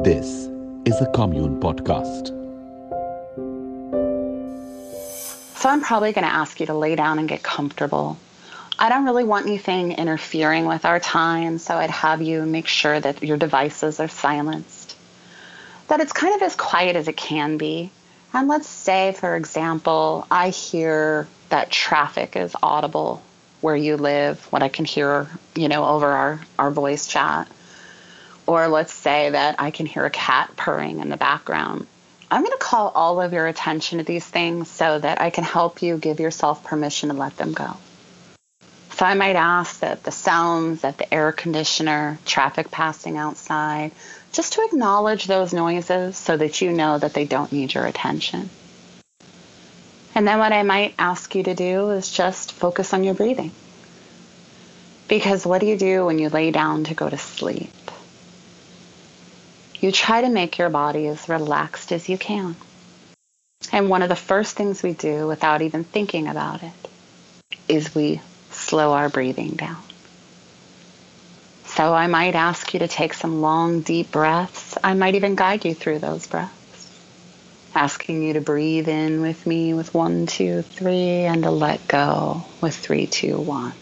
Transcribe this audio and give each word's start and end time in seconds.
This 0.00 0.46
is 0.84 1.00
a 1.00 1.06
Kommune 1.12 1.58
podcast. 1.58 2.28
So 5.56 5.68
I'm 5.68 5.82
probably 5.82 6.12
going 6.12 6.24
to 6.24 6.32
ask 6.32 6.60
you 6.60 6.66
to 6.66 6.74
lay 6.74 6.94
down 6.94 7.18
and 7.18 7.28
get 7.28 7.42
comfortable. 7.42 8.16
I 8.78 8.90
don't 8.90 9.04
really 9.04 9.24
want 9.24 9.46
anything 9.46 9.90
interfering 9.90 10.66
with 10.66 10.84
our 10.84 11.00
time, 11.00 11.58
so 11.58 11.74
I'd 11.74 11.90
have 11.90 12.22
you 12.22 12.46
make 12.46 12.68
sure 12.68 13.00
that 13.00 13.24
your 13.24 13.36
devices 13.36 13.98
are 13.98 14.06
silenced, 14.06 14.96
that 15.88 15.98
it's 15.98 16.12
kind 16.12 16.32
of 16.36 16.42
as 16.42 16.54
quiet 16.54 16.94
as 16.94 17.08
it 17.08 17.16
can 17.16 17.56
be. 17.58 17.90
And 18.32 18.46
let's 18.46 18.68
say, 18.68 19.16
for 19.18 19.34
example, 19.34 20.28
I 20.30 20.50
hear 20.50 21.26
that 21.48 21.72
traffic 21.72 22.36
is 22.36 22.54
audible 22.62 23.20
where 23.62 23.74
you 23.74 23.96
live, 23.96 24.44
what 24.52 24.62
I 24.62 24.68
can 24.68 24.84
hear, 24.84 25.26
you 25.56 25.66
know, 25.66 25.84
over 25.84 26.06
our, 26.06 26.40
our 26.56 26.70
voice 26.70 27.08
chat. 27.08 27.48
Or 28.48 28.66
let's 28.68 28.94
say 28.94 29.28
that 29.28 29.56
I 29.58 29.70
can 29.70 29.84
hear 29.84 30.06
a 30.06 30.10
cat 30.10 30.56
purring 30.56 31.00
in 31.00 31.10
the 31.10 31.18
background. 31.18 31.86
I'm 32.30 32.40
going 32.40 32.56
to 32.56 32.64
call 32.64 32.88
all 32.94 33.20
of 33.20 33.34
your 33.34 33.46
attention 33.46 33.98
to 33.98 34.04
these 34.04 34.24
things 34.24 34.70
so 34.70 34.98
that 34.98 35.20
I 35.20 35.28
can 35.28 35.44
help 35.44 35.82
you 35.82 35.98
give 35.98 36.18
yourself 36.18 36.64
permission 36.64 37.10
to 37.10 37.14
let 37.14 37.36
them 37.36 37.52
go. 37.52 37.76
So 38.92 39.04
I 39.04 39.12
might 39.12 39.36
ask 39.36 39.80
that 39.80 40.02
the 40.02 40.10
sounds, 40.10 40.80
that 40.80 40.96
the 40.96 41.12
air 41.12 41.30
conditioner, 41.30 42.18
traffic 42.24 42.70
passing 42.70 43.18
outside, 43.18 43.92
just 44.32 44.54
to 44.54 44.64
acknowledge 44.64 45.26
those 45.26 45.52
noises 45.52 46.16
so 46.16 46.34
that 46.34 46.62
you 46.62 46.72
know 46.72 46.98
that 46.98 47.12
they 47.12 47.26
don't 47.26 47.52
need 47.52 47.74
your 47.74 47.84
attention. 47.84 48.48
And 50.14 50.26
then 50.26 50.38
what 50.38 50.54
I 50.54 50.62
might 50.62 50.94
ask 50.98 51.34
you 51.34 51.42
to 51.42 51.54
do 51.54 51.90
is 51.90 52.10
just 52.10 52.52
focus 52.52 52.94
on 52.94 53.04
your 53.04 53.12
breathing. 53.12 53.52
Because 55.06 55.44
what 55.44 55.60
do 55.60 55.66
you 55.66 55.76
do 55.76 56.06
when 56.06 56.18
you 56.18 56.30
lay 56.30 56.50
down 56.50 56.84
to 56.84 56.94
go 56.94 57.10
to 57.10 57.18
sleep? 57.18 57.70
You 59.80 59.92
try 59.92 60.22
to 60.22 60.28
make 60.28 60.58
your 60.58 60.70
body 60.70 61.06
as 61.06 61.28
relaxed 61.28 61.92
as 61.92 62.08
you 62.08 62.18
can. 62.18 62.56
And 63.72 63.88
one 63.88 64.02
of 64.02 64.08
the 64.08 64.16
first 64.16 64.56
things 64.56 64.82
we 64.82 64.92
do 64.92 65.26
without 65.26 65.62
even 65.62 65.84
thinking 65.84 66.26
about 66.26 66.62
it 66.62 66.72
is 67.68 67.94
we 67.94 68.20
slow 68.50 68.92
our 68.92 69.08
breathing 69.08 69.50
down. 69.50 69.82
So 71.66 71.94
I 71.94 72.06
might 72.08 72.34
ask 72.34 72.72
you 72.74 72.80
to 72.80 72.88
take 72.88 73.14
some 73.14 73.40
long, 73.40 73.82
deep 73.82 74.10
breaths. 74.10 74.76
I 74.82 74.94
might 74.94 75.14
even 75.14 75.36
guide 75.36 75.64
you 75.64 75.74
through 75.74 76.00
those 76.00 76.26
breaths, 76.26 76.90
asking 77.74 78.22
you 78.22 78.32
to 78.32 78.40
breathe 78.40 78.88
in 78.88 79.20
with 79.20 79.46
me 79.46 79.74
with 79.74 79.94
one, 79.94 80.26
two, 80.26 80.62
three, 80.62 81.26
and 81.26 81.44
to 81.44 81.50
let 81.50 81.86
go 81.86 82.42
with 82.60 82.74
three, 82.74 83.06
two, 83.06 83.38
one. 83.38 83.74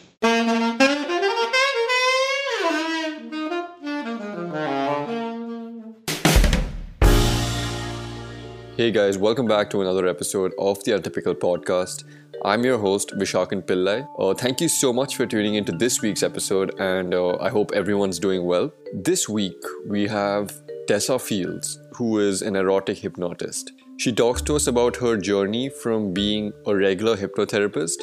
Hey 8.77 8.91
guys, 8.91 9.17
welcome 9.17 9.47
back 9.47 9.71
to 9.71 9.81
another 9.81 10.07
episode 10.07 10.53
of 10.59 10.85
the 10.85 10.93
Atypical 10.93 11.35
Podcast. 11.35 12.05
I'm 12.45 12.63
your 12.63 12.77
host, 12.77 13.11
Visakan 13.17 13.63
Pillai. 13.63 14.07
Uh, 14.19 14.35
thank 14.35 14.61
you 14.61 14.69
so 14.69 14.93
much 14.93 15.17
for 15.17 15.25
tuning 15.25 15.55
into 15.55 15.73
this 15.73 16.03
week's 16.03 16.23
episode, 16.23 16.79
and 16.79 17.15
uh, 17.15 17.39
I 17.39 17.49
hope 17.49 17.73
everyone's 17.73 18.19
doing 18.19 18.45
well. 18.45 18.71
This 18.93 19.31
week, 19.31 19.57
we 19.87 20.07
have 20.09 20.53
Tessa 20.87 21.19
Fields, 21.19 21.79
who 21.95 22.19
is 22.19 22.43
an 22.43 22.55
erotic 22.55 22.99
hypnotist. 22.99 23.73
She 23.97 24.13
talks 24.13 24.43
to 24.43 24.57
us 24.57 24.67
about 24.67 24.97
her 24.97 25.17
journey 25.17 25.71
from 25.71 26.13
being 26.13 26.53
a 26.67 26.77
regular 26.77 27.17
hypnotherapist 27.17 28.03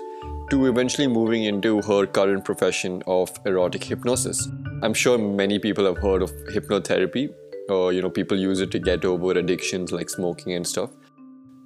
to 0.49 0.65
eventually 0.65 1.07
moving 1.07 1.43
into 1.43 1.83
her 1.83 2.07
current 2.07 2.45
profession 2.45 3.03
of 3.05 3.29
erotic 3.45 3.83
hypnosis. 3.83 4.49
I'm 4.81 4.95
sure 4.95 5.19
many 5.19 5.59
people 5.59 5.85
have 5.85 5.99
heard 5.99 6.23
of 6.23 6.31
hypnotherapy, 6.51 7.31
uh, 7.69 7.87
you 7.89 8.01
know 8.01 8.09
people 8.09 8.37
use 8.37 8.61
it 8.61 8.71
to 8.71 8.79
get 8.79 9.05
over 9.05 9.31
addictions 9.31 9.91
like 9.91 10.09
smoking 10.09 10.53
and 10.53 10.67
stuff. 10.67 10.91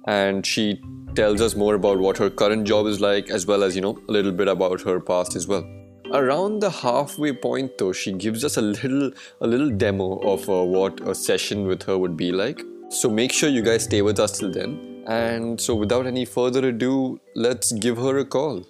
And 0.06 0.46
she 0.46 0.80
tells 1.14 1.40
us 1.40 1.54
more 1.54 1.74
about 1.74 1.98
what 1.98 2.16
her 2.18 2.30
current 2.30 2.66
job 2.66 2.86
is 2.86 3.00
like 3.00 3.30
as 3.30 3.46
well 3.46 3.62
as 3.62 3.74
you 3.74 3.82
know 3.82 3.98
a 4.08 4.12
little 4.12 4.32
bit 4.32 4.48
about 4.48 4.80
her 4.82 5.00
past 5.00 5.36
as 5.36 5.46
well. 5.46 5.68
Around 6.12 6.60
the 6.60 6.70
halfway 6.70 7.32
point 7.32 7.76
though 7.78 7.92
she 7.92 8.12
gives 8.12 8.44
us 8.44 8.56
a 8.56 8.62
little 8.62 9.10
a 9.40 9.46
little 9.46 9.70
demo 9.70 10.18
of 10.34 10.48
uh, 10.48 10.62
what 10.62 11.00
a 11.06 11.14
session 11.14 11.66
with 11.66 11.82
her 11.82 11.98
would 11.98 12.16
be 12.16 12.32
like. 12.32 12.62
So 12.90 13.10
make 13.10 13.32
sure 13.32 13.50
you 13.50 13.62
guys 13.62 13.84
stay 13.84 14.00
with 14.00 14.18
us 14.18 14.38
till 14.38 14.50
then. 14.50 15.04
And 15.06 15.60
so 15.60 15.74
without 15.74 16.06
any 16.06 16.24
further 16.24 16.68
ado 16.68 17.20
let's 17.34 17.72
give 17.72 17.96
her 17.98 18.18
a 18.18 18.24
call 18.24 18.66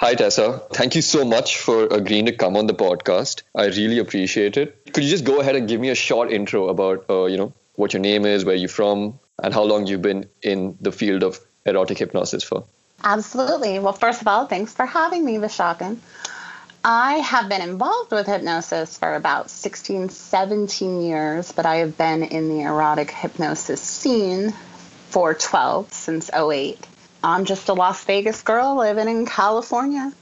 Hi, 0.00 0.14
Tessa. 0.16 0.60
Thank 0.72 0.96
you 0.96 1.02
so 1.02 1.24
much 1.24 1.58
for 1.58 1.84
agreeing 1.86 2.26
to 2.26 2.32
come 2.32 2.56
on 2.56 2.66
the 2.66 2.74
podcast. 2.74 3.42
I 3.54 3.66
really 3.66 4.00
appreciate 4.00 4.56
it. 4.56 4.92
Could 4.92 5.04
you 5.04 5.10
just 5.10 5.24
go 5.24 5.40
ahead 5.40 5.54
and 5.54 5.68
give 5.68 5.80
me 5.80 5.90
a 5.90 5.94
short 5.94 6.32
intro 6.32 6.68
about, 6.68 7.04
uh, 7.08 7.26
you 7.26 7.36
know, 7.36 7.52
what 7.76 7.92
your 7.92 8.00
name 8.00 8.26
is, 8.26 8.44
where 8.44 8.56
you're 8.56 8.68
from, 8.68 9.20
and 9.42 9.54
how 9.54 9.62
long 9.62 9.86
you've 9.86 10.02
been 10.02 10.28
in 10.42 10.76
the 10.80 10.90
field 10.90 11.22
of 11.22 11.38
erotic 11.64 11.98
hypnosis 11.98 12.42
for? 12.42 12.64
Absolutely. 13.04 13.78
Well, 13.78 13.92
first 13.92 14.20
of 14.20 14.26
all, 14.26 14.46
thanks 14.46 14.72
for 14.72 14.84
having 14.84 15.24
me, 15.24 15.36
Visakan. 15.36 15.98
I 16.84 17.14
have 17.18 17.48
been 17.48 17.62
involved 17.62 18.10
with 18.10 18.26
hypnosis 18.26 18.98
for 18.98 19.14
about 19.14 19.48
16, 19.48 20.08
17 20.08 21.02
years, 21.02 21.52
but 21.52 21.66
I 21.66 21.76
have 21.76 21.96
been 21.96 22.24
in 22.24 22.48
the 22.48 22.62
erotic 22.62 23.10
hypnosis 23.10 23.80
scene 23.80 24.52
for 25.08 25.34
12 25.34 25.92
since 25.92 26.30
08. 26.32 26.78
I'm 27.24 27.46
just 27.46 27.70
a 27.70 27.72
Las 27.72 28.04
Vegas 28.04 28.42
girl 28.42 28.76
living 28.76 29.08
in 29.08 29.24
California, 29.24 30.12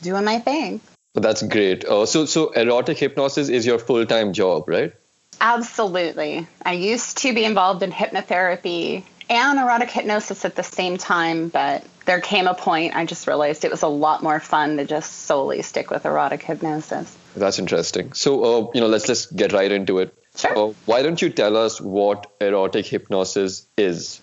doing 0.00 0.24
my 0.24 0.38
thing. 0.38 0.80
That's 1.14 1.42
great. 1.42 1.84
Uh, 1.84 2.06
so, 2.06 2.24
so 2.24 2.50
erotic 2.52 2.96
hypnosis 2.96 3.50
is 3.50 3.66
your 3.66 3.78
full 3.78 4.06
time 4.06 4.32
job, 4.32 4.66
right? 4.66 4.94
Absolutely. 5.40 6.46
I 6.64 6.72
used 6.72 7.18
to 7.18 7.34
be 7.34 7.44
involved 7.44 7.82
in 7.82 7.92
hypnotherapy 7.92 9.02
and 9.28 9.58
erotic 9.58 9.90
hypnosis 9.90 10.46
at 10.46 10.56
the 10.56 10.62
same 10.62 10.96
time, 10.96 11.48
but 11.48 11.84
there 12.06 12.20
came 12.20 12.46
a 12.46 12.54
point 12.54 12.96
I 12.96 13.04
just 13.04 13.26
realized 13.26 13.66
it 13.66 13.70
was 13.70 13.82
a 13.82 13.88
lot 13.88 14.22
more 14.22 14.40
fun 14.40 14.78
to 14.78 14.86
just 14.86 15.12
solely 15.26 15.60
stick 15.60 15.90
with 15.90 16.06
erotic 16.06 16.42
hypnosis. 16.42 17.14
That's 17.36 17.58
interesting. 17.58 18.14
So, 18.14 18.42
uh, 18.42 18.70
you 18.72 18.80
know, 18.80 18.88
let's 18.88 19.06
just 19.06 19.36
get 19.36 19.52
right 19.52 19.70
into 19.70 19.98
it. 19.98 20.14
Sure. 20.34 20.70
Uh, 20.70 20.72
why 20.86 21.02
don't 21.02 21.20
you 21.20 21.28
tell 21.28 21.58
us 21.58 21.78
what 21.78 22.26
erotic 22.40 22.86
hypnosis 22.86 23.66
is? 23.76 24.22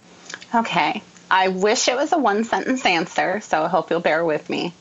Okay. 0.56 1.04
I 1.30 1.50
wish 1.50 1.88
it 1.88 1.96
was 1.96 2.12
a 2.12 2.18
one 2.18 2.44
sentence 2.44 2.86
answer, 2.86 3.40
so 3.42 3.64
I 3.64 3.68
hope 3.68 3.90
you'll 3.90 4.00
bear 4.00 4.24
with 4.24 4.50
me. 4.50 4.74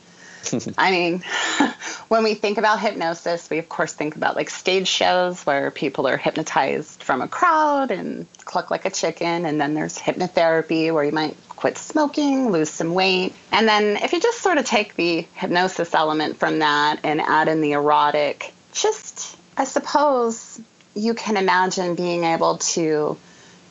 I 0.78 0.91
mean, 0.91 1.22
when 2.09 2.22
we 2.25 2.34
think 2.34 2.59
about 2.59 2.81
hypnosis, 2.81 3.49
we 3.49 3.59
of 3.59 3.69
course 3.69 3.93
think 3.93 4.16
about 4.16 4.37
like 4.37 4.50
stage 4.50 4.88
shows 4.88 5.44
where 5.47 5.71
people 5.71 6.06
are 6.06 6.16
hypnotized 6.16 7.03
from 7.03 7.22
a 7.22 7.28
crowd 7.28 7.91
and 7.91 8.27
cluck 8.44 8.71
like 8.71 8.84
a 8.84 8.91
chicken. 8.91 9.47
And 9.47 9.60
then 9.60 9.75
there's 9.75 9.99
hypnotherapy 9.99 10.93
where 10.93 11.05
you 11.05 11.12
might 11.12 11.37
quit 11.49 11.78
smoking, 11.78 12.50
lose 12.50 12.71
some 12.71 12.94
weight. 12.94 13.34
And 13.50 13.66
then 13.66 13.97
if 13.97 14.12
you 14.12 14.21
just 14.21 14.41
sort 14.41 14.59
of 14.59 14.66
take 14.66 14.97
the 14.97 15.26
hypnosis 15.34 15.94
element 15.94 16.37
from 16.37 16.59
that 16.59 17.00
and 17.05 17.21
add 17.21 17.49
in 17.49 17.61
the 17.61 17.72
erotic, 17.72 18.53
just 18.72 19.37
I 19.56 19.65
suppose 19.65 20.61
you 20.94 21.15
can 21.15 21.37
imagine 21.37 21.94
being 21.94 22.25
able 22.25 22.59
to 22.59 23.16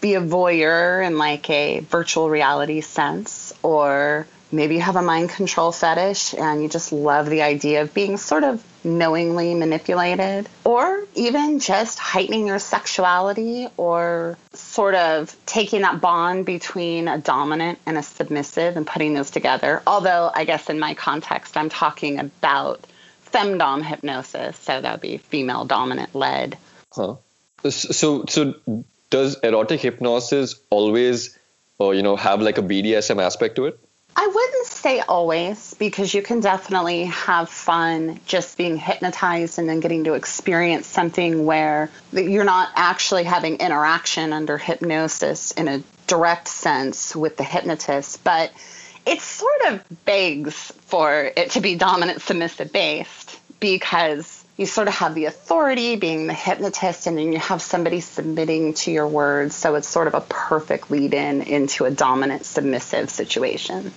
be 0.03 0.15
a 0.15 0.21
voyeur 0.21 1.03
in 1.03 1.17
like 1.17 1.49
a 1.49 1.79
virtual 1.79 2.29
reality 2.29 2.81
sense, 2.81 3.53
or 3.63 4.27
maybe 4.51 4.75
you 4.75 4.81
have 4.81 4.97
a 4.97 5.01
mind 5.01 5.29
control 5.29 5.71
fetish 5.71 6.33
and 6.35 6.61
you 6.61 6.67
just 6.67 6.91
love 6.91 7.29
the 7.29 7.41
idea 7.41 7.81
of 7.81 7.93
being 7.93 8.17
sort 8.17 8.43
of 8.43 8.61
knowingly 8.83 9.55
manipulated, 9.55 10.49
or 10.65 11.05
even 11.15 11.59
just 11.59 11.99
heightening 11.99 12.47
your 12.47 12.59
sexuality 12.59 13.69
or 13.77 14.37
sort 14.51 14.93
of 14.93 15.33
taking 15.45 15.83
that 15.83 16.01
bond 16.01 16.45
between 16.45 17.07
a 17.07 17.17
dominant 17.17 17.79
and 17.85 17.97
a 17.97 18.03
submissive 18.03 18.75
and 18.75 18.85
putting 18.85 19.13
those 19.13 19.31
together. 19.31 19.81
Although, 19.87 20.29
I 20.35 20.43
guess 20.43 20.69
in 20.69 20.79
my 20.79 20.95
context, 20.95 21.55
I'm 21.55 21.69
talking 21.69 22.19
about 22.19 22.85
femdom 23.31 23.81
hypnosis, 23.83 24.59
so 24.59 24.81
that 24.81 24.91
would 24.91 25.01
be 25.01 25.17
female 25.17 25.63
dominant 25.63 26.13
led. 26.13 26.57
Huh. 26.91 27.15
So, 27.69 28.25
so 28.27 28.53
does 29.13 29.39
erotic 29.43 29.79
hypnosis 29.79 30.55
always, 30.71 31.37
or 31.77 31.91
uh, 31.91 31.95
you 31.95 32.01
know, 32.01 32.15
have 32.15 32.41
like 32.41 32.57
a 32.57 32.63
BDSM 32.63 33.21
aspect 33.21 33.55
to 33.57 33.67
it? 33.67 33.79
I 34.15 34.25
wouldn't 34.25 34.65
say 34.65 35.01
always 35.01 35.75
because 35.75 36.13
you 36.15 36.23
can 36.23 36.39
definitely 36.39 37.05
have 37.05 37.47
fun 37.47 38.19
just 38.25 38.57
being 38.57 38.75
hypnotized 38.75 39.59
and 39.59 39.69
then 39.69 39.81
getting 39.81 40.03
to 40.05 40.13
experience 40.13 40.87
something 40.87 41.45
where 41.45 41.91
you're 42.11 42.43
not 42.43 42.69
actually 42.75 43.23
having 43.23 43.57
interaction 43.57 44.33
under 44.33 44.57
hypnosis 44.57 45.51
in 45.51 45.67
a 45.67 45.83
direct 46.07 46.47
sense 46.47 47.15
with 47.15 47.37
the 47.37 47.43
hypnotist, 47.43 48.23
but 48.23 48.51
it 49.05 49.21
sort 49.21 49.61
of 49.67 50.05
begs 50.05 50.73
for 50.87 51.31
it 51.37 51.51
to 51.51 51.61
be 51.61 51.75
dominant 51.75 52.21
submissive 52.21 52.71
based 52.71 53.39
because 53.59 54.42
you 54.57 54.65
sort 54.65 54.87
of 54.87 54.93
have 54.93 55.15
the 55.15 55.25
authority 55.25 55.95
being 55.95 56.27
the 56.27 56.33
hypnotist 56.33 57.07
and 57.07 57.17
then 57.17 57.33
you 57.33 57.39
have 57.39 57.61
somebody 57.61 57.99
submitting 57.99 58.73
to 58.75 58.91
your 58.91 59.07
words. 59.07 59.55
So 59.55 59.75
it's 59.75 59.87
sort 59.87 60.07
of 60.07 60.13
a 60.13 60.21
perfect 60.21 60.91
lead 60.91 61.13
in 61.13 61.41
into 61.41 61.85
a 61.85 61.91
dominant 61.91 62.45
submissive 62.45 63.09
situation. 63.09 63.91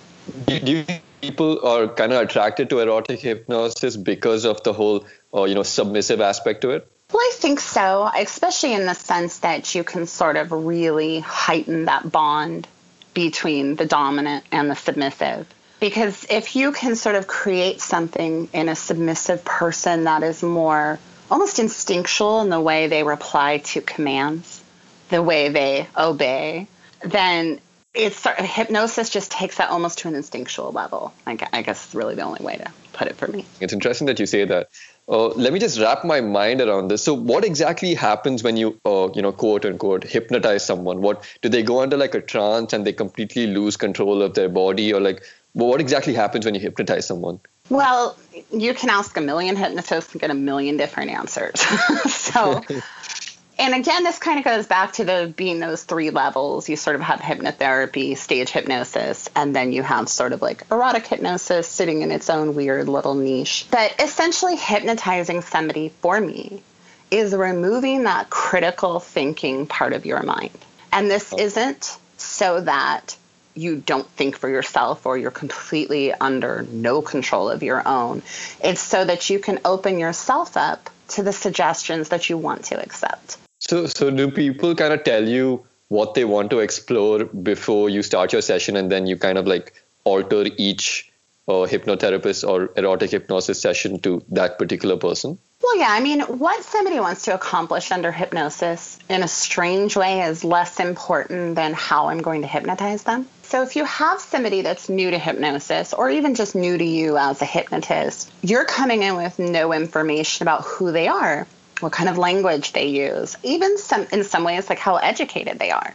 Do 0.46 0.56
you 0.56 0.82
think 0.82 1.02
people 1.20 1.64
are 1.64 1.88
kind 1.88 2.12
of 2.12 2.22
attracted 2.22 2.70
to 2.70 2.80
erotic 2.80 3.20
hypnosis 3.20 3.96
because 3.96 4.44
of 4.44 4.62
the 4.62 4.72
whole 4.72 5.06
uh, 5.34 5.44
you 5.44 5.54
know 5.54 5.62
submissive 5.62 6.20
aspect 6.20 6.62
to 6.62 6.70
it? 6.70 6.88
Well, 7.12 7.22
I 7.22 7.32
think 7.34 7.60
so, 7.60 8.10
especially 8.18 8.72
in 8.72 8.86
the 8.86 8.94
sense 8.94 9.38
that 9.38 9.74
you 9.74 9.84
can 9.84 10.06
sort 10.06 10.36
of 10.36 10.50
really 10.50 11.20
heighten 11.20 11.84
that 11.84 12.10
bond 12.10 12.66
between 13.14 13.76
the 13.76 13.86
dominant 13.86 14.44
and 14.50 14.68
the 14.68 14.74
submissive. 14.74 15.46
Because 15.78 16.26
if 16.30 16.56
you 16.56 16.72
can 16.72 16.96
sort 16.96 17.16
of 17.16 17.26
create 17.26 17.80
something 17.80 18.48
in 18.52 18.68
a 18.68 18.76
submissive 18.76 19.44
person 19.44 20.04
that 20.04 20.22
is 20.22 20.42
more 20.42 20.98
almost 21.30 21.58
instinctual 21.58 22.40
in 22.40 22.48
the 22.48 22.60
way 22.60 22.86
they 22.86 23.02
reply 23.02 23.58
to 23.58 23.80
commands, 23.80 24.62
the 25.10 25.22
way 25.22 25.48
they 25.48 25.86
obey, 25.96 26.66
then 27.02 27.60
it's 27.94 28.16
sort 28.16 28.38
of, 28.38 28.44
hypnosis 28.44 29.10
just 29.10 29.30
takes 29.30 29.56
that 29.56 29.70
almost 29.70 29.98
to 29.98 30.08
an 30.08 30.14
instinctual 30.14 30.72
level. 30.72 31.12
I 31.26 31.34
guess 31.34 31.88
is 31.88 31.94
really 31.94 32.14
the 32.14 32.22
only 32.22 32.44
way 32.44 32.56
to 32.56 32.70
put 32.92 33.08
it 33.08 33.16
for 33.16 33.26
me. 33.28 33.44
It's 33.60 33.72
interesting 33.72 34.06
that 34.06 34.18
you 34.18 34.26
say 34.26 34.44
that. 34.44 34.68
Uh, 35.08 35.28
let 35.28 35.52
me 35.52 35.60
just 35.60 35.78
wrap 35.78 36.04
my 36.04 36.20
mind 36.20 36.60
around 36.60 36.88
this. 36.88 37.04
So, 37.04 37.14
what 37.14 37.44
exactly 37.44 37.94
happens 37.94 38.42
when 38.42 38.56
you, 38.56 38.78
uh, 38.84 39.08
you 39.14 39.22
know, 39.22 39.30
quote 39.30 39.64
unquote, 39.64 40.02
hypnotize 40.02 40.66
someone? 40.66 41.00
What 41.00 41.24
do 41.42 41.48
they 41.48 41.62
go 41.62 41.80
under 41.80 41.96
like 41.96 42.14
a 42.14 42.20
trance 42.20 42.72
and 42.72 42.84
they 42.84 42.92
completely 42.92 43.46
lose 43.46 43.76
control 43.76 44.20
of 44.20 44.34
their 44.34 44.48
body, 44.48 44.92
or 44.92 45.00
like, 45.00 45.22
what 45.64 45.80
exactly 45.80 46.12
happens 46.12 46.44
when 46.44 46.54
you 46.54 46.60
hypnotize 46.60 47.06
someone? 47.06 47.40
Well, 47.70 48.16
you 48.52 48.74
can 48.74 48.90
ask 48.90 49.16
a 49.16 49.22
million 49.22 49.56
hypnotists 49.56 50.12
and 50.12 50.20
get 50.20 50.30
a 50.30 50.34
million 50.34 50.76
different 50.76 51.12
answers. 51.12 51.60
so, 52.10 52.62
and 53.58 53.74
again, 53.74 54.04
this 54.04 54.18
kind 54.18 54.38
of 54.38 54.44
goes 54.44 54.66
back 54.66 54.92
to 54.94 55.04
the 55.04 55.32
being 55.34 55.58
those 55.58 55.82
three 55.82 56.10
levels. 56.10 56.68
You 56.68 56.76
sort 56.76 56.94
of 56.94 57.02
have 57.02 57.20
hypnotherapy, 57.20 58.18
stage 58.18 58.50
hypnosis, 58.50 59.30
and 59.34 59.56
then 59.56 59.72
you 59.72 59.82
have 59.82 60.10
sort 60.10 60.34
of 60.34 60.42
like 60.42 60.62
erotic 60.70 61.06
hypnosis 61.06 61.66
sitting 61.66 62.02
in 62.02 62.10
its 62.10 62.28
own 62.28 62.54
weird 62.54 62.86
little 62.86 63.14
niche. 63.14 63.66
But 63.70 63.98
essentially, 63.98 64.56
hypnotizing 64.56 65.40
somebody 65.40 65.88
for 65.88 66.20
me 66.20 66.62
is 67.10 67.34
removing 67.34 68.02
that 68.02 68.28
critical 68.28 69.00
thinking 69.00 69.66
part 69.66 69.94
of 69.94 70.04
your 70.04 70.22
mind. 70.22 70.58
And 70.92 71.10
this 71.10 71.32
isn't 71.32 71.96
so 72.18 72.60
that 72.60 73.16
you 73.56 73.76
don't 73.76 74.06
think 74.10 74.36
for 74.36 74.48
yourself 74.48 75.06
or 75.06 75.16
you're 75.18 75.30
completely 75.30 76.12
under 76.12 76.66
no 76.70 77.02
control 77.02 77.48
of 77.48 77.62
your 77.62 77.86
own. 77.86 78.22
It's 78.62 78.80
so 78.80 79.04
that 79.04 79.30
you 79.30 79.38
can 79.38 79.58
open 79.64 79.98
yourself 79.98 80.56
up 80.56 80.90
to 81.08 81.22
the 81.22 81.32
suggestions 81.32 82.10
that 82.10 82.28
you 82.28 82.36
want 82.36 82.64
to 82.66 82.80
accept. 82.80 83.38
So, 83.60 83.86
so 83.86 84.10
do 84.10 84.30
people 84.30 84.74
kind 84.74 84.92
of 84.92 85.04
tell 85.04 85.26
you 85.26 85.64
what 85.88 86.14
they 86.14 86.24
want 86.24 86.50
to 86.50 86.58
explore 86.58 87.24
before 87.24 87.88
you 87.88 88.02
start 88.02 88.32
your 88.32 88.42
session, 88.42 88.76
and 88.76 88.90
then 88.90 89.06
you 89.06 89.16
kind 89.16 89.38
of 89.38 89.46
like 89.46 89.72
alter 90.04 90.46
each 90.56 91.10
uh, 91.48 91.66
hypnotherapist 91.72 92.46
or 92.48 92.70
erotic 92.76 93.10
hypnosis 93.10 93.60
session 93.60 94.00
to 94.00 94.22
that 94.30 94.58
particular 94.58 94.96
person? 94.96 95.38
Well, 95.66 95.78
yeah. 95.78 95.88
I 95.90 96.00
mean, 96.00 96.20
what 96.20 96.62
somebody 96.62 97.00
wants 97.00 97.24
to 97.24 97.34
accomplish 97.34 97.90
under 97.90 98.12
hypnosis 98.12 99.00
in 99.08 99.24
a 99.24 99.28
strange 99.28 99.96
way 99.96 100.22
is 100.22 100.44
less 100.44 100.78
important 100.78 101.56
than 101.56 101.74
how 101.74 102.06
I'm 102.06 102.22
going 102.22 102.42
to 102.42 102.46
hypnotize 102.46 103.02
them. 103.02 103.26
So, 103.42 103.62
if 103.64 103.74
you 103.74 103.84
have 103.84 104.20
somebody 104.20 104.62
that's 104.62 104.88
new 104.88 105.10
to 105.10 105.18
hypnosis 105.18 105.92
or 105.92 106.08
even 106.08 106.36
just 106.36 106.54
new 106.54 106.78
to 106.78 106.84
you 106.84 107.18
as 107.18 107.42
a 107.42 107.44
hypnotist, 107.44 108.30
you're 108.42 108.64
coming 108.64 109.02
in 109.02 109.16
with 109.16 109.40
no 109.40 109.72
information 109.72 110.44
about 110.44 110.62
who 110.62 110.92
they 110.92 111.08
are 111.08 111.48
what 111.80 111.92
kind 111.92 112.08
of 112.08 112.16
language 112.16 112.72
they 112.72 112.86
use, 112.86 113.36
even 113.42 113.76
some 113.78 114.06
in 114.12 114.24
some 114.24 114.44
ways 114.44 114.68
like 114.68 114.78
how 114.78 114.96
educated 114.96 115.58
they 115.58 115.70
are. 115.70 115.94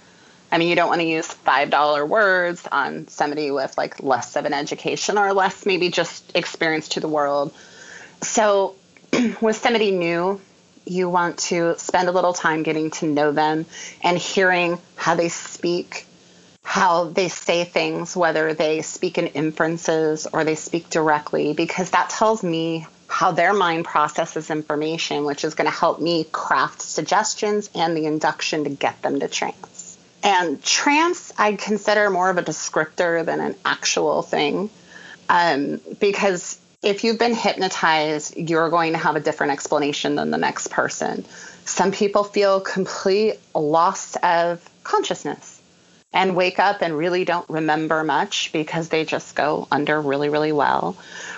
I 0.52 0.58
mean, 0.58 0.68
you 0.68 0.76
don't 0.76 0.90
want 0.90 1.02
to 1.02 1.08
use 1.08 1.28
five 1.28 1.70
dollar 1.70 2.06
words 2.06 2.68
on 2.72 3.08
somebody 3.08 3.52
with 3.52 3.78
like 3.78 4.04
less 4.04 4.36
of 4.36 4.46
an 4.46 4.54
education 4.54 5.18
or 5.18 5.34
less 5.34 5.66
maybe 5.66 5.90
just 5.90 6.36
experience 6.36 6.90
to 6.90 7.00
the 7.00 7.08
world. 7.08 7.54
So, 8.22 8.76
with 9.42 9.56
somebody 9.56 9.92
new, 9.92 10.40
you 10.86 11.10
want 11.10 11.38
to 11.38 11.76
spend 11.78 12.10
a 12.10 12.12
little 12.12 12.34
time 12.34 12.64
getting 12.64 12.92
to 12.92 13.06
know 13.06 13.32
them 13.32 13.66
and 14.04 14.18
hearing 14.18 14.78
how 14.96 15.16
they 15.16 15.30
speak, 15.30 16.06
how 16.64 17.06
they 17.06 17.28
say 17.28 17.64
things, 17.64 18.16
whether 18.16 18.54
they 18.54 18.82
speak 18.82 19.18
in 19.18 19.28
inferences 19.28 20.28
or 20.32 20.44
they 20.44 20.56
speak 20.56 20.90
directly, 20.90 21.54
because 21.54 21.92
that 21.92 22.10
tells 22.10 22.44
me 22.44 22.86
how 23.08 23.32
their 23.32 23.54
mind 23.54 23.84
processes 23.84 24.50
information, 24.50 25.26
which 25.26 25.44
is 25.44 25.54
going 25.54 25.70
to 25.70 25.76
help 25.76 26.00
me 26.00 26.24
craft 26.32 26.82
suggestions 26.82 27.70
and 27.76 27.96
the 27.96 28.06
induction 28.06 28.64
to 28.64 28.70
get 28.70 29.02
them 29.02 29.20
to 29.20 29.28
trance. 29.28 29.98
And 30.24 30.64
trance, 30.64 31.34
I 31.38 31.54
consider 31.56 32.10
more 32.10 32.30
of 32.30 32.38
a 32.38 32.44
descriptor 32.44 33.26
than 33.26 33.42
an 33.42 33.56
actual 33.66 34.22
thing, 34.22 34.70
um, 35.28 35.82
because 36.00 36.61
if 36.82 37.04
you've 37.04 37.20
been 37.20 37.36
hypnotized, 37.36 38.36
you're 38.38 38.70
going 38.70 38.94
to 38.94 38.98
have 38.98 39.16
a 39.16 39.20
different 39.20 39.54
explanation 39.54 40.16
than 40.16 40.32
the 40.32 40.38
next 40.38 40.72
person. 40.72 41.24
Some 41.66 41.92
people 41.92 42.24
feel 42.24 42.60
complete 42.60 43.36
loss 43.54 44.16
of 44.18 44.68
consciousness 44.84 45.62
and 46.12 46.36
wake 46.36 46.60
up 46.60 46.82
and 46.82 46.98
really 46.98 47.24
don't 47.24 47.50
remember 47.50 48.04
much 48.04 48.52
because 48.52 48.90
they 48.90 49.06
just 49.06 49.36
go 49.36 49.68
under 49.72 50.02
really, 50.02 50.30
really 50.30 50.52
well. 50.52 50.98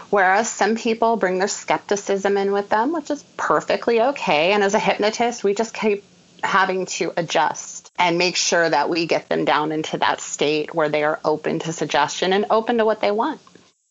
Whereas 0.09 0.49
some 0.49 0.75
people 0.75 1.17
bring 1.17 1.39
their 1.39 1.47
skepticism 1.47 2.37
in 2.37 2.51
with 2.51 2.69
them, 2.69 2.93
which 2.93 3.11
is 3.11 3.23
perfectly 3.35 4.01
okay. 4.01 4.53
And 4.53 4.63
as 4.63 4.73
a 4.73 4.79
hypnotist, 4.79 5.43
we 5.43 5.53
just 5.53 5.73
keep 5.73 6.03
having 6.41 6.85
to 6.85 7.11
adjust 7.17 7.91
and 7.97 8.17
make 8.17 8.35
sure 8.35 8.67
that 8.67 8.89
we 8.89 9.05
get 9.05 9.29
them 9.29 9.45
down 9.45 9.71
into 9.71 9.97
that 9.97 10.21
state 10.21 10.73
where 10.73 10.89
they 10.89 11.03
are 11.03 11.19
open 11.23 11.59
to 11.59 11.73
suggestion 11.73 12.33
and 12.33 12.45
open 12.49 12.77
to 12.77 12.85
what 12.85 13.01
they 13.01 13.11
want. 13.11 13.39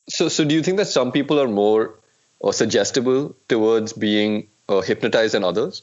So, 0.08 0.28
so 0.28 0.44
do 0.44 0.54
you 0.54 0.62
think 0.62 0.78
that 0.78 0.86
some 0.86 1.12
people 1.12 1.40
are 1.40 1.48
more 1.48 1.94
or 2.40 2.48
uh, 2.48 2.52
suggestible 2.52 3.36
towards 3.48 3.92
being 3.92 4.48
uh, 4.68 4.80
hypnotized 4.80 5.34
than 5.34 5.44
others? 5.44 5.82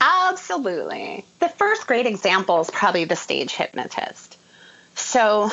Absolutely. 0.00 1.24
The 1.40 1.48
first 1.48 1.86
great 1.86 2.06
example 2.06 2.60
is 2.60 2.70
probably 2.70 3.04
the 3.04 3.16
stage 3.16 3.52
hypnotist. 3.52 4.38
So, 4.94 5.50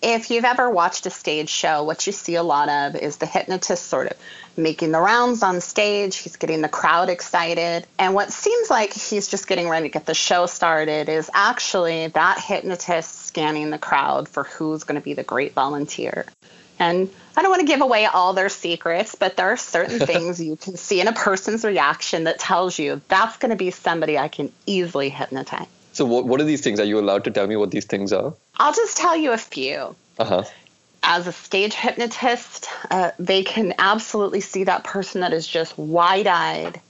if 0.00 0.30
you've 0.30 0.44
ever 0.44 0.70
watched 0.70 1.06
a 1.06 1.10
stage 1.10 1.48
show, 1.48 1.82
what 1.82 2.06
you 2.06 2.12
see 2.12 2.36
a 2.36 2.42
lot 2.42 2.68
of 2.68 2.94
is 2.94 3.16
the 3.16 3.26
hypnotist 3.26 3.86
sort 3.86 4.06
of 4.06 4.16
making 4.56 4.92
the 4.92 5.00
rounds 5.00 5.42
on 5.42 5.60
stage. 5.60 6.16
He's 6.16 6.36
getting 6.36 6.62
the 6.62 6.68
crowd 6.68 7.08
excited. 7.08 7.86
And 7.98 8.14
what 8.14 8.32
seems 8.32 8.70
like 8.70 8.92
he's 8.92 9.26
just 9.26 9.48
getting 9.48 9.68
ready 9.68 9.88
to 9.88 9.92
get 9.92 10.06
the 10.06 10.14
show 10.14 10.46
started 10.46 11.08
is 11.08 11.30
actually 11.34 12.08
that 12.08 12.40
hypnotist 12.40 13.26
scanning 13.26 13.70
the 13.70 13.78
crowd 13.78 14.28
for 14.28 14.44
who's 14.44 14.84
going 14.84 15.00
to 15.00 15.04
be 15.04 15.14
the 15.14 15.24
great 15.24 15.54
volunteer. 15.54 16.26
And 16.78 17.08
I 17.36 17.42
don't 17.42 17.50
want 17.50 17.60
to 17.60 17.66
give 17.66 17.80
away 17.80 18.06
all 18.06 18.32
their 18.32 18.48
secrets, 18.48 19.14
but 19.14 19.36
there 19.36 19.50
are 19.50 19.56
certain 19.56 19.98
things 20.06 20.40
you 20.40 20.56
can 20.56 20.76
see 20.76 21.00
in 21.00 21.08
a 21.08 21.12
person's 21.12 21.64
reaction 21.64 22.24
that 22.24 22.38
tells 22.38 22.78
you 22.78 23.00
that's 23.08 23.36
going 23.38 23.50
to 23.50 23.56
be 23.56 23.70
somebody 23.70 24.18
I 24.18 24.28
can 24.28 24.52
easily 24.66 25.08
hypnotize. 25.08 25.66
So, 25.92 26.04
what, 26.04 26.26
what 26.26 26.40
are 26.40 26.44
these 26.44 26.60
things? 26.60 26.78
Are 26.78 26.84
you 26.84 26.98
allowed 26.98 27.24
to 27.24 27.30
tell 27.30 27.46
me 27.46 27.56
what 27.56 27.70
these 27.70 27.84
things 27.84 28.12
are? 28.12 28.34
I'll 28.56 28.72
just 28.72 28.96
tell 28.96 29.16
you 29.16 29.32
a 29.32 29.38
few. 29.38 29.96
Uh-huh. 30.18 30.44
As 31.02 31.26
a 31.26 31.32
stage 31.32 31.74
hypnotist, 31.74 32.68
uh, 32.90 33.12
they 33.18 33.42
can 33.42 33.74
absolutely 33.78 34.40
see 34.40 34.64
that 34.64 34.84
person 34.84 35.22
that 35.22 35.32
is 35.32 35.46
just 35.46 35.76
wide 35.78 36.26
eyed, 36.26 36.80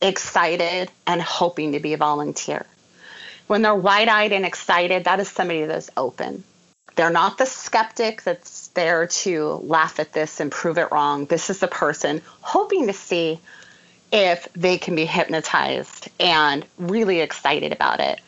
excited, 0.00 0.90
and 1.06 1.22
hoping 1.22 1.72
to 1.72 1.80
be 1.80 1.92
a 1.92 1.96
volunteer. 1.96 2.66
When 3.46 3.62
they're 3.62 3.74
wide 3.74 4.08
eyed 4.08 4.32
and 4.32 4.44
excited, 4.44 5.04
that 5.04 5.20
is 5.20 5.28
somebody 5.28 5.64
that's 5.64 5.90
open. 5.96 6.44
They're 6.94 7.10
not 7.10 7.38
the 7.38 7.46
skeptic 7.46 8.22
that's 8.22 8.68
there 8.68 9.06
to 9.06 9.60
laugh 9.64 9.98
at 9.98 10.12
this 10.12 10.40
and 10.40 10.50
prove 10.50 10.78
it 10.78 10.92
wrong. 10.92 11.26
This 11.26 11.50
is 11.50 11.58
the 11.60 11.68
person 11.68 12.22
hoping 12.40 12.86
to 12.86 12.92
see 12.92 13.40
if 14.12 14.46
they 14.54 14.76
can 14.76 14.94
be 14.94 15.06
hypnotized 15.06 16.08
and 16.20 16.66
really 16.78 17.20
excited 17.20 17.72
about 17.72 18.00
it. 18.00 18.20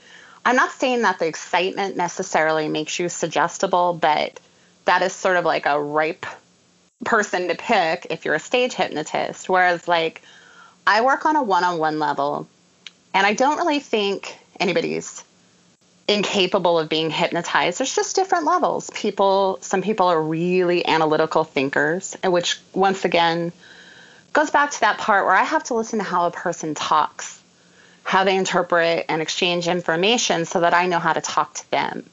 I'm 0.46 0.56
not 0.56 0.72
saying 0.72 1.02
that 1.02 1.18
the 1.18 1.26
excitement 1.26 1.96
necessarily 1.96 2.68
makes 2.68 2.98
you 2.98 3.08
suggestible, 3.08 3.94
but 3.94 4.40
that 4.84 5.02
is 5.02 5.12
sort 5.12 5.36
of 5.36 5.44
like 5.44 5.66
a 5.66 5.80
ripe 5.80 6.26
person 7.04 7.48
to 7.48 7.54
pick 7.54 8.06
if 8.10 8.24
you're 8.24 8.34
a 8.34 8.40
stage 8.40 8.74
hypnotist. 8.74 9.48
Whereas, 9.48 9.88
like, 9.88 10.22
I 10.86 11.00
work 11.00 11.24
on 11.24 11.36
a 11.36 11.42
one 11.42 11.64
on 11.64 11.78
one 11.78 11.98
level, 11.98 12.46
and 13.14 13.26
I 13.26 13.32
don't 13.32 13.56
really 13.56 13.80
think 13.80 14.36
anybody's 14.60 15.23
incapable 16.06 16.78
of 16.78 16.88
being 16.88 17.10
hypnotized. 17.10 17.78
There's 17.78 17.94
just 17.94 18.14
different 18.14 18.44
levels. 18.44 18.90
People, 18.90 19.58
some 19.62 19.82
people 19.82 20.06
are 20.06 20.20
really 20.20 20.86
analytical 20.86 21.44
thinkers, 21.44 22.16
which 22.24 22.60
once 22.72 23.04
again 23.04 23.52
goes 24.32 24.50
back 24.50 24.72
to 24.72 24.80
that 24.80 24.98
part 24.98 25.24
where 25.24 25.34
I 25.34 25.44
have 25.44 25.64
to 25.64 25.74
listen 25.74 25.98
to 26.00 26.04
how 26.04 26.26
a 26.26 26.30
person 26.30 26.74
talks 26.74 27.40
how 28.04 28.24
they 28.24 28.36
interpret 28.36 29.06
and 29.08 29.20
exchange 29.22 29.66
information 29.66 30.44
so 30.44 30.60
that 30.60 30.74
I 30.74 30.86
know 30.86 30.98
how 30.98 31.14
to 31.14 31.20
talk 31.20 31.54
to 31.54 31.70
them. 31.70 32.04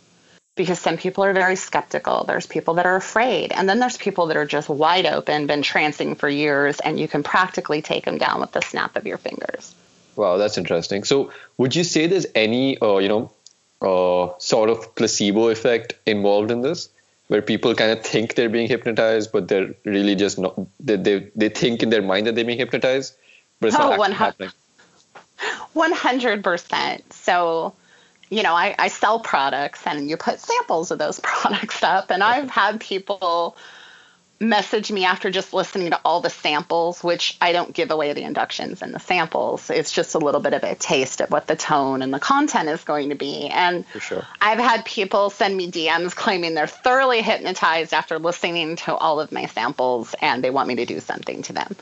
Because 0.56 0.80
some 0.80 0.98
people 0.98 1.24
are 1.24 1.34
very 1.34 1.56
skeptical. 1.56 2.24
There's 2.24 2.46
people 2.46 2.76
that 2.76 2.86
are 2.86 2.96
afraid. 2.96 3.52
And 3.52 3.70
then 3.70 3.80
there's 3.80 3.98
people 3.98 4.28
that 4.28 4.38
are 4.38 4.46
just 4.46 4.68
wide 4.68 5.06
open, 5.06 5.48
been 5.48 5.62
trancing 5.62 6.18
for 6.18 6.28
years, 6.28 6.80
and 6.80 7.00
you 7.00 7.08
can 7.08 7.24
practically 7.24 7.82
take 7.82 8.06
them 8.06 8.18
down 8.18 8.42
with 8.42 8.52
the 8.52 8.62
snap 8.62 8.96
of 8.96 9.06
your 9.06 9.18
fingers. 9.18 9.74
Wow, 10.16 10.38
that's 10.38 10.58
interesting. 10.58 11.06
So, 11.06 11.32
would 11.58 11.74
you 11.74 11.86
say 11.86 12.08
there's 12.08 12.26
any, 12.36 12.78
uh, 12.82 12.98
you 12.98 13.08
know, 13.08 13.32
uh, 13.82 14.30
sort 14.38 14.70
of 14.70 14.96
placebo 14.96 15.50
effect 15.50 15.94
involved 16.06 16.52
in 16.52 16.62
this, 16.62 16.90
where 17.28 17.42
people 17.42 17.74
kind 17.76 17.92
of 17.92 18.06
think 18.06 18.36
they're 18.36 18.50
being 18.50 18.68
hypnotized, 18.68 19.32
but 19.32 19.48
they're 19.48 19.74
really 19.86 20.16
just 20.16 20.38
not. 20.38 20.60
They 20.80 20.98
they, 20.98 21.32
they 21.36 21.50
think 21.50 21.84
in 21.84 21.90
their 21.90 22.02
mind 22.02 22.28
that 22.28 22.36
they're 22.36 22.46
being 22.46 22.58
hypnotized, 22.58 23.16
but 23.60 23.68
it's 23.68 23.78
oh, 23.78 23.96
not 23.96 24.14
happening. 24.14 24.52
100%. 25.76 27.14
So, 27.14 27.74
you 28.30 28.44
know, 28.44 28.54
I, 28.54 28.76
I 28.78 28.88
sell 28.88 29.20
products 29.20 29.86
and 29.86 30.10
you 30.10 30.18
put 30.18 30.40
samples 30.40 30.92
of 30.92 31.00
those 31.00 31.20
products 31.24 31.84
up. 31.84 32.12
And 32.12 32.24
I've 32.24 32.50
had 32.50 32.80
people 32.80 33.56
message 34.42 34.92
me 34.92 35.06
after 35.06 35.30
just 35.30 35.54
listening 35.54 35.92
to 35.92 36.00
all 36.04 36.20
the 36.20 36.30
samples, 36.30 37.04
which 37.04 37.38
I 37.40 37.52
don't 37.52 37.74
give 37.74 37.92
away 37.92 38.12
the 38.14 38.24
inductions 38.24 38.82
and 38.82 38.94
the 38.94 39.00
samples. 39.00 39.70
It's 39.70 39.92
just 39.92 40.16
a 40.16 40.18
little 40.18 40.42
bit 40.42 40.54
of 40.54 40.64
a 40.64 40.74
taste 40.74 41.22
of 41.22 41.30
what 41.30 41.46
the 41.46 41.56
tone 41.56 42.02
and 42.02 42.12
the 42.12 42.20
content 42.20 42.68
is 42.68 42.84
going 42.84 43.10
to 43.10 43.16
be. 43.16 43.48
And 43.48 43.86
sure. 44.00 44.26
I've 44.42 44.58
had 44.58 44.84
people 44.84 45.30
send 45.30 45.56
me 45.56 45.72
DMs 45.72 46.16
claiming 46.16 46.56
they're 46.56 46.66
thoroughly 46.66 47.22
hypnotized 47.22 47.94
after 47.94 48.18
listening 48.18 48.78
to 48.78 48.96
all 48.96 49.20
of 49.20 49.32
my 49.32 49.46
samples 49.46 50.16
and 50.22 50.44
they 50.44 50.50
want 50.50 50.68
me 50.68 50.76
to 50.76 50.86
do 50.86 51.00
something 51.00 51.44
to 51.44 51.54
them. 51.54 51.76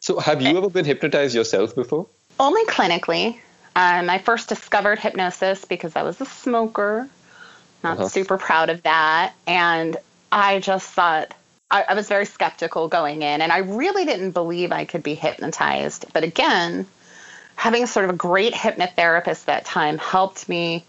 So, 0.00 0.20
have 0.20 0.42
you 0.42 0.58
ever 0.58 0.68
been 0.68 0.84
hypnotized 0.84 1.34
yourself 1.34 1.74
before? 1.74 2.06
Only 2.38 2.66
clinically. 2.66 3.38
Um, 3.74 4.10
I 4.10 4.18
first 4.18 4.50
discovered 4.50 4.98
hypnosis 4.98 5.64
because 5.64 5.96
I 5.96 6.02
was 6.02 6.20
a 6.20 6.26
smoker. 6.26 7.08
Not 7.82 7.98
uh-huh. 7.98 8.08
super 8.08 8.36
proud 8.36 8.68
of 8.68 8.82
that. 8.82 9.32
And 9.46 9.96
I 10.30 10.60
just 10.60 10.90
thought, 10.90 11.34
I, 11.74 11.84
I 11.88 11.94
was 11.94 12.06
very 12.06 12.24
skeptical 12.24 12.86
going 12.86 13.22
in, 13.22 13.42
and 13.42 13.50
I 13.50 13.58
really 13.58 14.04
didn't 14.04 14.30
believe 14.30 14.70
I 14.70 14.84
could 14.84 15.02
be 15.02 15.16
hypnotized. 15.16 16.06
But 16.12 16.22
again, 16.22 16.86
having 17.56 17.86
sort 17.86 18.04
of 18.04 18.12
a 18.12 18.16
great 18.16 18.54
hypnotherapist 18.54 19.46
that 19.46 19.64
time 19.64 19.98
helped 19.98 20.48
me 20.48 20.84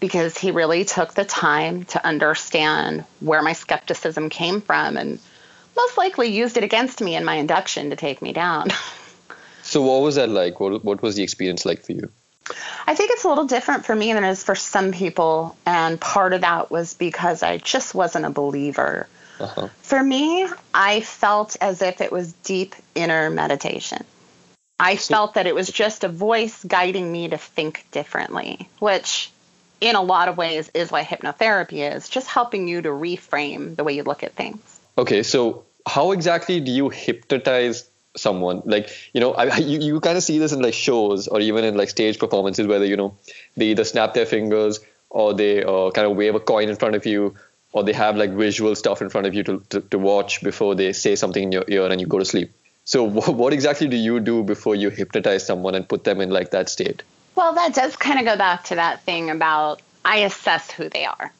because 0.00 0.36
he 0.36 0.50
really 0.50 0.84
took 0.84 1.14
the 1.14 1.24
time 1.24 1.84
to 1.84 2.04
understand 2.04 3.04
where 3.20 3.40
my 3.40 3.52
skepticism 3.52 4.28
came 4.28 4.60
from 4.60 4.96
and 4.96 5.20
most 5.76 5.96
likely 5.96 6.26
used 6.26 6.56
it 6.56 6.64
against 6.64 7.00
me 7.00 7.14
in 7.14 7.24
my 7.24 7.36
induction 7.36 7.90
to 7.90 7.96
take 7.96 8.20
me 8.20 8.32
down. 8.32 8.70
so, 9.62 9.80
what 9.80 10.02
was 10.02 10.16
that 10.16 10.28
like? 10.28 10.58
What, 10.58 10.84
what 10.84 11.02
was 11.02 11.14
the 11.14 11.22
experience 11.22 11.64
like 11.64 11.84
for 11.84 11.92
you? 11.92 12.10
I 12.88 12.96
think 12.96 13.12
it's 13.12 13.22
a 13.22 13.28
little 13.28 13.46
different 13.46 13.86
for 13.86 13.94
me 13.94 14.12
than 14.12 14.24
it 14.24 14.30
is 14.30 14.42
for 14.42 14.56
some 14.56 14.90
people. 14.90 15.56
And 15.64 16.00
part 16.00 16.32
of 16.32 16.40
that 16.40 16.68
was 16.68 16.94
because 16.94 17.44
I 17.44 17.58
just 17.58 17.94
wasn't 17.94 18.24
a 18.24 18.30
believer. 18.30 19.06
Uh-huh. 19.38 19.68
For 19.82 20.02
me, 20.02 20.48
I 20.74 21.00
felt 21.00 21.56
as 21.60 21.82
if 21.82 22.00
it 22.00 22.10
was 22.10 22.32
deep 22.32 22.74
inner 22.94 23.30
meditation. 23.30 24.04
I 24.78 24.96
felt 24.96 25.34
that 25.34 25.46
it 25.46 25.54
was 25.54 25.68
just 25.68 26.04
a 26.04 26.08
voice 26.08 26.62
guiding 26.64 27.10
me 27.10 27.28
to 27.28 27.38
think 27.38 27.86
differently, 27.92 28.68
which 28.78 29.30
in 29.80 29.96
a 29.96 30.02
lot 30.02 30.28
of 30.28 30.36
ways 30.36 30.70
is 30.74 30.90
what 30.90 31.06
hypnotherapy 31.06 31.94
is, 31.94 32.08
just 32.08 32.26
helping 32.26 32.68
you 32.68 32.82
to 32.82 32.88
reframe 32.88 33.76
the 33.76 33.84
way 33.84 33.94
you 33.94 34.02
look 34.02 34.22
at 34.22 34.34
things. 34.34 34.80
Okay, 34.98 35.22
so 35.22 35.64
how 35.86 36.12
exactly 36.12 36.60
do 36.60 36.70
you 36.70 36.88
hypnotize 36.88 37.88
someone? 38.16 38.62
Like, 38.64 38.90
you 39.12 39.20
know, 39.20 39.32
I, 39.32 39.56
you, 39.58 39.80
you 39.80 40.00
kind 40.00 40.16
of 40.16 40.22
see 40.22 40.38
this 40.38 40.52
in 40.52 40.60
like 40.60 40.74
shows 40.74 41.28
or 41.28 41.40
even 41.40 41.64
in 41.64 41.76
like 41.76 41.90
stage 41.90 42.18
performances 42.18 42.66
where 42.66 42.78
they, 42.78 42.88
you 42.88 42.96
know, 42.96 43.16
they 43.56 43.66
either 43.66 43.84
snap 43.84 44.14
their 44.14 44.26
fingers 44.26 44.80
or 45.08 45.34
they 45.34 45.62
uh, 45.62 45.90
kind 45.92 46.06
of 46.06 46.16
wave 46.16 46.34
a 46.34 46.40
coin 46.40 46.68
in 46.68 46.76
front 46.76 46.94
of 46.94 47.06
you 47.06 47.34
or 47.76 47.84
they 47.84 47.92
have 47.92 48.16
like 48.16 48.30
visual 48.30 48.74
stuff 48.74 49.02
in 49.02 49.10
front 49.10 49.26
of 49.26 49.34
you 49.34 49.42
to, 49.42 49.62
to, 49.68 49.82
to 49.82 49.98
watch 49.98 50.42
before 50.42 50.74
they 50.74 50.94
say 50.94 51.14
something 51.14 51.42
in 51.42 51.52
your 51.52 51.64
ear 51.68 51.86
and 51.86 52.00
you 52.00 52.06
go 52.06 52.18
to 52.18 52.24
sleep. 52.24 52.50
So, 52.84 53.02
what 53.42 53.52
exactly 53.52 53.86
do 53.86 53.98
you 53.98 54.18
do 54.18 54.42
before 54.42 54.74
you 54.74 54.88
hypnotize 54.88 55.46
someone 55.46 55.74
and 55.74 55.86
put 55.86 56.02
them 56.02 56.22
in 56.22 56.30
like 56.30 56.52
that 56.52 56.70
state? 56.70 57.02
Well, 57.34 57.52
that 57.52 57.74
does 57.74 57.94
kind 57.94 58.18
of 58.18 58.24
go 58.24 58.34
back 58.38 58.64
to 58.64 58.76
that 58.76 59.02
thing 59.02 59.28
about 59.28 59.82
I 60.06 60.18
assess 60.28 60.70
who 60.70 60.88
they 60.88 61.04
are 61.04 61.30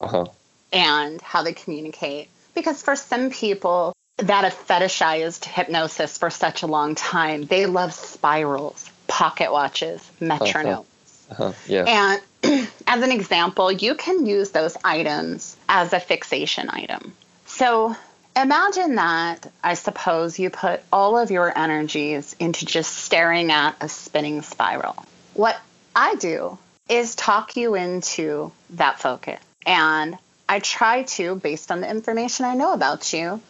uh-huh. 0.00 0.26
and 0.72 1.20
how 1.20 1.42
they 1.42 1.52
communicate. 1.52 2.28
Because 2.54 2.80
for 2.80 2.94
some 2.94 3.30
people 3.30 3.92
that 4.18 4.44
have 4.44 4.54
fetishized 4.54 5.44
hypnosis 5.44 6.16
for 6.16 6.30
such 6.30 6.62
a 6.62 6.68
long 6.68 6.94
time, 6.94 7.46
they 7.46 7.66
love 7.66 7.92
spirals, 7.92 8.88
pocket 9.08 9.50
watches, 9.50 10.08
metronomes. 10.20 10.86
Uh-huh. 11.32 11.46
Uh-huh. 11.46 11.52
Yeah. 11.66 12.20
And 12.44 12.68
as 12.86 13.02
an 13.02 13.12
example, 13.12 13.70
you 13.70 13.94
can 13.94 14.26
use 14.26 14.50
those 14.50 14.76
items 14.84 15.56
as 15.72 15.94
a 15.94 15.98
fixation 15.98 16.68
item. 16.68 17.14
So 17.46 17.96
imagine 18.36 18.96
that, 18.96 19.50
I 19.64 19.72
suppose, 19.72 20.38
you 20.38 20.50
put 20.50 20.82
all 20.92 21.16
of 21.16 21.30
your 21.30 21.56
energies 21.58 22.36
into 22.38 22.66
just 22.66 22.94
staring 22.94 23.50
at 23.50 23.74
a 23.80 23.88
spinning 23.88 24.42
spiral. 24.42 25.02
What 25.32 25.58
I 25.96 26.16
do 26.16 26.58
is 26.90 27.14
talk 27.14 27.56
you 27.56 27.74
into 27.74 28.52
that 28.70 29.00
focus. 29.00 29.40
And 29.64 30.18
I 30.46 30.58
try 30.58 31.04
to, 31.04 31.36
based 31.36 31.72
on 31.72 31.80
the 31.80 31.90
information 31.90 32.44
I 32.44 32.54
know 32.54 32.74
about 32.74 33.10
you, 33.14 33.40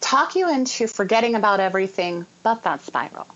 talk 0.00 0.34
you 0.34 0.50
into 0.50 0.88
forgetting 0.88 1.36
about 1.36 1.60
everything 1.60 2.26
but 2.42 2.64
that 2.64 2.82
spiral. 2.82 3.28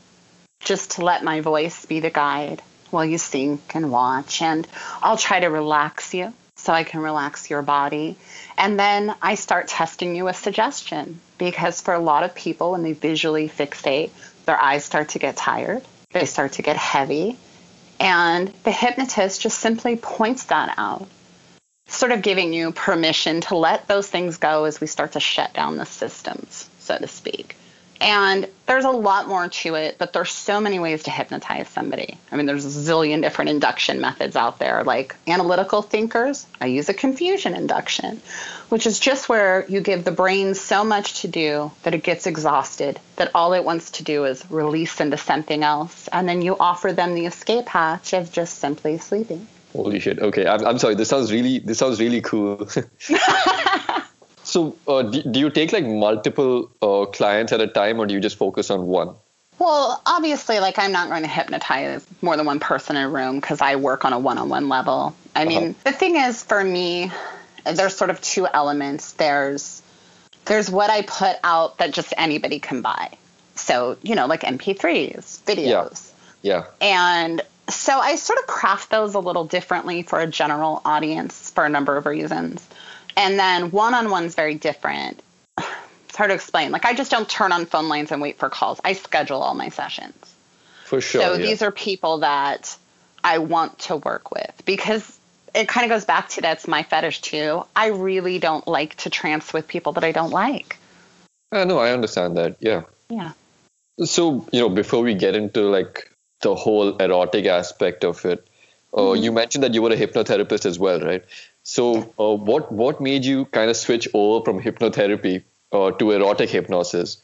Just 0.58 0.92
to 0.92 1.04
let 1.04 1.22
my 1.22 1.42
voice 1.42 1.86
be 1.86 2.00
the 2.00 2.10
guide 2.10 2.60
while 2.90 3.04
you 3.04 3.18
think 3.18 3.76
and 3.76 3.92
watch. 3.92 4.42
And 4.42 4.66
I'll 5.00 5.16
try 5.16 5.38
to 5.38 5.46
relax 5.46 6.12
you 6.12 6.34
so 6.56 6.72
I 6.72 6.84
can 6.84 7.00
relax 7.00 7.50
your 7.50 7.62
body. 7.62 8.16
And 8.56 8.78
then 8.78 9.14
I 9.20 9.34
start 9.34 9.68
testing 9.68 10.14
you 10.14 10.24
with 10.24 10.36
suggestion 10.36 11.20
because 11.38 11.80
for 11.80 11.94
a 11.94 11.98
lot 11.98 12.24
of 12.24 12.34
people, 12.34 12.72
when 12.72 12.82
they 12.82 12.92
visually 12.92 13.48
fixate, 13.48 14.10
their 14.46 14.60
eyes 14.60 14.84
start 14.84 15.10
to 15.10 15.18
get 15.18 15.36
tired, 15.36 15.82
they 16.12 16.26
start 16.26 16.52
to 16.52 16.62
get 16.62 16.76
heavy. 16.76 17.36
And 17.98 18.48
the 18.64 18.72
hypnotist 18.72 19.40
just 19.40 19.58
simply 19.58 19.96
points 19.96 20.44
that 20.44 20.74
out, 20.76 21.08
sort 21.86 22.12
of 22.12 22.22
giving 22.22 22.52
you 22.52 22.72
permission 22.72 23.40
to 23.42 23.56
let 23.56 23.86
those 23.86 24.08
things 24.08 24.38
go 24.38 24.64
as 24.64 24.80
we 24.80 24.86
start 24.86 25.12
to 25.12 25.20
shut 25.20 25.52
down 25.52 25.76
the 25.76 25.86
systems, 25.86 26.68
so 26.80 26.98
to 26.98 27.06
speak. 27.06 27.56
And 28.02 28.48
there's 28.66 28.84
a 28.84 28.90
lot 28.90 29.28
more 29.28 29.48
to 29.48 29.76
it, 29.76 29.96
but 29.96 30.12
there's 30.12 30.32
so 30.32 30.60
many 30.60 30.80
ways 30.80 31.04
to 31.04 31.10
hypnotize 31.12 31.68
somebody. 31.68 32.18
I 32.32 32.36
mean, 32.36 32.46
there's 32.46 32.64
a 32.64 32.68
zillion 32.68 33.22
different 33.22 33.50
induction 33.50 34.00
methods 34.00 34.34
out 34.34 34.58
there. 34.58 34.82
Like 34.82 35.14
analytical 35.28 35.82
thinkers, 35.82 36.44
I 36.60 36.66
use 36.66 36.88
a 36.88 36.94
confusion 36.94 37.54
induction, 37.54 38.20
which 38.70 38.88
is 38.88 38.98
just 38.98 39.28
where 39.28 39.64
you 39.68 39.80
give 39.80 40.02
the 40.02 40.10
brain 40.10 40.56
so 40.56 40.82
much 40.82 41.20
to 41.20 41.28
do 41.28 41.70
that 41.84 41.94
it 41.94 42.02
gets 42.02 42.26
exhausted, 42.26 42.98
that 43.16 43.30
all 43.36 43.52
it 43.52 43.62
wants 43.62 43.92
to 43.92 44.02
do 44.02 44.24
is 44.24 44.44
release 44.50 45.00
into 45.00 45.16
something 45.16 45.62
else. 45.62 46.08
And 46.08 46.28
then 46.28 46.42
you 46.42 46.56
offer 46.58 46.92
them 46.92 47.14
the 47.14 47.26
escape 47.26 47.68
hatch 47.68 48.14
of 48.14 48.32
just 48.32 48.58
simply 48.58 48.98
sleeping. 48.98 49.46
Holy 49.74 50.00
shit. 50.00 50.18
Okay. 50.18 50.46
I'm, 50.46 50.66
I'm 50.66 50.78
sorry. 50.78 50.96
This 50.96 51.08
sounds 51.08 51.30
really, 51.30 51.60
this 51.60 51.78
sounds 51.78 52.00
really 52.00 52.20
cool. 52.20 52.68
So, 54.52 54.76
uh, 54.86 55.00
do, 55.00 55.22
do, 55.22 55.40
you 55.40 55.48
take 55.48 55.72
like 55.72 55.86
multiple 55.86 56.70
uh, 56.82 57.06
clients 57.06 57.52
at 57.52 57.62
a 57.62 57.66
time, 57.66 57.98
or 57.98 58.04
do 58.04 58.12
you 58.12 58.20
just 58.20 58.36
focus 58.36 58.70
on 58.70 58.86
one? 58.86 59.14
Well, 59.58 60.02
obviously, 60.04 60.60
like 60.60 60.78
I'm 60.78 60.92
not 60.92 61.08
going 61.08 61.22
to 61.22 61.28
hypnotize 61.28 62.06
more 62.20 62.36
than 62.36 62.44
one 62.44 62.60
person 62.60 62.96
in 62.96 63.04
a 63.04 63.08
room 63.08 63.40
because 63.40 63.62
I 63.62 63.76
work 63.76 64.04
on 64.04 64.12
a 64.12 64.18
one-on-one 64.18 64.68
level. 64.68 65.16
I 65.34 65.46
mean, 65.46 65.70
uh-huh. 65.70 65.72
the 65.84 65.92
thing 65.92 66.16
is, 66.16 66.42
for 66.42 66.62
me, 66.62 67.10
there's 67.64 67.96
sort 67.96 68.10
of 68.10 68.20
two 68.20 68.46
elements. 68.46 69.14
There's 69.14 69.80
there's 70.44 70.68
what 70.68 70.90
I 70.90 71.00
put 71.00 71.36
out 71.42 71.78
that 71.78 71.92
just 71.92 72.12
anybody 72.18 72.58
can 72.58 72.82
buy. 72.82 73.08
So, 73.54 73.96
you 74.02 74.16
know, 74.16 74.26
like 74.26 74.42
MP3s, 74.42 75.44
videos. 75.44 76.12
Yeah. 76.42 76.64
yeah. 76.82 76.86
And 76.86 77.40
so 77.70 77.98
I 77.98 78.16
sort 78.16 78.38
of 78.38 78.46
craft 78.46 78.90
those 78.90 79.14
a 79.14 79.18
little 79.18 79.44
differently 79.44 80.02
for 80.02 80.20
a 80.20 80.26
general 80.26 80.82
audience 80.84 81.50
for 81.52 81.64
a 81.64 81.70
number 81.70 81.96
of 81.96 82.04
reasons. 82.04 82.62
And 83.16 83.38
then 83.38 83.70
one 83.70 83.94
on 83.94 84.10
one's 84.10 84.34
very 84.34 84.54
different. 84.54 85.22
It's 86.08 86.18
hard 86.18 86.28
to 86.28 86.34
explain. 86.34 86.72
Like 86.72 86.84
I 86.84 86.92
just 86.92 87.10
don't 87.10 87.26
turn 87.26 87.52
on 87.52 87.64
phone 87.64 87.88
lines 87.88 88.12
and 88.12 88.20
wait 88.20 88.38
for 88.38 88.50
calls. 88.50 88.78
I 88.84 88.92
schedule 88.92 89.40
all 89.40 89.54
my 89.54 89.70
sessions. 89.70 90.14
For 90.84 91.00
sure. 91.00 91.22
So 91.22 91.32
yeah. 91.32 91.38
these 91.38 91.62
are 91.62 91.70
people 91.70 92.18
that 92.18 92.76
I 93.24 93.38
want 93.38 93.78
to 93.78 93.96
work 93.96 94.30
with 94.30 94.62
because 94.66 95.18
it 95.54 95.68
kind 95.68 95.84
of 95.84 95.88
goes 95.88 96.04
back 96.04 96.28
to 96.30 96.42
that's 96.42 96.68
my 96.68 96.82
fetish 96.82 97.22
too. 97.22 97.64
I 97.74 97.86
really 97.86 98.38
don't 98.38 98.68
like 98.68 98.96
to 98.96 99.08
trance 99.08 99.54
with 99.54 99.66
people 99.68 99.92
that 99.94 100.04
I 100.04 100.12
don't 100.12 100.30
like. 100.30 100.76
Uh, 101.50 101.64
no, 101.64 101.78
I 101.78 101.92
understand 101.92 102.36
that. 102.36 102.56
Yeah. 102.60 102.82
Yeah. 103.08 103.32
So, 104.04 104.46
you 104.52 104.60
know, 104.60 104.68
before 104.68 105.02
we 105.02 105.14
get 105.14 105.36
into 105.36 105.62
like 105.62 106.10
the 106.40 106.54
whole 106.54 106.96
erotic 106.96 107.46
aspect 107.46 108.04
of 108.04 108.24
it, 108.24 108.46
uh, 108.94 109.00
mm-hmm. 109.00 109.22
you 109.22 109.32
mentioned 109.32 109.64
that 109.64 109.74
you 109.74 109.82
were 109.82 109.92
a 109.92 109.96
hypnotherapist 109.96 110.66
as 110.66 110.78
well, 110.78 111.00
right? 111.00 111.24
So, 111.64 112.12
uh, 112.18 112.34
what 112.34 112.72
what 112.72 113.00
made 113.00 113.24
you 113.24 113.44
kind 113.46 113.70
of 113.70 113.76
switch 113.76 114.08
over 114.14 114.44
from 114.44 114.60
hypnotherapy 114.60 115.44
uh, 115.72 115.92
to 115.92 116.10
erotic 116.10 116.50
hypnosis? 116.50 117.22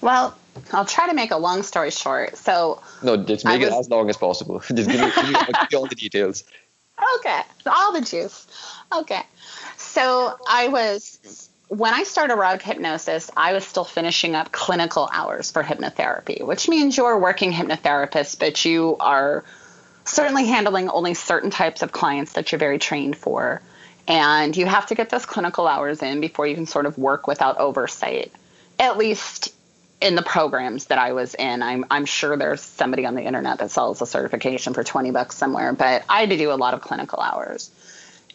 Well, 0.00 0.36
I'll 0.72 0.84
try 0.84 1.08
to 1.08 1.14
make 1.14 1.30
a 1.30 1.36
long 1.36 1.62
story 1.62 1.90
short. 1.90 2.36
So 2.36 2.82
no, 3.02 3.16
just 3.16 3.44
make 3.44 3.60
was, 3.60 3.70
it 3.70 3.74
as 3.74 3.88
long 3.88 4.10
as 4.10 4.16
possible. 4.16 4.60
just 4.74 4.90
give 4.90 5.00
me, 5.00 5.10
give 5.14 5.30
me 5.30 5.76
all 5.76 5.86
the 5.86 5.94
details. 5.94 6.44
Okay, 7.16 7.40
all 7.66 7.92
the 7.92 8.00
juice. 8.00 8.46
Okay, 8.92 9.22
so 9.76 10.36
I 10.48 10.68
was 10.68 11.48
when 11.68 11.92
I 11.92 12.02
started 12.04 12.34
erotic 12.34 12.62
hypnosis, 12.62 13.30
I 13.36 13.52
was 13.52 13.66
still 13.66 13.84
finishing 13.84 14.34
up 14.34 14.52
clinical 14.52 15.08
hours 15.12 15.50
for 15.50 15.62
hypnotherapy, 15.62 16.42
which 16.42 16.68
means 16.68 16.96
you're 16.96 17.12
a 17.12 17.18
working 17.18 17.52
hypnotherapist, 17.52 18.38
but 18.38 18.64
you 18.64 18.96
are 19.00 19.44
certainly 20.08 20.46
handling 20.46 20.88
only 20.88 21.14
certain 21.14 21.50
types 21.50 21.82
of 21.82 21.92
clients 21.92 22.32
that 22.34 22.50
you're 22.50 22.58
very 22.58 22.78
trained 22.78 23.16
for. 23.16 23.60
And 24.06 24.56
you 24.56 24.66
have 24.66 24.86
to 24.86 24.94
get 24.94 25.10
those 25.10 25.26
clinical 25.26 25.68
hours 25.68 26.02
in 26.02 26.20
before 26.20 26.46
you 26.46 26.54
can 26.54 26.66
sort 26.66 26.86
of 26.86 26.96
work 26.96 27.26
without 27.26 27.58
oversight. 27.58 28.32
At 28.78 28.96
least 28.96 29.52
in 30.00 30.14
the 30.14 30.22
programs 30.22 30.86
that 30.86 30.98
I 30.98 31.12
was 31.12 31.34
in. 31.34 31.62
I'm 31.62 31.84
I'm 31.90 32.04
sure 32.04 32.36
there's 32.36 32.60
somebody 32.60 33.04
on 33.04 33.14
the 33.14 33.22
internet 33.22 33.58
that 33.58 33.70
sells 33.70 34.00
a 34.00 34.06
certification 34.06 34.74
for 34.74 34.84
20 34.84 35.10
bucks 35.10 35.36
somewhere, 35.36 35.72
but 35.72 36.04
I 36.08 36.20
had 36.20 36.30
to 36.30 36.36
do 36.36 36.52
a 36.52 36.54
lot 36.54 36.74
of 36.74 36.80
clinical 36.80 37.20
hours. 37.20 37.70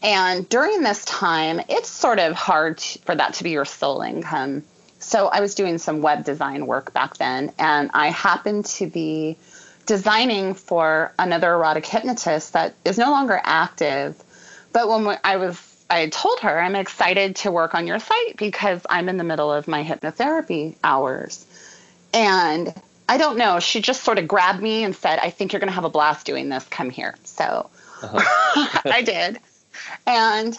And 0.02 0.48
during 0.50 0.82
this 0.82 1.06
time, 1.06 1.62
it's 1.70 1.90
sort 1.90 2.20
of 2.20 2.34
hard 2.34 2.82
for 2.82 3.16
that 3.16 3.36
to 3.36 3.44
be 3.44 3.52
your 3.52 3.64
sole 3.64 4.02
income. 4.02 4.64
So 5.00 5.28
I 5.28 5.40
was 5.40 5.56
doing 5.56 5.78
some 5.78 6.02
web 6.02 6.26
design 6.26 6.68
work 6.68 6.94
back 6.94 7.18
then, 7.18 7.54
and 7.58 7.92
I 7.94 8.08
happened 8.10 8.66
to 8.66 8.88
be 8.88 9.38
designing 9.86 10.54
for 10.54 11.14
another 11.20 11.54
erotic 11.54 11.86
hypnotist 11.86 12.54
that 12.54 12.76
is 12.86 12.98
no 12.98 13.12
longer 13.12 13.40
active. 13.44 14.22
But 14.72 14.88
when 14.88 15.18
I 15.24 15.38
was, 15.38 15.86
I 15.90 16.08
told 16.10 16.40
her, 16.42 16.60
I'm 16.60 16.76
excited 16.76 17.36
to 17.38 17.52
work 17.52 17.76
on 17.76 17.88
your 17.88 18.00
site 18.00 18.38
because 18.38 18.86
I'm 18.90 19.10
in 19.10 19.18
the 19.18 19.24
middle 19.24 19.52
of 19.52 19.68
my 19.68 19.84
hypnotherapy 19.84 20.76
hours. 20.84 21.46
And 22.14 22.74
I 23.10 23.18
don't 23.18 23.38
know, 23.38 23.60
she 23.60 23.82
just 23.82 24.04
sort 24.04 24.18
of 24.18 24.28
grabbed 24.28 24.62
me 24.62 24.84
and 24.84 24.96
said, 24.96 25.20
I 25.20 25.30
think 25.30 25.52
you're 25.52 25.60
going 25.60 25.70
to 25.70 25.76
have 25.76 25.84
a 25.84 25.90
blast 25.90 26.26
doing 26.26 26.50
this. 26.50 26.66
Come 26.66 26.90
here. 26.90 27.16
So 27.24 27.70
uh-huh. 28.02 28.82
I 28.86 29.02
did. 29.02 29.40
And 30.08 30.58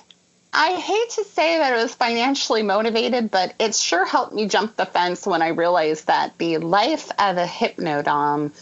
I 0.53 0.75
hate 0.75 1.11
to 1.11 1.25
say 1.25 1.59
that 1.59 1.73
it 1.73 1.83
was 1.83 1.95
financially 1.95 2.63
motivated, 2.63 3.31
but 3.31 3.55
it 3.59 3.75
sure 3.75 4.07
helped 4.07 4.33
me 4.33 4.47
jump 4.47 4.77
the 4.77 4.87
fence 4.87 5.27
when 5.27 5.43
I 5.43 5.49
realized 5.49 6.07
that 6.07 6.39
the 6.39 6.59
life 6.59 7.11
of 7.19 7.37
a 7.37 7.47
hypnodom, 7.47 8.53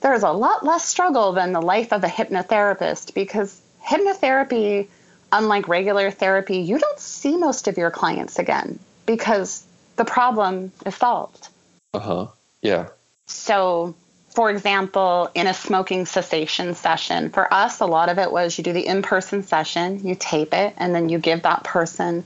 there's 0.00 0.22
a 0.22 0.30
lot 0.30 0.64
less 0.64 0.84
struggle 0.84 1.32
than 1.32 1.52
the 1.52 1.62
life 1.62 1.92
of 1.92 2.04
a 2.04 2.08
hypnotherapist 2.08 3.14
because 3.14 3.60
hypnotherapy, 3.84 4.86
unlike 5.32 5.68
regular 5.68 6.10
therapy, 6.10 6.58
you 6.58 6.78
don't 6.78 7.00
see 7.00 7.36
most 7.36 7.68
of 7.68 7.76
your 7.76 7.90
clients 7.90 8.38
again 8.38 8.78
because 9.06 9.64
the 9.96 10.04
problem 10.04 10.72
is 10.86 10.94
solved. 10.94 11.48
Uh 11.94 11.98
huh. 11.98 12.26
Yeah. 12.62 12.88
So 13.26 13.94
for 14.38 14.50
example, 14.50 15.30
in 15.34 15.48
a 15.48 15.52
smoking 15.52 16.06
cessation 16.06 16.76
session, 16.76 17.30
for 17.30 17.52
us, 17.52 17.80
a 17.80 17.86
lot 17.86 18.08
of 18.08 18.18
it 18.18 18.30
was 18.30 18.56
you 18.56 18.62
do 18.62 18.72
the 18.72 18.86
in 18.86 19.02
person 19.02 19.42
session, 19.42 20.06
you 20.06 20.14
tape 20.14 20.54
it, 20.54 20.74
and 20.76 20.94
then 20.94 21.08
you 21.08 21.18
give 21.18 21.42
that 21.42 21.64
person 21.64 22.24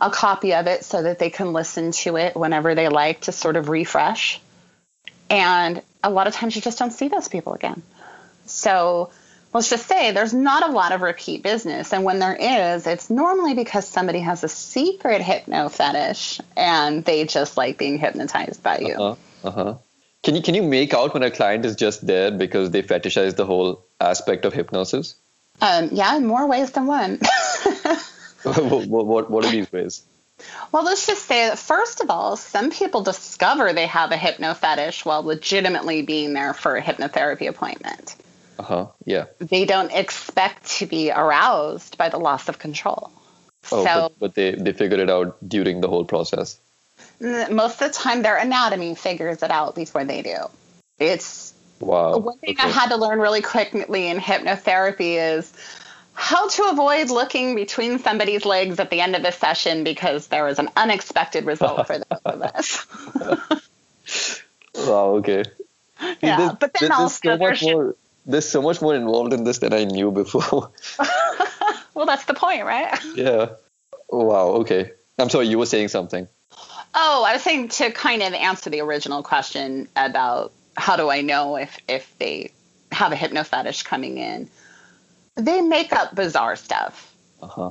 a 0.00 0.08
copy 0.08 0.54
of 0.54 0.68
it 0.68 0.84
so 0.84 1.02
that 1.02 1.18
they 1.18 1.30
can 1.30 1.52
listen 1.52 1.90
to 1.90 2.16
it 2.16 2.36
whenever 2.36 2.76
they 2.76 2.88
like 2.88 3.22
to 3.22 3.32
sort 3.32 3.56
of 3.56 3.68
refresh. 3.68 4.40
And 5.28 5.82
a 6.02 6.10
lot 6.10 6.26
of 6.26 6.34
times 6.34 6.54
you 6.56 6.62
just 6.62 6.78
don't 6.78 6.92
see 6.92 7.08
those 7.08 7.28
people 7.28 7.54
again. 7.54 7.82
So 8.46 9.10
let's 9.52 9.70
just 9.70 9.86
say 9.86 10.12
there's 10.12 10.34
not 10.34 10.68
a 10.68 10.72
lot 10.72 10.92
of 10.92 11.02
repeat 11.02 11.42
business. 11.42 11.92
And 11.92 12.04
when 12.04 12.18
there 12.18 12.36
is, 12.36 12.86
it's 12.86 13.10
normally 13.10 13.54
because 13.54 13.86
somebody 13.86 14.20
has 14.20 14.44
a 14.44 14.48
secret 14.48 15.20
hypno 15.22 15.68
fetish 15.68 16.40
and 16.56 17.04
they 17.04 17.24
just 17.24 17.56
like 17.56 17.78
being 17.78 17.98
hypnotized 17.98 18.62
by 18.62 18.78
you. 18.78 18.94
Uh 18.94 19.14
huh. 19.42 19.48
Uh-huh. 19.48 19.74
Can 20.24 20.34
you 20.34 20.42
can 20.42 20.54
you 20.54 20.62
make 20.62 20.92
out 20.94 21.14
when 21.14 21.22
a 21.22 21.30
client 21.30 21.64
is 21.64 21.76
just 21.76 22.04
there 22.06 22.30
because 22.30 22.70
they 22.70 22.82
fetishize 22.82 23.36
the 23.36 23.46
whole 23.46 23.84
aspect 24.00 24.44
of 24.44 24.52
hypnosis? 24.52 25.14
Um, 25.60 25.90
yeah, 25.92 26.16
in 26.16 26.26
more 26.26 26.46
ways 26.46 26.72
than 26.72 26.86
one. 26.86 27.20
what, 28.42 29.06
what, 29.06 29.30
what 29.30 29.44
are 29.44 29.50
these 29.50 29.70
ways? 29.72 30.02
Well, 30.72 30.84
let's 30.84 31.06
just 31.06 31.26
say 31.26 31.48
that 31.48 31.58
first 31.58 32.00
of 32.00 32.10
all, 32.10 32.36
some 32.36 32.70
people 32.70 33.02
discover 33.02 33.72
they 33.72 33.86
have 33.86 34.12
a 34.12 34.16
hypno 34.16 34.54
fetish 34.54 35.04
while 35.04 35.22
legitimately 35.22 36.02
being 36.02 36.32
there 36.32 36.54
for 36.54 36.76
a 36.76 36.82
hypnotherapy 36.82 37.48
appointment. 37.48 38.14
Uh 38.58 38.62
huh. 38.62 38.86
Yeah. 39.04 39.26
They 39.38 39.64
don't 39.64 39.92
expect 39.92 40.66
to 40.78 40.86
be 40.86 41.10
aroused 41.10 41.96
by 41.98 42.08
the 42.08 42.18
loss 42.18 42.48
of 42.48 42.58
control. 42.58 43.10
Oh, 43.70 43.84
so, 43.84 44.08
but, 44.08 44.18
but 44.18 44.34
they, 44.34 44.52
they 44.52 44.72
figure 44.72 44.98
it 44.98 45.10
out 45.10 45.36
during 45.46 45.80
the 45.80 45.88
whole 45.88 46.04
process 46.04 46.58
most 47.20 47.80
of 47.82 47.92
the 47.92 47.98
time 47.98 48.22
their 48.22 48.36
anatomy 48.36 48.94
figures 48.94 49.42
it 49.42 49.50
out 49.50 49.74
before 49.74 50.04
they 50.04 50.22
do. 50.22 50.36
It's 50.98 51.54
wow. 51.80 52.16
One 52.18 52.38
thing 52.38 52.56
okay. 52.58 52.68
I 52.68 52.70
had 52.70 52.88
to 52.88 52.96
learn 52.96 53.18
really 53.18 53.42
quickly 53.42 54.08
in 54.08 54.18
hypnotherapy 54.18 55.16
is 55.18 55.52
how 56.18 56.48
to 56.48 56.64
avoid 56.64 57.10
looking 57.10 57.54
between 57.54 58.00
somebody's 58.00 58.44
legs 58.44 58.80
at 58.80 58.90
the 58.90 59.00
end 59.00 59.14
of 59.14 59.24
a 59.24 59.30
session 59.30 59.84
because 59.84 60.26
there 60.26 60.44
was 60.44 60.58
an 60.58 60.68
unexpected 60.74 61.44
result 61.44 61.86
for 61.86 61.98
those 61.98 62.20
of 62.24 62.42
us. 64.10 64.42
wow. 64.74 65.14
Okay. 65.16 65.44
Yeah, 66.20 66.36
there's, 66.36 66.52
but 66.52 66.72
then 66.74 66.88
there's 66.88 66.92
also 66.92 67.20
so 67.24 67.36
much 67.36 67.62
more. 67.62 67.96
There's 68.24 68.48
so 68.48 68.62
much 68.62 68.80
more 68.80 68.94
involved 68.94 69.32
in 69.32 69.42
this 69.42 69.58
than 69.58 69.72
I 69.72 69.82
knew 69.82 70.12
before. 70.12 70.70
well, 71.94 72.06
that's 72.06 72.24
the 72.26 72.34
point, 72.34 72.64
right? 72.64 72.96
Yeah. 73.16 73.48
Wow. 74.08 74.60
Okay. 74.60 74.92
I'm 75.18 75.28
sorry. 75.28 75.48
You 75.48 75.58
were 75.58 75.66
saying 75.66 75.88
something. 75.88 76.28
Oh, 76.94 77.24
I 77.26 77.32
was 77.32 77.42
saying 77.42 77.70
to 77.70 77.90
kind 77.90 78.22
of 78.22 78.32
answer 78.32 78.70
the 78.70 78.80
original 78.80 79.24
question 79.24 79.88
about 79.96 80.52
how 80.76 80.94
do 80.94 81.10
I 81.10 81.22
know 81.22 81.56
if 81.56 81.76
if 81.88 82.16
they 82.18 82.52
have 82.92 83.10
a 83.10 83.16
hypno 83.16 83.42
fetish 83.42 83.82
coming 83.82 84.18
in. 84.18 84.48
They 85.38 85.60
make 85.60 85.92
up 85.92 86.14
bizarre 86.14 86.56
stuff. 86.56 87.14
Uh-huh. 87.40 87.70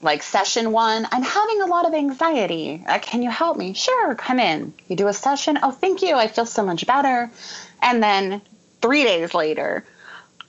Like 0.00 0.22
session 0.22 0.72
one, 0.72 1.06
I'm 1.12 1.22
having 1.22 1.62
a 1.62 1.66
lot 1.66 1.86
of 1.86 1.94
anxiety. 1.94 2.82
Uh, 2.86 2.98
can 2.98 3.22
you 3.22 3.30
help 3.30 3.56
me? 3.56 3.74
Sure, 3.74 4.14
come 4.14 4.40
in. 4.40 4.74
You 4.88 4.96
do 4.96 5.06
a 5.06 5.12
session. 5.12 5.58
Oh, 5.62 5.70
thank 5.70 6.02
you. 6.02 6.16
I 6.16 6.26
feel 6.26 6.46
so 6.46 6.64
much 6.64 6.86
better. 6.86 7.30
And 7.80 8.02
then 8.02 8.40
three 8.80 9.04
days 9.04 9.34
later, 9.34 9.84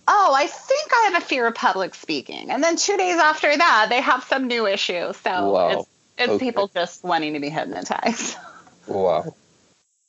oh, 0.07 0.33
I 0.35 0.47
think 0.47 0.91
I 0.91 1.09
have 1.11 1.21
a 1.21 1.25
fear 1.25 1.45
of 1.45 1.53
public 1.53 1.93
speaking. 1.93 2.49
And 2.49 2.63
then 2.63 2.77
two 2.77 2.97
days 2.97 3.17
after 3.17 3.55
that, 3.55 3.87
they 3.89 4.01
have 4.01 4.23
some 4.23 4.47
new 4.47 4.65
issue. 4.65 5.13
So 5.13 5.51
wow. 5.51 5.69
it's 5.69 5.87
it's 6.17 6.33
okay. 6.33 6.45
people 6.45 6.69
just 6.73 7.03
wanting 7.03 7.33
to 7.33 7.39
be 7.39 7.49
hypnotized. 7.49 8.37
Wow. 8.85 9.33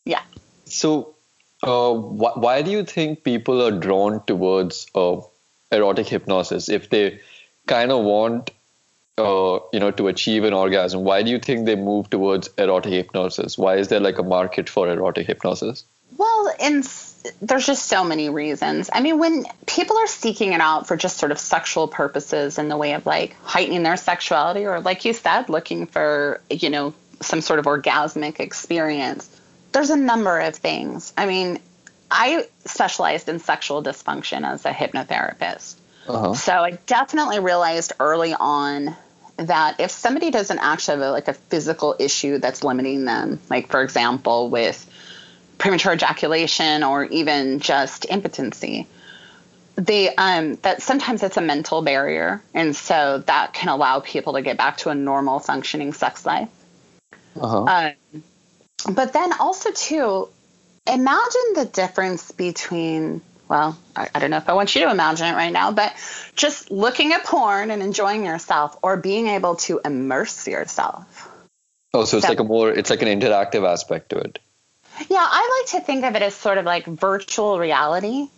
yeah. 0.04 0.22
So, 0.64 1.14
uh, 1.62 1.94
wh- 1.94 2.36
why 2.36 2.62
do 2.62 2.72
you 2.72 2.84
think 2.84 3.22
people 3.22 3.62
are 3.62 3.70
drawn 3.70 4.20
towards 4.26 4.88
uh, 4.96 5.20
erotic 5.74 6.06
hypnosis 6.06 6.68
if 6.68 6.90
they 6.90 7.20
kind 7.66 7.92
of 7.92 8.04
want, 8.04 8.50
uh, 9.18 9.58
you 9.72 9.80
know, 9.80 9.90
to 9.90 10.08
achieve 10.08 10.44
an 10.44 10.52
orgasm? 10.52 11.04
Why 11.04 11.22
do 11.22 11.30
you 11.30 11.38
think 11.38 11.66
they 11.66 11.76
move 11.76 12.10
towards 12.10 12.48
erotic 12.58 12.92
hypnosis? 12.92 13.58
Why 13.58 13.76
is 13.76 13.88
there 13.88 14.00
like 14.00 14.18
a 14.18 14.22
market 14.22 14.68
for 14.68 14.88
erotic 14.88 15.26
hypnosis? 15.26 15.84
Well, 16.16 16.54
in 16.60 16.82
there's 17.40 17.66
just 17.66 17.86
so 17.86 18.04
many 18.04 18.28
reasons. 18.28 18.90
I 18.92 19.00
mean, 19.00 19.18
when 19.18 19.46
people 19.66 19.96
are 19.96 20.06
seeking 20.06 20.52
it 20.52 20.60
out 20.60 20.86
for 20.86 20.96
just 20.96 21.16
sort 21.16 21.32
of 21.32 21.38
sexual 21.38 21.88
purposes 21.88 22.58
in 22.58 22.68
the 22.68 22.76
way 22.76 22.92
of 22.92 23.06
like 23.06 23.34
heightening 23.42 23.82
their 23.82 23.96
sexuality, 23.96 24.66
or 24.66 24.80
like 24.80 25.04
you 25.04 25.12
said, 25.12 25.48
looking 25.48 25.86
for, 25.86 26.40
you 26.50 26.70
know, 26.70 26.94
some 27.20 27.40
sort 27.40 27.58
of 27.58 27.64
orgasmic 27.64 28.40
experience, 28.40 29.28
there's 29.72 29.90
a 29.90 29.96
number 29.96 30.38
of 30.40 30.54
things. 30.54 31.12
I 31.16 31.26
mean, 31.26 31.60
I 32.14 32.46
specialized 32.64 33.28
in 33.28 33.40
sexual 33.40 33.82
dysfunction 33.82 34.46
as 34.46 34.64
a 34.64 34.70
hypnotherapist. 34.70 35.74
Uh-huh. 36.06 36.34
So 36.34 36.52
I 36.52 36.72
definitely 36.86 37.40
realized 37.40 37.92
early 37.98 38.34
on 38.34 38.94
that 39.36 39.80
if 39.80 39.90
somebody 39.90 40.30
doesn't 40.30 40.60
actually 40.60 41.00
have 41.00 41.08
a, 41.08 41.10
like 41.10 41.28
a 41.28 41.32
physical 41.32 41.96
issue 41.98 42.38
that's 42.38 42.62
limiting 42.62 43.04
them, 43.04 43.40
like 43.50 43.68
for 43.68 43.82
example, 43.82 44.48
with 44.48 44.88
premature 45.58 45.92
ejaculation 45.92 46.84
or 46.84 47.04
even 47.04 47.58
just 47.58 48.04
impotency 48.06 48.86
they 49.76 50.14
um, 50.14 50.54
that 50.56 50.82
sometimes 50.82 51.22
it's 51.22 51.36
a 51.36 51.40
mental 51.40 51.82
barrier 51.82 52.42
and 52.52 52.76
so 52.76 53.18
that 53.26 53.52
can 53.52 53.68
allow 53.68 54.00
people 54.00 54.34
to 54.34 54.42
get 54.42 54.56
back 54.56 54.76
to 54.76 54.88
a 54.88 54.94
normal 54.94 55.40
functioning 55.40 55.92
sex 55.92 56.24
life 56.24 56.48
uh-huh. 57.40 57.64
um, 57.64 58.22
but 58.94 59.12
then 59.12 59.32
also 59.40 59.72
too 59.72 60.28
imagine 60.86 61.54
the 61.54 61.64
difference 61.72 62.30
between 62.32 63.20
well 63.48 63.78
I, 63.94 64.08
I, 64.14 64.18
don't 64.18 64.30
know 64.30 64.38
if 64.38 64.48
i 64.48 64.54
want 64.54 64.74
you 64.74 64.84
to 64.84 64.90
imagine 64.90 65.26
it 65.26 65.34
right 65.34 65.52
now 65.52 65.72
but 65.72 65.94
just 66.34 66.70
looking 66.70 67.12
at 67.12 67.24
porn 67.24 67.70
and 67.70 67.82
enjoying 67.82 68.24
yourself 68.24 68.76
or 68.82 68.96
being 68.96 69.28
able 69.28 69.56
to 69.56 69.80
immerse 69.84 70.46
yourself 70.46 71.30
oh 71.92 72.04
so 72.04 72.18
it's 72.18 72.28
like 72.28 72.40
a 72.40 72.44
more 72.44 72.70
it's 72.70 72.90
like 72.90 73.02
an 73.02 73.08
interactive 73.08 73.68
aspect 73.68 74.10
to 74.10 74.18
it 74.18 74.38
yeah, 75.08 75.26
I 75.28 75.62
like 75.62 75.80
to 75.80 75.86
think 75.86 76.04
of 76.04 76.14
it 76.14 76.22
as 76.22 76.34
sort 76.34 76.58
of 76.58 76.64
like 76.64 76.86
virtual 76.86 77.58
reality 77.58 78.28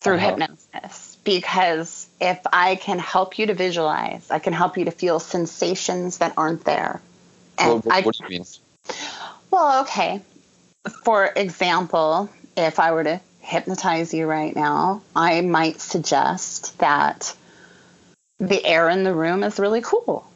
through 0.00 0.16
uh-huh. 0.16 0.36
hypnosis 0.36 1.16
because 1.24 2.06
if 2.20 2.38
I 2.52 2.76
can 2.76 2.98
help 2.98 3.38
you 3.38 3.46
to 3.46 3.54
visualize, 3.54 4.30
I 4.30 4.38
can 4.38 4.52
help 4.52 4.76
you 4.76 4.84
to 4.84 4.90
feel 4.90 5.18
sensations 5.18 6.18
that 6.18 6.34
aren't 6.36 6.64
there. 6.64 7.00
And 7.58 7.68
well, 7.68 7.78
what, 7.80 8.04
what 8.04 8.16
do 8.16 8.24
you 8.24 8.30
mean? 8.30 8.46
Well, 9.50 9.82
okay. 9.82 10.20
For 11.04 11.26
example, 11.34 12.30
if 12.56 12.78
I 12.78 12.92
were 12.92 13.04
to 13.04 13.20
hypnotize 13.40 14.12
you 14.12 14.26
right 14.26 14.54
now, 14.54 15.02
I 15.14 15.40
might 15.40 15.80
suggest 15.80 16.78
that 16.78 17.34
the 18.38 18.64
air 18.64 18.88
in 18.88 19.04
the 19.04 19.14
room 19.14 19.42
is 19.42 19.58
really 19.58 19.80
cool. 19.80 20.28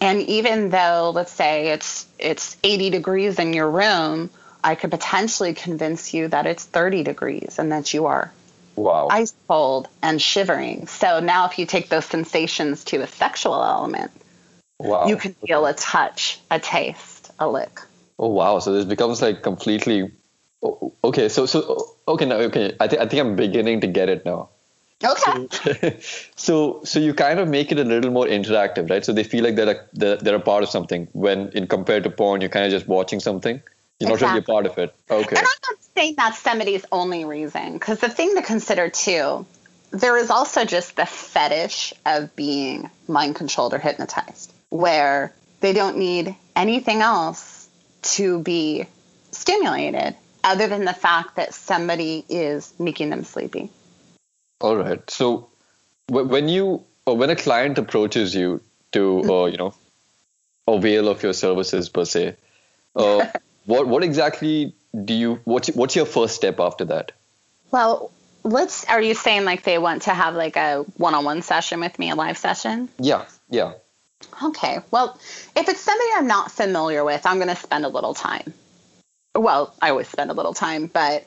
And 0.00 0.20
even 0.22 0.70
though 0.70 1.12
let's 1.14 1.32
say 1.32 1.68
it's 1.68 2.06
it's 2.18 2.56
80 2.64 2.90
degrees 2.90 3.38
in 3.38 3.52
your 3.52 3.70
room, 3.70 4.30
I 4.64 4.74
could 4.74 4.90
potentially 4.90 5.54
convince 5.54 6.12
you 6.12 6.28
that 6.28 6.46
it's 6.46 6.64
30 6.64 7.04
degrees 7.04 7.58
and 7.58 7.70
that 7.72 7.94
you 7.94 8.06
are 8.06 8.32
wow. 8.76 9.08
ice 9.10 9.34
cold 9.48 9.88
and 10.02 10.20
shivering. 10.20 10.86
So 10.86 11.20
now, 11.20 11.46
if 11.46 11.58
you 11.58 11.66
take 11.66 11.88
those 11.88 12.06
sensations 12.06 12.84
to 12.84 12.98
a 12.98 13.06
sexual 13.06 13.62
element, 13.62 14.10
wow. 14.78 15.06
you 15.06 15.16
can 15.16 15.34
feel 15.34 15.66
a 15.66 15.74
touch, 15.74 16.40
a 16.50 16.58
taste, 16.58 17.30
a 17.38 17.48
lick. 17.48 17.80
Oh 18.22 18.28
wow! 18.28 18.60
So 18.60 18.72
this 18.72 18.84
becomes 18.84 19.20
like 19.20 19.42
completely. 19.42 20.12
oh, 20.62 20.92
Okay, 21.02 21.28
so 21.28 21.44
so 21.44 21.96
okay 22.06 22.24
now 22.24 22.36
okay. 22.48 22.76
I 22.78 22.86
think 22.86 23.02
I 23.02 23.06
think 23.06 23.20
I'm 23.20 23.34
beginning 23.34 23.80
to 23.80 23.88
get 23.88 24.08
it 24.08 24.24
now. 24.24 24.50
Okay. 25.04 25.98
so 26.36 26.82
so 26.84 27.00
you 27.00 27.14
kind 27.14 27.40
of 27.40 27.48
make 27.48 27.72
it 27.72 27.80
a 27.80 27.84
little 27.84 28.12
more 28.12 28.26
interactive, 28.26 28.88
right? 28.88 29.04
So 29.04 29.12
they 29.12 29.24
feel 29.24 29.42
like 29.42 29.56
they're 29.56 29.66
like 29.66 29.80
they're, 29.92 30.18
they're 30.18 30.36
a 30.36 30.46
part 30.52 30.62
of 30.62 30.68
something. 30.68 31.08
When 31.12 31.48
in 31.48 31.66
compared 31.66 32.04
to 32.04 32.10
porn, 32.10 32.40
you're 32.40 32.50
kind 32.50 32.64
of 32.64 32.70
just 32.70 32.86
watching 32.86 33.18
something. 33.18 33.60
You're 33.98 34.10
not 34.10 34.20
really 34.20 34.38
a 34.38 34.42
part 34.42 34.66
of 34.66 34.78
it. 34.78 34.94
Okay. 35.10 35.36
And 35.36 35.38
I'm 35.38 35.60
not 35.68 35.82
saying 35.96 36.14
that's 36.16 36.38
somebody's 36.38 36.84
only 36.92 37.24
reason, 37.24 37.72
because 37.72 37.98
the 37.98 38.08
thing 38.08 38.36
to 38.36 38.42
consider 38.42 38.88
too, 38.88 39.46
there 39.90 40.16
is 40.16 40.30
also 40.30 40.64
just 40.64 40.94
the 40.94 41.06
fetish 41.06 41.92
of 42.06 42.34
being 42.36 42.88
mind 43.08 43.34
controlled 43.34 43.74
or 43.74 43.78
hypnotized, 43.78 44.52
where 44.70 45.32
they 45.60 45.72
don't 45.72 45.98
need 45.98 46.36
anything 46.54 47.00
else 47.00 47.51
to 48.02 48.40
be 48.40 48.86
stimulated 49.30 50.16
other 50.44 50.66
than 50.66 50.84
the 50.84 50.92
fact 50.92 51.36
that 51.36 51.54
somebody 51.54 52.24
is 52.28 52.72
making 52.78 53.10
them 53.10 53.24
sleepy. 53.24 53.70
All 54.60 54.76
right. 54.76 55.08
So 55.10 55.48
when 56.08 56.48
you 56.48 56.84
or 57.06 57.16
when 57.16 57.30
a 57.30 57.36
client 57.36 57.78
approaches 57.78 58.34
you 58.34 58.60
to 58.92 59.22
uh, 59.24 59.46
you 59.46 59.56
know 59.56 59.74
avail 60.68 61.08
of 61.08 61.22
your 61.22 61.32
services 61.32 61.88
per 61.88 62.04
se, 62.04 62.36
uh, 62.96 63.26
what 63.66 63.86
what 63.86 64.04
exactly 64.04 64.74
do 65.04 65.14
you 65.14 65.40
what's 65.44 65.68
what's 65.68 65.96
your 65.96 66.06
first 66.06 66.36
step 66.36 66.60
after 66.60 66.84
that? 66.86 67.12
Well, 67.70 68.10
let's. 68.44 68.84
Are 68.84 69.00
you 69.00 69.14
saying 69.14 69.44
like 69.44 69.62
they 69.62 69.78
want 69.78 70.02
to 70.02 70.14
have 70.14 70.34
like 70.34 70.56
a 70.56 70.84
one-on-one 70.96 71.42
session 71.42 71.80
with 71.80 71.98
me, 71.98 72.10
a 72.10 72.14
live 72.14 72.38
session? 72.38 72.88
Yeah, 72.98 73.24
yeah. 73.48 73.72
Okay. 74.42 74.78
Well, 74.90 75.18
if 75.56 75.68
it's 75.68 75.80
somebody 75.80 76.10
I'm 76.14 76.26
not 76.26 76.52
familiar 76.52 77.04
with, 77.04 77.26
I'm 77.26 77.36
going 77.36 77.48
to 77.48 77.56
spend 77.56 77.84
a 77.84 77.88
little 77.88 78.14
time. 78.14 78.52
Well, 79.34 79.74
I 79.80 79.90
always 79.90 80.08
spend 80.08 80.30
a 80.30 80.34
little 80.34 80.54
time, 80.54 80.86
but 80.86 81.24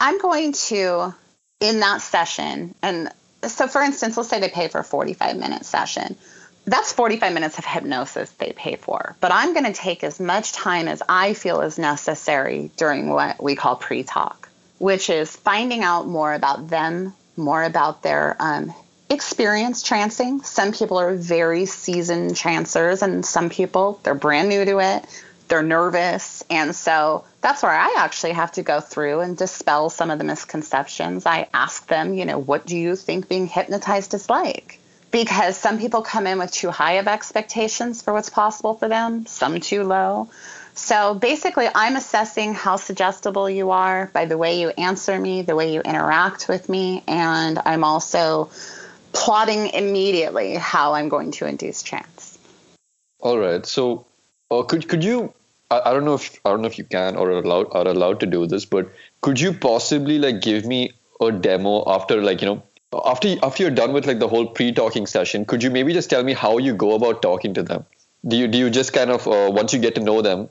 I'm 0.00 0.18
going 0.20 0.52
to, 0.52 1.14
in 1.60 1.80
that 1.80 2.02
session, 2.02 2.74
and 2.82 3.10
so 3.42 3.68
for 3.68 3.80
instance, 3.80 4.16
let's 4.16 4.28
say 4.28 4.40
they 4.40 4.48
pay 4.48 4.68
for 4.68 4.80
a 4.80 4.84
45 4.84 5.36
minute 5.36 5.64
session. 5.64 6.16
That's 6.64 6.92
45 6.92 7.32
minutes 7.32 7.58
of 7.58 7.64
hypnosis 7.64 8.30
they 8.32 8.52
pay 8.52 8.74
for. 8.74 9.14
But 9.20 9.30
I'm 9.32 9.52
going 9.52 9.66
to 9.66 9.72
take 9.72 10.02
as 10.02 10.18
much 10.18 10.52
time 10.52 10.88
as 10.88 11.00
I 11.08 11.34
feel 11.34 11.60
is 11.60 11.78
necessary 11.78 12.72
during 12.76 13.08
what 13.08 13.40
we 13.40 13.54
call 13.54 13.76
pre 13.76 14.02
talk, 14.02 14.48
which 14.78 15.08
is 15.08 15.34
finding 15.34 15.84
out 15.84 16.08
more 16.08 16.34
about 16.34 16.68
them, 16.68 17.14
more 17.36 17.62
about 17.62 18.02
their 18.02 18.36
um, 18.40 18.74
experience 19.08 19.82
trancing. 19.82 20.44
Some 20.44 20.72
people 20.72 20.98
are 20.98 21.14
very 21.14 21.66
seasoned 21.66 22.36
trancers, 22.36 23.02
and 23.02 23.24
some 23.24 23.50
people, 23.50 24.00
they're 24.02 24.14
brand 24.14 24.48
new 24.48 24.64
to 24.64 24.78
it. 24.78 25.04
They're 25.48 25.62
nervous. 25.62 26.44
And 26.50 26.74
so 26.74 27.24
that's 27.40 27.62
where 27.62 27.72
I 27.72 27.94
actually 27.98 28.32
have 28.32 28.52
to 28.52 28.62
go 28.62 28.80
through 28.80 29.20
and 29.20 29.36
dispel 29.36 29.90
some 29.90 30.10
of 30.10 30.18
the 30.18 30.24
misconceptions. 30.24 31.24
I 31.24 31.48
ask 31.54 31.86
them, 31.86 32.14
you 32.14 32.24
know, 32.24 32.38
what 32.38 32.66
do 32.66 32.76
you 32.76 32.96
think 32.96 33.28
being 33.28 33.46
hypnotized 33.46 34.12
is 34.14 34.28
like? 34.28 34.80
Because 35.12 35.56
some 35.56 35.78
people 35.78 36.02
come 36.02 36.26
in 36.26 36.38
with 36.38 36.50
too 36.50 36.70
high 36.70 36.94
of 36.94 37.06
expectations 37.06 38.02
for 38.02 38.12
what's 38.12 38.28
possible 38.28 38.74
for 38.74 38.88
them, 38.88 39.24
some 39.26 39.60
too 39.60 39.84
low. 39.84 40.28
So 40.74 41.14
basically, 41.14 41.68
I'm 41.74 41.96
assessing 41.96 42.52
how 42.52 42.76
suggestible 42.76 43.48
you 43.48 43.70
are 43.70 44.10
by 44.12 44.26
the 44.26 44.36
way 44.36 44.60
you 44.60 44.70
answer 44.70 45.18
me, 45.18 45.42
the 45.42 45.56
way 45.56 45.72
you 45.72 45.80
interact 45.80 46.48
with 46.48 46.68
me, 46.68 47.02
and 47.06 47.58
I'm 47.64 47.82
also 47.82 48.50
plotting 49.16 49.68
immediately 49.68 50.54
how 50.54 50.92
I'm 50.92 51.08
going 51.08 51.30
to 51.32 51.46
induce 51.46 51.82
trance. 51.82 52.38
All 53.20 53.38
right. 53.38 53.64
So 53.64 54.06
uh, 54.50 54.62
could 54.62 54.88
could 54.88 55.02
you? 55.02 55.32
I, 55.70 55.80
I 55.86 55.92
don't 55.92 56.04
know 56.04 56.14
if 56.14 56.38
I 56.44 56.50
don't 56.50 56.60
know 56.60 56.68
if 56.68 56.78
you 56.78 56.84
can 56.84 57.16
or 57.16 57.30
are 57.30 57.38
allowed 57.38 57.68
are 57.72 57.88
allowed 57.88 58.20
to 58.20 58.26
do 58.26 58.46
this, 58.46 58.64
but 58.64 58.90
could 59.22 59.40
you 59.40 59.52
possibly 59.52 60.18
like 60.18 60.40
give 60.42 60.66
me 60.66 60.92
a 61.20 61.32
demo 61.32 61.82
after 61.86 62.22
like 62.22 62.42
you 62.42 62.48
know 62.48 62.62
after 63.04 63.34
after 63.42 63.62
you're 63.62 63.76
done 63.78 63.92
with 63.92 64.06
like 64.06 64.18
the 64.18 64.28
whole 64.28 64.46
pre-talking 64.46 65.06
session? 65.06 65.44
Could 65.44 65.62
you 65.62 65.70
maybe 65.70 65.92
just 65.92 66.10
tell 66.10 66.22
me 66.22 66.34
how 66.34 66.58
you 66.58 66.74
go 66.74 66.94
about 66.94 67.22
talking 67.22 67.54
to 67.54 67.62
them? 67.62 67.86
Do 68.26 68.36
you 68.36 68.48
do 68.48 68.58
you 68.58 68.70
just 68.70 68.92
kind 68.92 69.10
of 69.10 69.26
uh, 69.26 69.50
once 69.60 69.72
you 69.72 69.78
get 69.78 69.94
to 69.94 70.02
know 70.02 70.20
them, 70.20 70.48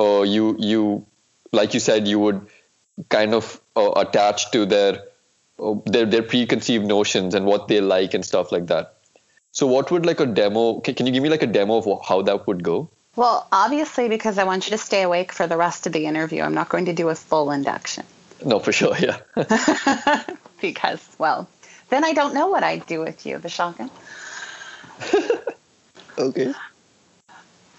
uh, 0.00 0.22
you 0.22 0.56
you 0.58 1.06
like 1.52 1.74
you 1.74 1.80
said 1.80 2.08
you 2.08 2.18
would 2.18 2.46
kind 3.10 3.34
of 3.34 3.60
uh, 3.76 3.90
attach 4.04 4.50
to 4.52 4.64
their 4.64 5.02
their 5.86 6.06
their 6.06 6.22
preconceived 6.22 6.86
notions 6.86 7.34
and 7.34 7.46
what 7.46 7.68
they 7.68 7.80
like 7.80 8.14
and 8.14 8.24
stuff 8.24 8.52
like 8.52 8.66
that. 8.66 8.94
So 9.52 9.66
what 9.66 9.90
would 9.90 10.04
like 10.04 10.20
a 10.20 10.26
demo? 10.26 10.80
Can, 10.80 11.06
you 11.06 11.12
give 11.12 11.22
me 11.22 11.30
like 11.30 11.42
a 11.42 11.46
demo 11.46 11.78
of 11.78 12.06
how 12.06 12.22
that 12.22 12.46
would 12.46 12.62
go? 12.62 12.90
Well, 13.16 13.48
obviously, 13.50 14.08
because 14.08 14.36
I 14.36 14.44
want 14.44 14.66
you 14.66 14.72
to 14.72 14.78
stay 14.78 15.00
awake 15.02 15.32
for 15.32 15.46
the 15.46 15.56
rest 15.56 15.86
of 15.86 15.94
the 15.94 16.04
interview, 16.04 16.42
I'm 16.42 16.52
not 16.52 16.68
going 16.68 16.84
to 16.84 16.92
do 16.92 17.08
a 17.08 17.14
full 17.14 17.50
induction 17.50 18.04
No, 18.44 18.58
for 18.58 18.72
sure. 18.72 18.94
Yeah. 18.98 19.20
because, 20.60 21.16
well, 21.18 21.48
then 21.88 22.04
I 22.04 22.12
don't 22.12 22.34
know 22.34 22.48
what 22.48 22.62
I'd 22.62 22.84
do 22.84 23.00
with 23.00 23.24
you, 23.24 23.38
Vishaka. 23.38 23.88
okay. 26.18 26.52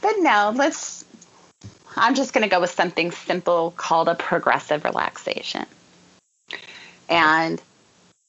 But 0.02 0.16
no, 0.18 0.52
let's. 0.56 1.06
I'm 1.96 2.16
just 2.16 2.34
going 2.34 2.44
to 2.44 2.50
go 2.50 2.60
with 2.60 2.72
something 2.72 3.12
simple 3.12 3.72
called 3.78 4.08
a 4.08 4.16
progressive 4.16 4.84
relaxation. 4.84 5.66
And 7.10 7.62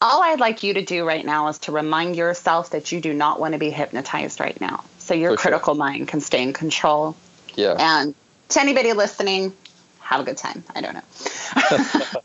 all 0.01 0.23
I'd 0.23 0.41
like 0.41 0.63
you 0.63 0.75
to 0.75 0.83
do 0.85 1.07
right 1.07 1.25
now 1.25 1.49
is 1.49 1.59
to 1.61 1.73
remind 1.73 2.17
yourself 2.17 2.71
that 2.71 2.93
you 2.93 3.01
do 3.01 3.13
not 3.13 3.41
want 3.41 3.55
to 3.55 3.59
be 3.59 3.71
hypnotized 3.71 4.41
right 4.41 4.59
now. 4.61 4.85
So 4.99 5.15
your 5.15 5.33
For 5.33 5.37
sure. 5.37 5.51
critical 5.51 5.75
mind 5.75 6.09
can 6.09 6.21
stay 6.21 6.43
in 6.43 6.53
control. 6.53 7.17
Yeah. 7.55 7.75
And 7.79 8.15
to 8.51 8.61
anybody 8.61 8.93
listening, 8.93 9.53
have 10.01 10.21
a 10.21 10.25
good 10.25 10.37
time. 10.37 10.63
I 10.75 10.81
don't 10.81 10.95
know. 10.95 11.03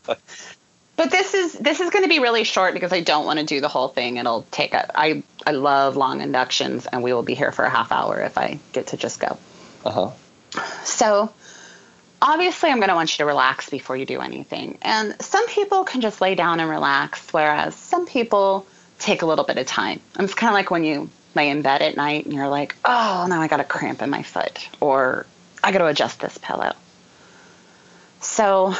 but 0.96 1.10
this 1.10 1.34
is 1.34 1.54
this 1.54 1.80
is 1.80 1.90
going 1.90 2.04
to 2.04 2.08
be 2.08 2.20
really 2.20 2.44
short 2.44 2.74
because 2.74 2.92
I 2.92 3.00
don't 3.00 3.26
want 3.26 3.40
to 3.40 3.44
do 3.44 3.60
the 3.60 3.68
whole 3.68 3.88
thing. 3.88 4.18
It'll 4.18 4.42
take 4.50 4.74
a, 4.74 4.98
I 4.98 5.22
I 5.44 5.50
love 5.52 5.96
long 5.96 6.20
inductions 6.20 6.86
and 6.86 7.02
we 7.02 7.12
will 7.12 7.22
be 7.22 7.34
here 7.34 7.50
for 7.50 7.64
a 7.64 7.70
half 7.70 7.90
hour 7.90 8.20
if 8.20 8.38
I 8.38 8.58
get 8.72 8.88
to 8.88 8.96
just 8.96 9.18
go. 9.18 9.36
Uh 9.84 9.90
huh. 9.90 10.10
So 10.84 11.32
obviously 12.24 12.70
I'm 12.70 12.78
going 12.78 12.88
to 12.88 12.94
want 12.94 13.12
you 13.12 13.22
to 13.22 13.26
relax 13.26 13.68
before 13.68 13.96
you 13.96 14.06
do 14.06 14.20
anything. 14.20 14.78
And 14.80 15.14
some 15.20 15.46
people 15.46 15.84
can 15.84 16.00
just 16.00 16.20
lay 16.22 16.34
down 16.34 16.58
and 16.58 16.70
relax 16.70 17.32
whereas 17.32 17.74
some 17.74 18.06
people 18.06 18.66
take 18.98 19.22
a 19.22 19.26
little 19.26 19.44
bit 19.44 19.58
of 19.58 19.66
time. 19.66 20.00
It's 20.18 20.34
kind 20.34 20.48
of 20.48 20.54
like 20.54 20.70
when 20.70 20.84
you 20.84 21.10
lay 21.34 21.50
in 21.50 21.60
bed 21.62 21.82
at 21.82 21.96
night 21.96 22.24
and 22.24 22.32
you're 22.32 22.48
like, 22.48 22.76
"Oh, 22.84 23.26
now 23.28 23.42
I 23.42 23.48
got 23.48 23.60
a 23.60 23.64
cramp 23.64 24.00
in 24.00 24.08
my 24.08 24.22
foot," 24.22 24.68
or 24.80 25.26
"I 25.62 25.72
got 25.72 25.78
to 25.78 25.86
adjust 25.86 26.20
this 26.20 26.38
pillow." 26.38 26.72
So, 28.20 28.74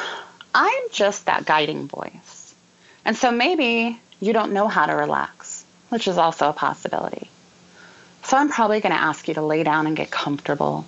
I'm 0.54 0.82
just 0.90 1.26
that 1.26 1.44
guiding 1.44 1.88
voice. 1.88 2.54
And 3.04 3.16
so 3.16 3.30
maybe 3.30 4.00
you 4.20 4.32
don't 4.32 4.52
know 4.52 4.68
how 4.68 4.86
to 4.86 4.94
relax, 4.94 5.66
which 5.90 6.08
is 6.08 6.16
also 6.16 6.48
a 6.48 6.52
possibility. 6.54 7.28
So, 8.22 8.38
I'm 8.38 8.48
probably 8.48 8.80
going 8.80 8.94
to 8.94 9.02
ask 9.02 9.28
you 9.28 9.34
to 9.34 9.42
lay 9.42 9.64
down 9.64 9.86
and 9.86 9.96
get 9.96 10.10
comfortable. 10.10 10.86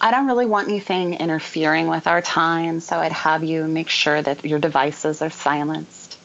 I 0.00 0.12
don't 0.12 0.28
really 0.28 0.46
want 0.46 0.68
anything 0.68 1.14
interfering 1.14 1.88
with 1.88 2.06
our 2.06 2.22
time, 2.22 2.78
so 2.78 2.96
I'd 2.96 3.10
have 3.10 3.42
you 3.42 3.66
make 3.66 3.88
sure 3.88 4.22
that 4.22 4.44
your 4.44 4.60
devices 4.60 5.22
are 5.22 5.30
silenced, 5.30 6.16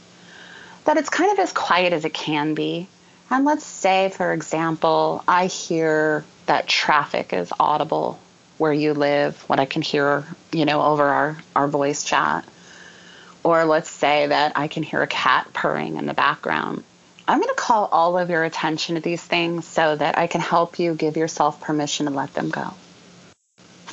that 0.86 0.98
it's 0.98 1.10
kind 1.10 1.32
of 1.32 1.40
as 1.40 1.52
quiet 1.52 1.92
as 1.92 2.06
it 2.06 2.14
can 2.14 2.54
be. 2.54 2.88
And 3.32 3.46
let's 3.46 3.66
say, 3.66 4.10
for 4.10 4.32
example, 4.32 5.24
I 5.28 5.48
hear 5.48 6.24
that 6.46 6.68
traffic 6.68 7.34
is 7.34 7.52
audible 7.60 8.20
where 8.60 8.74
you 8.74 8.94
live, 8.94 9.42
what 9.50 9.60
I 9.60 9.66
can 9.66 9.82
hear, 9.82 10.24
you 10.52 10.66
know, 10.66 10.84
over 10.84 11.04
our, 11.04 11.38
our 11.56 11.68
voice 11.68 12.04
chat. 12.04 12.46
Or 13.44 13.66
let's 13.66 13.90
say 13.90 14.28
that 14.28 14.54
I 14.56 14.68
can 14.68 14.84
hear 14.84 15.02
a 15.02 15.08
cat 15.08 15.50
purring 15.52 15.98
in 15.98 16.06
the 16.06 16.14
background. 16.14 16.84
I'm 17.28 17.40
going 17.40 17.50
to 17.50 17.60
call 17.60 17.88
all 17.92 18.20
of 18.20 18.30
your 18.30 18.44
attention 18.44 18.96
to 18.96 19.02
these 19.02 19.22
things 19.22 19.66
so 19.66 19.96
that 19.96 20.16
I 20.18 20.28
can 20.28 20.42
help 20.42 20.78
you 20.78 20.94
give 20.94 21.18
yourself 21.18 21.60
permission 21.60 22.06
to 22.06 22.12
let 22.12 22.36
them 22.36 22.52
go. 22.52 22.74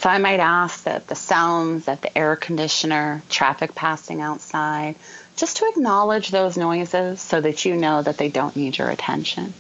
So 0.01 0.09
I 0.09 0.17
might 0.17 0.41
ask 0.41 0.85
that 0.85 1.09
the 1.09 1.15
sounds 1.15 1.87
of 1.87 2.01
the 2.01 2.17
air 2.17 2.35
conditioner, 2.35 3.21
traffic 3.29 3.75
passing 3.75 4.23
outside, 4.23 4.95
just 5.37 5.59
to 5.59 5.67
acknowledge 5.67 6.31
those 6.31 6.57
noises 6.57 7.21
so 7.21 7.39
that 7.39 7.67
you 7.67 7.77
know 7.77 8.01
that 8.01 8.17
they 8.17 8.31
don't 8.31 8.57
need 8.57 8.79
your 8.79 8.89
attention. 8.89 9.53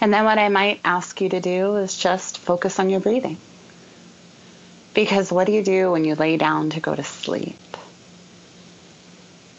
And 0.00 0.12
then 0.12 0.24
what 0.24 0.38
I 0.38 0.48
might 0.48 0.80
ask 0.84 1.20
you 1.20 1.28
to 1.28 1.40
do 1.40 1.76
is 1.76 1.96
just 1.96 2.38
focus 2.38 2.80
on 2.80 2.90
your 2.90 2.98
breathing. 2.98 3.36
Because 4.94 5.30
what 5.30 5.46
do 5.46 5.52
you 5.52 5.62
do 5.62 5.92
when 5.92 6.04
you 6.04 6.16
lay 6.16 6.36
down 6.36 6.70
to 6.70 6.80
go 6.80 6.92
to 6.92 7.04
sleep? 7.04 7.60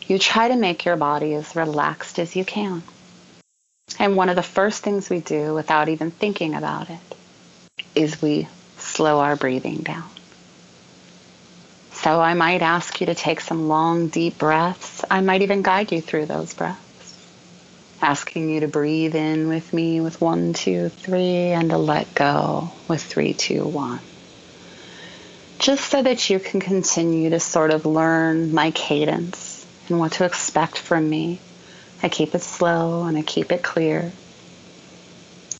You 0.05 0.19
try 0.19 0.49
to 0.49 0.57
make 0.57 0.83
your 0.83 0.97
body 0.97 1.33
as 1.33 1.55
relaxed 1.55 2.19
as 2.19 2.36
you 2.36 2.43
can. 2.43 2.83
And 3.97 4.17
one 4.17 4.27
of 4.27 4.36
the 4.36 4.43
first 4.43 4.83
things 4.83 5.09
we 5.09 5.21
do 5.21 5.53
without 5.53 5.88
even 5.88 6.12
thinking 6.12 6.55
about 6.55 6.89
it 6.89 6.99
is 7.95 8.21
we 8.21 8.49
slow 8.93 9.19
our 9.19 9.36
breathing 9.36 9.82
down. 9.82 10.10
So 11.93 12.21
I 12.21 12.34
might 12.34 12.62
ask 12.62 12.99
you 12.99 13.08
to 13.08 13.15
take 13.15 13.41
some 13.41 13.67
long, 13.67 14.10
deep 14.10 14.38
breaths. 14.38 15.03
I 15.10 15.21
might 15.21 15.41
even 15.41 15.62
guide 15.62 15.91
you 15.91 16.01
through 16.01 16.25
those 16.27 16.53
breaths. 16.53 16.79
Asking 18.01 18.49
you 18.49 18.60
to 18.62 18.67
breathe 18.67 19.15
in 19.15 19.47
with 19.47 19.71
me 19.73 20.01
with 20.01 20.19
one, 20.21 20.53
two, 20.53 20.89
three, 20.89 21.53
and 21.58 21.69
to 21.69 21.77
let 21.77 22.13
go 22.13 22.71
with 22.89 23.01
three, 23.01 23.34
two, 23.34 23.63
one. 23.65 24.01
just 25.60 25.89
so 25.89 26.01
that 26.03 26.29
you 26.29 26.39
can 26.39 26.60
continue 26.60 27.29
to 27.29 27.39
sort 27.39 27.71
of 27.71 27.86
learn 27.86 28.53
my 28.53 28.71
cadence 28.71 29.65
and 29.88 29.97
what 29.97 30.12
to 30.13 30.25
expect 30.25 30.77
from 30.77 31.10
me. 31.10 31.39
I 32.01 32.10
keep 32.10 32.36
it 32.36 32.41
slow 32.41 33.03
and 33.03 33.17
I 33.17 33.21
keep 33.21 33.51
it 33.51 33.63
clear. 33.63 34.12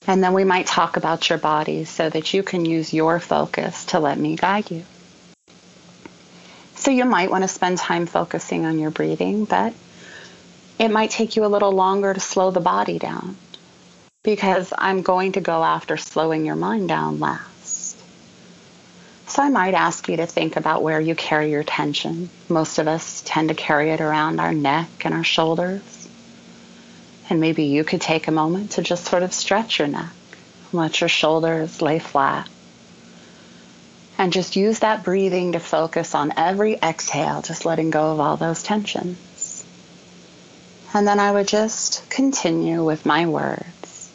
And 0.06 0.24
then 0.24 0.34
we 0.34 0.44
might 0.44 0.68
talk 0.68 0.98
about 0.98 1.30
your 1.30 1.38
body 1.38 1.86
so 1.86 2.10
that 2.10 2.34
you 2.34 2.44
can 2.44 2.66
use 2.66 2.94
your 2.94 3.20
focus 3.20 3.86
to 3.86 4.00
let 4.00 4.18
me 4.18 4.36
guide 4.36 4.70
you. 4.70 4.84
So 6.76 6.92
you 6.92 7.06
might 7.06 7.32
want 7.32 7.44
to 7.44 7.48
spend 7.48 7.78
time 7.78 8.06
focusing 8.06 8.66
on 8.66 8.80
your 8.80 8.92
breathing, 8.92 9.46
but 9.46 9.74
it 10.78 10.90
might 10.90 11.12
take 11.12 11.36
you 11.36 11.46
a 11.46 11.48
little 11.48 11.72
longer 11.72 12.14
to 12.14 12.20
slow 12.20 12.52
the 12.52 12.60
body 12.60 13.00
down 13.00 13.38
because 14.24 14.74
I'm 14.78 15.02
going 15.02 15.34
to 15.34 15.42
go 15.42 15.64
after 15.64 15.96
slowing 15.96 16.46
your 16.46 16.56
mind 16.56 16.90
down 16.90 17.20
last. 17.20 17.98
So 19.28 19.42
I 19.42 19.50
might 19.50 19.74
ask 19.74 20.08
you 20.10 20.18
to 20.18 20.26
think 20.26 20.58
about 20.58 20.84
where 20.84 21.00
you 21.00 21.16
carry 21.16 21.52
your 21.52 21.64
tension. 21.64 22.30
Most 22.50 22.78
of 22.78 22.88
us 22.88 23.24
tend 23.26 23.50
to 23.50 23.56
carry 23.56 23.92
it 23.92 24.02
around 24.02 24.40
our 24.40 24.54
neck 24.54 24.90
and 25.06 25.14
our 25.14 25.24
shoulders. 25.24 26.03
And 27.34 27.42
maybe 27.42 27.64
you 27.64 27.84
could 27.84 28.00
take 28.00 28.28
a 28.28 28.32
moment 28.32 28.74
to 28.74 28.84
just 28.84 29.06
sort 29.06 29.24
of 29.24 29.34
stretch 29.34 29.80
your 29.80 29.88
neck, 29.88 30.14
let 30.72 31.02
your 31.02 31.08
shoulders 31.08 31.82
lay 31.82 31.98
flat. 31.98 32.48
And 34.20 34.32
just 34.32 34.56
use 34.56 34.78
that 34.82 35.04
breathing 35.04 35.54
to 35.54 35.60
focus 35.60 36.14
on 36.14 36.34
every 36.38 36.76
exhale, 36.76 37.42
just 37.42 37.66
letting 37.66 37.90
go 37.90 38.12
of 38.12 38.20
all 38.20 38.38
those 38.38 38.62
tensions. 38.62 39.66
And 40.94 41.08
then 41.08 41.20
I 41.20 41.32
would 41.32 41.48
just 41.48 42.08
continue 42.08 42.86
with 42.86 43.04
my 43.04 43.26
words 43.26 44.12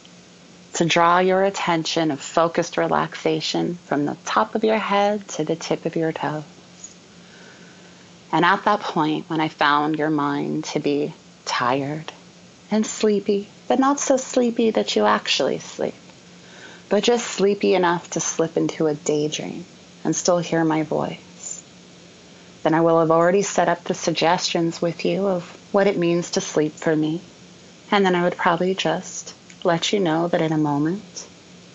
to 0.75 0.85
draw 0.85 1.19
your 1.19 1.43
attention 1.43 2.11
of 2.11 2.21
focused 2.21 2.77
relaxation 2.77 3.75
from 3.83 4.05
the 4.05 4.15
top 4.23 4.55
of 4.55 4.63
your 4.63 4.77
head 4.77 5.27
to 5.35 5.43
the 5.43 5.57
tip 5.57 5.85
of 5.85 5.97
your 5.97 6.13
toes. 6.13 6.95
And 8.31 8.45
at 8.45 8.63
that 8.63 8.79
point, 8.79 9.29
when 9.29 9.41
I 9.41 9.49
found 9.49 9.99
your 9.99 10.09
mind 10.09 10.63
to 10.71 10.79
be 10.79 11.13
tired 11.43 12.13
and 12.71 12.85
sleepy, 12.85 13.49
but 13.67 13.79
not 13.79 13.99
so 13.99 14.17
sleepy 14.17 14.71
that 14.71 14.95
you 14.95 15.05
actually 15.05 15.59
sleep, 15.59 15.95
but 16.89 17.03
just 17.03 17.27
sleepy 17.27 17.73
enough 17.73 18.09
to 18.09 18.19
slip 18.19 18.57
into 18.57 18.87
a 18.87 18.93
daydream 18.93 19.65
and 20.03 20.15
still 20.15 20.39
hear 20.39 20.63
my 20.63 20.83
voice. 20.83 21.63
Then 22.63 22.73
I 22.73 22.81
will 22.81 22.99
have 22.99 23.11
already 23.11 23.41
set 23.41 23.69
up 23.69 23.83
the 23.83 23.93
suggestions 23.93 24.81
with 24.81 25.05
you 25.05 25.27
of 25.27 25.43
what 25.71 25.87
it 25.87 25.97
means 25.97 26.31
to 26.31 26.41
sleep 26.41 26.73
for 26.73 26.95
me. 26.95 27.21
And 27.91 28.05
then 28.05 28.15
I 28.15 28.23
would 28.23 28.37
probably 28.37 28.75
just 28.75 29.33
let 29.63 29.91
you 29.93 29.99
know 29.99 30.27
that 30.27 30.41
in 30.41 30.51
a 30.51 30.57
moment 30.57 31.27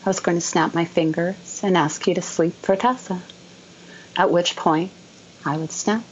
I 0.04 0.10
was 0.10 0.20
going 0.20 0.36
to 0.36 0.42
snap 0.42 0.74
my 0.74 0.84
fingers 0.84 1.60
and 1.62 1.76
ask 1.76 2.06
you 2.06 2.14
to 2.14 2.22
sleep 2.22 2.54
for 2.62 2.76
Tessa. 2.76 3.22
At 4.16 4.30
which 4.30 4.56
point 4.56 4.90
I 5.44 5.56
would 5.56 5.72
snap 5.72 6.04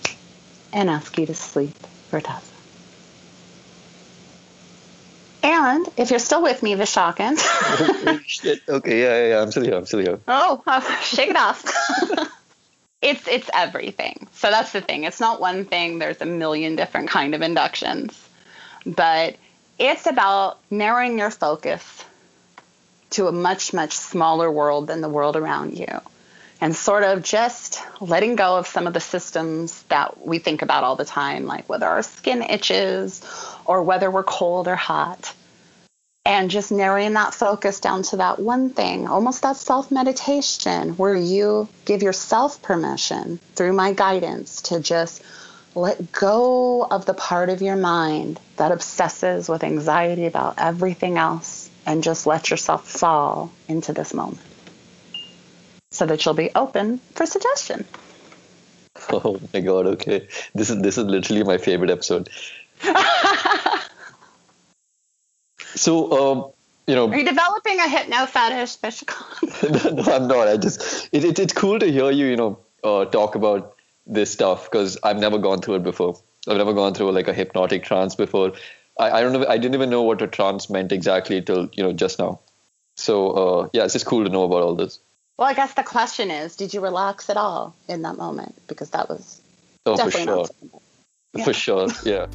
and 0.73 0.89
ask 0.89 1.17
you 1.19 1.27
to 1.27 1.35
sleep 1.35 1.77
for 2.09 2.21
Tessa. 2.21 2.52
And 5.65 5.89
if 5.97 6.11
you're 6.11 6.19
still 6.19 6.43
with 6.43 6.61
me, 6.63 6.75
Visakan. 6.75 7.39
Okay, 8.69 9.01
yeah, 9.01 9.17
yeah, 9.17 9.29
yeah, 9.29 9.43
I'm 9.43 9.51
still 9.53 9.63
here. 9.63 9.77
I'm 9.77 9.87
still 9.87 10.01
here. 10.01 10.19
oh, 10.27 10.61
shake 11.03 11.31
it 11.31 11.37
off. 11.37 11.63
it's 13.03 13.29
it's 13.29 13.49
everything. 13.55 14.27
So 14.33 14.51
that's 14.51 14.73
the 14.73 14.81
thing. 14.81 15.05
It's 15.05 15.21
not 15.21 15.41
one 15.41 15.65
thing. 15.65 16.01
There's 16.01 16.21
a 16.21 16.27
million 16.27 16.75
different 16.75 17.11
kind 17.11 17.35
of 17.37 17.43
inductions, 17.43 18.29
but 18.85 19.37
it's 19.79 20.07
about 20.07 20.59
narrowing 20.69 21.17
your 21.19 21.31
focus 21.31 22.05
to 23.11 23.29
a 23.29 23.33
much 23.33 23.73
much 23.73 23.93
smaller 23.93 24.51
world 24.51 24.89
than 24.89 25.01
the 25.01 25.09
world 25.09 25.37
around 25.37 25.79
you, 25.79 26.01
and 26.61 26.75
sort 26.75 27.05
of 27.05 27.23
just 27.23 27.81
letting 28.01 28.35
go 28.35 28.57
of 28.57 28.67
some 28.67 28.89
of 28.89 28.95
the 28.95 29.01
systems 29.01 29.81
that 29.85 30.27
we 30.27 30.41
think 30.41 30.63
about 30.63 30.83
all 30.83 30.97
the 30.97 31.05
time, 31.05 31.47
like 31.47 31.69
whether 31.69 31.87
our 31.87 32.03
skin 32.03 32.43
itches 32.43 33.23
or 33.65 33.85
whether 33.85 34.11
we're 34.11 34.25
cold 34.25 34.67
or 34.67 34.75
hot. 34.75 35.33
And 36.25 36.51
just 36.51 36.71
narrowing 36.71 37.15
that 37.15 37.35
focus 37.35 37.81
down 37.81 38.05
to 38.05 38.17
that 38.19 38.39
one 38.39 38.71
thing, 38.71 39.09
almost 39.09 39.43
that 39.43 39.57
self 39.57 39.91
meditation, 39.91 40.91
where 40.91 41.17
you 41.17 41.69
give 41.85 42.03
yourself 42.03 42.63
permission 42.63 43.41
through 43.55 43.73
my 43.73 43.93
guidance 43.93 44.63
to 44.63 44.79
just 44.81 45.23
let 45.75 46.13
go 46.13 46.87
of 46.89 47.07
the 47.07 47.15
part 47.15 47.49
of 47.49 47.63
your 47.63 47.77
mind 47.77 48.39
that 48.57 48.71
obsesses 48.71 49.49
with 49.49 49.65
anxiety 49.65 50.27
about 50.27 50.55
everything 50.59 51.19
else 51.19 51.71
and 51.87 52.05
just 52.05 52.27
let 52.27 52.51
yourself 52.51 52.89
fall 52.89 53.51
into 53.69 53.93
this 53.93 54.15
moment 54.15 54.41
so 55.91 56.07
that 56.07 56.25
you'll 56.25 56.35
be 56.35 56.51
open 56.55 56.99
for 57.15 57.27
suggestion. 57.27 57.85
Oh 59.11 59.41
my 59.53 59.61
god, 59.61 59.87
okay. 59.87 60.29
This 60.55 60.71
is 60.71 60.81
this 60.81 60.97
is 60.97 61.05
literally 61.05 61.43
my 61.43 61.59
favorite 61.59 61.91
episode. 61.91 62.29
so 65.75 66.13
um 66.13 66.53
you 66.87 66.95
know 66.95 67.09
Are 67.09 67.19
you 67.19 67.25
developing 67.25 67.79
a 67.79 67.89
hypno 67.89 68.27
fetish, 68.27 68.79
Vishakant? 68.79 69.95
no, 70.07 70.13
I'm 70.13 70.27
not. 70.29 70.49
I 70.49 70.57
just 70.57 71.09
it, 71.13 71.25
it 71.25 71.39
it's 71.39 71.53
cool 71.53 71.79
to 71.79 71.91
hear 71.91 72.11
you, 72.11 72.27
you 72.27 72.37
know, 72.37 72.59
uh, 72.83 73.05
talk 73.07 73.35
about 73.35 73.77
this 74.07 74.33
stuff 74.33 74.71
because 74.71 74.99
I've 75.03 75.19
never 75.19 75.39
gone 75.39 75.61
through 75.61 75.77
it 75.77 75.83
before. 75.85 76.17
I've 76.49 76.57
never 76.57 76.73
gone 76.73 76.95
through 76.95 77.13
like 77.13 77.29
a 77.29 77.33
hypnotic 77.33 77.85
trance 77.85 78.17
before. 78.17 78.53
I, 78.99 79.11
I 79.11 79.21
don't 79.23 79.33
know. 79.33 79.47
I 79.47 79.59
didn't 79.59 79.75
even 79.75 79.91
know 79.91 80.03
what 80.03 80.21
a 80.23 80.27
trance 80.27 80.69
meant 80.69 80.93
exactly 80.93 81.41
till 81.43 81.69
you 81.73 81.85
know 81.85 81.93
just 81.93 82.19
now. 82.19 82.41
So 82.97 83.31
uh, 83.31 83.69
yeah, 83.73 83.85
it's 83.85 83.93
just 83.93 84.07
cool 84.07 84.25
to 84.25 84.31
know 84.31 84.45
about 84.45 84.63
all 84.63 84.75
this. 84.75 84.99
Well, 85.39 85.49
I 85.49 85.55
guess 85.55 85.75
the 85.75 85.83
question 85.83 86.31
is, 86.31 86.57
did 86.57 86.75
you 86.75 86.81
relax 86.81 87.31
at 87.31 87.37
all 87.37 87.75
in 87.89 88.03
that 88.03 88.17
moment? 88.17 88.55
Because 88.67 88.91
that 88.91 89.09
was 89.09 89.41
Oh, 89.85 89.97
for 89.97 90.11
sure. 90.11 90.47
Yeah. 91.35 91.45
For 91.45 91.53
sure, 91.53 91.89
yeah. 92.05 92.27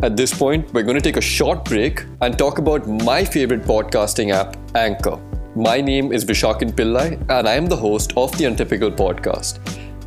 At 0.00 0.16
this 0.16 0.32
point, 0.32 0.72
we're 0.72 0.84
going 0.84 0.94
to 0.94 1.00
take 1.00 1.16
a 1.16 1.20
short 1.20 1.64
break 1.64 2.04
and 2.20 2.38
talk 2.38 2.58
about 2.58 2.86
my 2.86 3.24
favorite 3.24 3.62
podcasting 3.62 4.32
app, 4.32 4.56
Anchor. 4.76 5.18
My 5.56 5.80
name 5.80 6.12
is 6.12 6.24
Visakan 6.24 6.70
Pillai, 6.70 7.18
and 7.28 7.48
I 7.48 7.54
am 7.54 7.66
the 7.66 7.74
host 7.74 8.12
of 8.16 8.30
the 8.38 8.44
Untypical 8.44 8.92
podcast. 8.92 9.58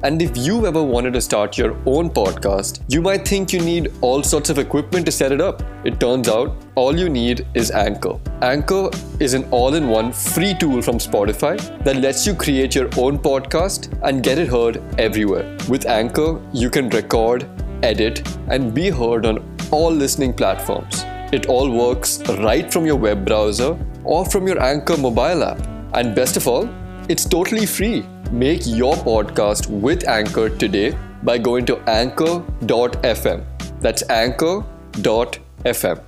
And 0.03 0.21
if 0.21 0.37
you've 0.37 0.63
ever 0.63 0.81
wanted 0.81 1.11
to 1.15 1.19
start 1.19 1.57
your 1.57 1.75
own 1.85 2.09
podcast, 2.09 2.81
you 2.87 3.01
might 3.01 3.27
think 3.27 3.51
you 3.51 3.59
need 3.59 3.91
all 3.99 4.23
sorts 4.23 4.49
of 4.49 4.59
equipment 4.59 5.05
to 5.07 5.11
set 5.11 5.33
it 5.33 5.41
up. 5.41 5.61
It 5.83 5.99
turns 5.99 6.29
out 6.29 6.55
all 6.75 6.97
you 6.97 7.09
need 7.09 7.45
is 7.53 7.69
Anchor. 7.69 8.17
Anchor 8.41 8.89
is 9.19 9.33
an 9.33 9.43
all 9.51 9.75
in 9.75 9.89
one 9.89 10.13
free 10.13 10.53
tool 10.53 10.81
from 10.81 10.99
Spotify 10.99 11.57
that 11.83 11.97
lets 11.97 12.25
you 12.25 12.33
create 12.33 12.75
your 12.75 12.87
own 12.97 13.19
podcast 13.19 13.91
and 14.03 14.23
get 14.23 14.39
it 14.39 14.47
heard 14.47 14.81
everywhere. 14.97 15.57
With 15.67 15.85
Anchor, 15.85 16.41
you 16.53 16.69
can 16.69 16.87
record, 16.89 17.45
edit, 17.83 18.25
and 18.47 18.73
be 18.73 18.89
heard 18.89 19.25
on 19.25 19.50
all 19.71 19.91
listening 19.91 20.33
platforms. 20.33 21.03
It 21.33 21.45
all 21.47 21.69
works 21.71 22.21
right 22.39 22.71
from 22.71 22.85
your 22.85 22.97
web 22.97 23.25
browser 23.25 23.77
or 24.03 24.25
from 24.25 24.47
your 24.47 24.61
Anchor 24.61 24.97
mobile 24.97 25.43
app. 25.43 25.59
And 25.93 26.13
best 26.13 26.37
of 26.37 26.47
all, 26.47 26.69
it's 27.09 27.25
totally 27.25 27.65
free. 27.65 28.05
Make 28.31 28.61
your 28.65 28.95
podcast 28.95 29.67
with 29.67 30.07
Anchor 30.07 30.49
today 30.49 30.97
by 31.23 31.37
going 31.37 31.65
to 31.67 31.77
anchor.fm. 31.89 33.45
That's 33.79 34.09
anchor.fm. 34.09 36.03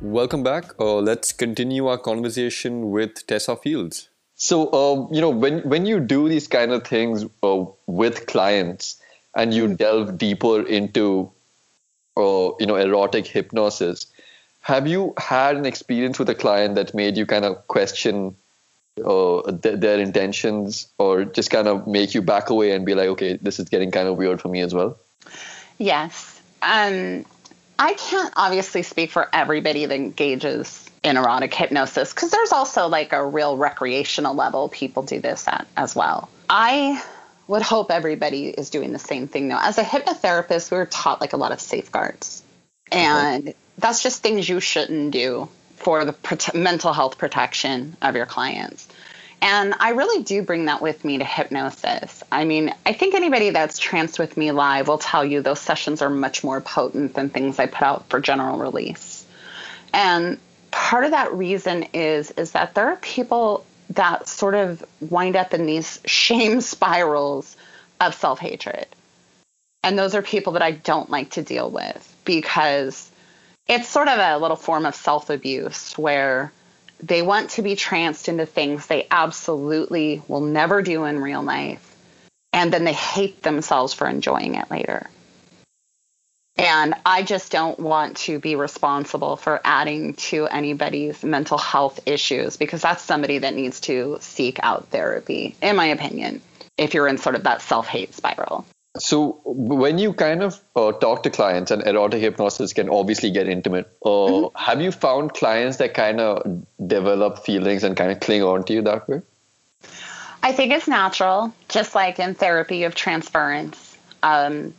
Welcome 0.00 0.42
back. 0.42 0.78
Uh, 0.78 0.96
let's 0.96 1.32
continue 1.32 1.86
our 1.86 1.98
conversation 1.98 2.90
with 2.90 3.26
Tessa 3.26 3.56
Fields. 3.56 4.08
So, 4.34 4.68
uh, 4.68 5.08
you 5.12 5.20
know, 5.20 5.30
when, 5.30 5.60
when 5.60 5.86
you 5.86 6.00
do 6.00 6.28
these 6.28 6.48
kind 6.48 6.72
of 6.72 6.84
things 6.84 7.24
uh, 7.42 7.64
with 7.86 8.26
clients 8.26 9.00
and 9.36 9.54
you 9.54 9.74
delve 9.74 10.18
deeper 10.18 10.66
into, 10.66 11.32
uh, 12.16 12.50
you 12.58 12.66
know, 12.66 12.76
erotic 12.76 13.26
hypnosis, 13.26 14.06
have 14.60 14.86
you 14.86 15.12
had 15.18 15.56
an 15.56 15.66
experience 15.66 16.18
with 16.18 16.28
a 16.30 16.34
client 16.34 16.74
that 16.76 16.94
made 16.94 17.16
you 17.16 17.26
kind 17.26 17.44
of 17.44 17.66
question 17.68 18.34
uh, 19.04 19.42
th- 19.50 19.80
their 19.80 19.98
intentions 19.98 20.88
or 20.98 21.24
just 21.24 21.50
kind 21.50 21.68
of 21.68 21.86
make 21.86 22.14
you 22.14 22.22
back 22.22 22.50
away 22.50 22.72
and 22.72 22.86
be 22.86 22.94
like, 22.94 23.08
okay, 23.08 23.36
this 23.42 23.58
is 23.58 23.68
getting 23.68 23.90
kind 23.90 24.08
of 24.08 24.16
weird 24.16 24.40
for 24.40 24.48
me 24.48 24.60
as 24.60 24.72
well? 24.72 24.96
Yes. 25.78 26.40
Um, 26.62 27.24
I 27.78 27.94
can't 27.94 28.32
obviously 28.36 28.82
speak 28.82 29.10
for 29.10 29.28
everybody 29.32 29.84
that 29.84 29.94
engages 29.94 30.88
in 31.02 31.16
erotic 31.18 31.52
hypnosis 31.52 32.14
because 32.14 32.30
there's 32.30 32.52
also 32.52 32.86
like 32.88 33.12
a 33.12 33.24
real 33.24 33.56
recreational 33.56 34.34
level 34.34 34.68
people 34.68 35.02
do 35.02 35.20
this 35.20 35.46
at 35.46 35.66
as 35.76 35.94
well. 35.94 36.30
I 36.48 37.02
would 37.46 37.62
hope 37.62 37.90
everybody 37.90 38.48
is 38.48 38.70
doing 38.70 38.92
the 38.92 38.98
same 38.98 39.28
thing 39.28 39.48
though. 39.48 39.58
As 39.60 39.78
a 39.78 39.82
hypnotherapist, 39.82 40.70
we 40.70 40.78
were 40.78 40.86
taught 40.86 41.20
like 41.20 41.32
a 41.32 41.36
lot 41.36 41.52
of 41.52 41.60
safeguards, 41.60 42.42
and 42.90 43.54
that's 43.78 44.02
just 44.02 44.22
things 44.22 44.48
you 44.48 44.60
shouldn't 44.60 45.10
do 45.10 45.48
for 45.76 46.04
the 46.04 46.12
prote- 46.12 46.54
mental 46.54 46.92
health 46.92 47.18
protection 47.18 47.96
of 48.00 48.16
your 48.16 48.26
clients. 48.26 48.88
And 49.42 49.74
I 49.78 49.90
really 49.90 50.22
do 50.22 50.42
bring 50.42 50.66
that 50.66 50.80
with 50.80 51.04
me 51.04 51.18
to 51.18 51.24
hypnosis. 51.24 52.22
I 52.32 52.46
mean, 52.46 52.74
I 52.86 52.94
think 52.94 53.14
anybody 53.14 53.50
that's 53.50 53.78
tranced 53.78 54.18
with 54.18 54.38
me 54.38 54.52
live 54.52 54.88
will 54.88 54.96
tell 54.96 55.22
you 55.22 55.42
those 55.42 55.60
sessions 55.60 56.00
are 56.00 56.08
much 56.08 56.42
more 56.42 56.62
potent 56.62 57.12
than 57.12 57.28
things 57.28 57.58
I 57.58 57.66
put 57.66 57.82
out 57.82 58.08
for 58.08 58.20
general 58.20 58.58
release. 58.58 59.26
And 59.92 60.38
part 60.70 61.04
of 61.04 61.10
that 61.10 61.32
reason 61.34 61.86
is 61.92 62.30
is 62.32 62.52
that 62.52 62.74
there 62.74 62.88
are 62.88 62.96
people 62.96 63.66
that 63.90 64.28
sort 64.28 64.54
of 64.54 64.84
wind 65.00 65.36
up 65.36 65.54
in 65.54 65.66
these 65.66 66.00
shame 66.06 66.60
spirals 66.60 67.56
of 68.00 68.14
self 68.14 68.38
hatred. 68.38 68.86
And 69.82 69.98
those 69.98 70.14
are 70.14 70.22
people 70.22 70.54
that 70.54 70.62
I 70.62 70.70
don't 70.70 71.10
like 71.10 71.30
to 71.32 71.42
deal 71.42 71.70
with 71.70 72.16
because 72.24 73.10
it's 73.68 73.88
sort 73.88 74.08
of 74.08 74.18
a 74.18 74.38
little 74.38 74.56
form 74.56 74.86
of 74.86 74.94
self 74.94 75.30
abuse 75.30 75.96
where 75.98 76.52
they 77.02 77.22
want 77.22 77.50
to 77.50 77.62
be 77.62 77.76
tranced 77.76 78.28
into 78.28 78.46
things 78.46 78.86
they 78.86 79.06
absolutely 79.10 80.22
will 80.28 80.40
never 80.40 80.80
do 80.80 81.04
in 81.04 81.20
real 81.20 81.42
life. 81.42 81.94
And 82.52 82.72
then 82.72 82.84
they 82.84 82.92
hate 82.92 83.42
themselves 83.42 83.92
for 83.92 84.06
enjoying 84.08 84.54
it 84.54 84.70
later. 84.70 85.10
And 86.56 86.94
I 87.04 87.22
just 87.22 87.50
don't 87.50 87.78
want 87.80 88.16
to 88.18 88.38
be 88.38 88.54
responsible 88.54 89.36
for 89.36 89.60
adding 89.64 90.14
to 90.14 90.46
anybody's 90.46 91.22
mental 91.24 91.58
health 91.58 92.00
issues 92.06 92.56
because 92.56 92.80
that's 92.82 93.02
somebody 93.02 93.38
that 93.38 93.54
needs 93.54 93.80
to 93.80 94.18
seek 94.20 94.60
out 94.62 94.88
therapy, 94.88 95.56
in 95.60 95.74
my 95.74 95.86
opinion, 95.86 96.40
if 96.78 96.94
you're 96.94 97.08
in 97.08 97.18
sort 97.18 97.34
of 97.34 97.42
that 97.42 97.60
self 97.60 97.88
hate 97.88 98.14
spiral. 98.14 98.64
So 98.96 99.40
when 99.44 99.98
you 99.98 100.12
kind 100.12 100.44
of 100.44 100.60
uh, 100.76 100.92
talk 100.92 101.24
to 101.24 101.30
clients, 101.30 101.72
and 101.72 101.84
erotic 101.84 102.20
hypnosis 102.20 102.72
can 102.72 102.88
obviously 102.88 103.32
get 103.32 103.48
intimate. 103.48 103.90
Uh, 104.04 104.08
mm-hmm. 104.08 104.56
Have 104.56 104.80
you 104.80 104.92
found 104.92 105.34
clients 105.34 105.78
that 105.78 105.94
kind 105.94 106.20
of 106.20 106.64
develop 106.86 107.44
feelings 107.44 107.82
and 107.82 107.96
kind 107.96 108.12
of 108.12 108.20
cling 108.20 108.44
on 108.44 108.62
to 108.64 108.72
you 108.72 108.82
that 108.82 109.08
way? 109.08 109.22
I 110.44 110.52
think 110.52 110.72
it's 110.72 110.86
natural, 110.86 111.52
just 111.68 111.96
like 111.96 112.20
in 112.20 112.34
therapy 112.34 112.84
of 112.84 112.94
transference. 112.94 113.96
Um, 114.22 114.74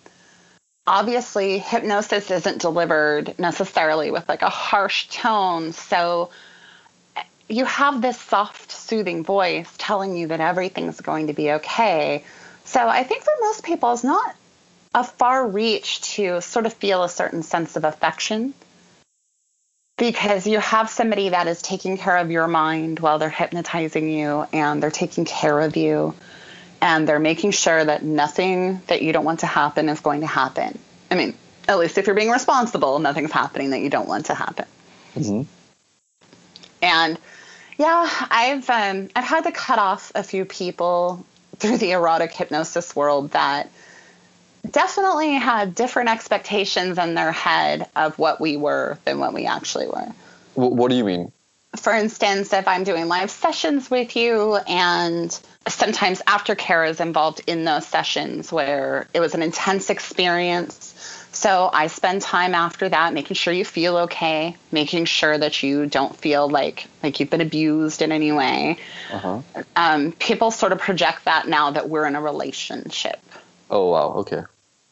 obviously, 0.88 1.60
hypnosis 1.60 2.32
isn't 2.32 2.62
delivered 2.62 3.38
necessarily 3.39 4.12
with 4.12 4.28
like 4.28 4.41
a 4.41 4.50
harsh 4.50 5.08
tone, 5.08 5.74
so 5.74 6.30
you 7.48 7.65
have 7.65 8.02
this 8.02 8.19
soft, 8.19 8.71
soothing 8.71 9.24
voice 9.24 9.71
telling 9.78 10.15
you 10.15 10.28
that 10.28 10.39
everything's 10.39 11.02
going 11.02 11.28
to 11.28 11.34
be 11.34 11.52
okay. 11.54 12.24
So 12.63 12.88
I 12.88 13.04
think 13.04 13.24
for 13.24 13.34
most 13.41 13.63
people, 13.63 13.93
it's 13.93 14.04
not 14.04 14.36
a 14.93 15.04
far 15.04 15.48
reach 15.48 16.02
to 16.13 16.41
sort 16.41 16.65
of 16.65 16.74
feel 16.74 17.04
a 17.04 17.10
certain 17.10 17.43
sense 17.43 17.76
of 17.76 17.84
affection 17.84 18.54
because 19.98 20.48
you 20.48 20.60
have 20.60 20.89
somebody 20.89 21.30
that 21.30 21.48
is 21.48 21.62
taking 21.62 21.98
care 21.98 22.17
of 22.17 22.32
your 22.32 22.48
mind 22.48 23.00
while 23.00 23.19
they're 23.19 23.30
hypnotizing 23.30 24.10
you 24.10 24.45
and 24.52 24.82
they're 24.82 24.91
taking 24.91 25.26
care 25.26 25.60
of 25.62 25.78
you 25.78 26.13
and 26.82 27.08
they're 27.08 27.20
making 27.20 27.52
sure 27.52 27.84
that 27.84 28.04
nothing 28.04 28.82
that 28.88 29.02
you 29.02 29.14
don't 29.14 29.26
want 29.26 29.42
to 29.42 29.48
happen 29.48 29.90
is 29.90 30.00
going 30.00 30.22
to 30.22 30.28
happen. 30.28 30.78
I 31.10 31.16
mean, 31.16 31.36
at 31.68 31.80
least 31.80 31.98
if 31.98 32.08
you're 32.08 32.16
being 32.16 32.30
responsible, 32.30 33.00
nothing's 33.00 33.32
happening 33.32 33.72
that 33.72 33.80
you 33.80 33.90
don't 33.90 34.08
want 34.08 34.28
to 34.28 34.36
happen. 34.36 34.66
Mm-hmm. 35.16 35.42
And 36.82 37.20
yeah, 37.78 38.08
I've 38.30 38.70
um, 38.70 39.10
I've 39.16 39.24
had 39.24 39.44
to 39.46 39.52
cut 39.52 39.80
off 39.80 40.12
a 40.16 40.24
few 40.24 40.46
people 40.46 41.26
through 41.58 41.78
the 41.78 41.92
erotic 41.92 42.32
hypnosis 42.32 42.96
world 42.96 43.32
that 43.32 43.70
definitely 44.70 45.34
had 45.34 45.76
different 45.76 46.10
expectations 46.10 46.98
in 46.98 47.16
their 47.16 47.32
head 47.32 47.88
of 47.96 48.18
what 48.18 48.40
we 48.42 48.58
were 48.58 48.98
than 49.06 49.20
what 49.20 49.34
we 49.34 49.46
actually 49.46 49.88
were. 49.88 50.12
What 50.56 50.90
do 50.90 50.96
you 50.96 51.04
mean? 51.04 51.32
For 51.76 51.94
instance, 51.94 52.54
if 52.54 52.68
I'm 52.68 52.84
doing 52.84 53.08
live 53.08 53.32
sessions 53.32 53.90
with 53.90 54.16
you 54.16 54.56
and 54.56 55.38
sometimes 55.68 56.22
aftercare 56.28 56.90
is 56.90 57.00
involved 57.00 57.42
in 57.48 57.64
those 57.64 57.86
sessions 57.86 58.52
where 58.52 59.08
it 59.14 59.20
was 59.20 59.34
an 59.34 59.42
intense 59.42 59.90
experience. 59.90 60.94
So 61.32 61.70
I 61.72 61.88
spend 61.88 62.22
time 62.22 62.56
after 62.56 62.88
that 62.88 63.14
making 63.14 63.36
sure 63.36 63.54
you 63.54 63.66
feel 63.66 63.98
okay, 63.98 64.56
making 64.72 65.06
sure 65.06 65.38
that 65.38 65.62
you 65.64 65.86
don't 65.86 66.16
feel 66.16 66.48
like 66.48 66.88
like 67.04 67.20
you've 67.20 67.30
been 67.30 67.42
abused 67.42 68.02
in 68.02 68.14
any 68.14 68.32
way. 68.32 68.78
Uh-huh. 69.12 69.42
Um, 69.76 70.14
people 70.14 70.52
sort 70.52 70.72
of 70.72 70.80
project 70.80 71.26
that 71.26 71.48
now 71.48 71.72
that 71.72 71.90
we're 71.90 72.08
in 72.08 72.16
a 72.16 72.22
relationship. 72.22 73.20
Oh 73.70 73.90
wow, 73.90 74.14
okay. 74.20 74.44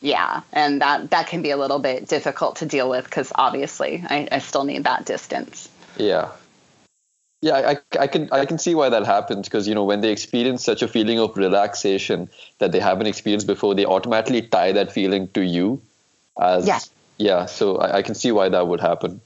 Yeah, 0.02 0.42
and 0.52 0.82
that 0.82 1.12
that 1.12 1.28
can 1.28 1.44
be 1.44 1.52
a 1.52 1.58
little 1.58 1.80
bit 1.80 2.10
difficult 2.10 2.58
to 2.58 2.66
deal 2.66 2.90
with 2.90 3.06
because 3.06 3.32
obviously 3.34 4.04
I, 4.06 4.28
I 4.30 4.40
still 4.40 4.66
need 4.66 4.84
that 4.84 5.06
distance. 5.06 5.70
Yeah, 5.96 6.32
yeah, 7.44 7.76
I, 7.76 8.00
I 8.00 8.08
can 8.08 8.30
I 8.32 8.46
can 8.46 8.58
see 8.58 8.74
why 8.74 8.88
that 8.88 9.06
happens 9.06 9.50
because 9.50 9.68
you 9.68 9.76
know 9.76 9.84
when 9.84 10.00
they 10.00 10.14
experience 10.14 10.64
such 10.64 10.82
a 10.82 10.88
feeling 10.88 11.20
of 11.20 11.36
relaxation 11.36 12.30
that 12.60 12.72
they 12.72 12.80
haven't 12.80 13.08
experienced 13.08 13.48
before, 13.48 13.76
they 13.76 13.86
automatically 13.86 14.44
tie 14.44 14.72
that 14.72 14.94
feeling 14.94 15.28
to 15.34 15.44
you. 15.44 15.82
As 16.42 16.66
yeah, 16.66 16.80
yeah. 17.18 17.46
So 17.46 17.80
I, 17.80 17.98
I 17.98 18.02
can 18.02 18.16
see 18.16 18.32
why 18.32 18.48
that 18.48 18.66
would 18.70 18.80
happen. 18.80 19.20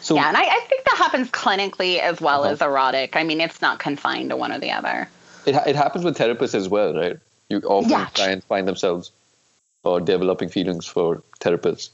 So 0.00 0.16
yeah, 0.16 0.26
and 0.26 0.36
I, 0.36 0.42
I 0.42 0.60
think 0.68 0.82
that 0.86 0.96
happens 0.96 1.30
clinically 1.30 2.00
as 2.00 2.20
well 2.20 2.42
uh-huh. 2.42 2.54
as 2.54 2.62
erotic. 2.62 3.14
I 3.14 3.22
mean, 3.22 3.40
it's 3.40 3.62
not 3.62 3.78
confined 3.78 4.30
to 4.30 4.36
one 4.36 4.50
or 4.50 4.58
the 4.58 4.72
other. 4.72 5.08
It 5.46 5.54
it 5.54 5.76
happens 5.76 6.04
with 6.04 6.18
therapists 6.18 6.56
as 6.56 6.68
well, 6.68 6.92
right? 6.94 7.16
You 7.48 7.60
often 7.60 7.90
yeah. 7.90 8.06
clients 8.06 8.44
find 8.46 8.66
themselves 8.66 9.12
or 9.84 10.00
developing 10.00 10.48
feelings 10.48 10.84
for 10.84 11.22
therapists. 11.38 11.90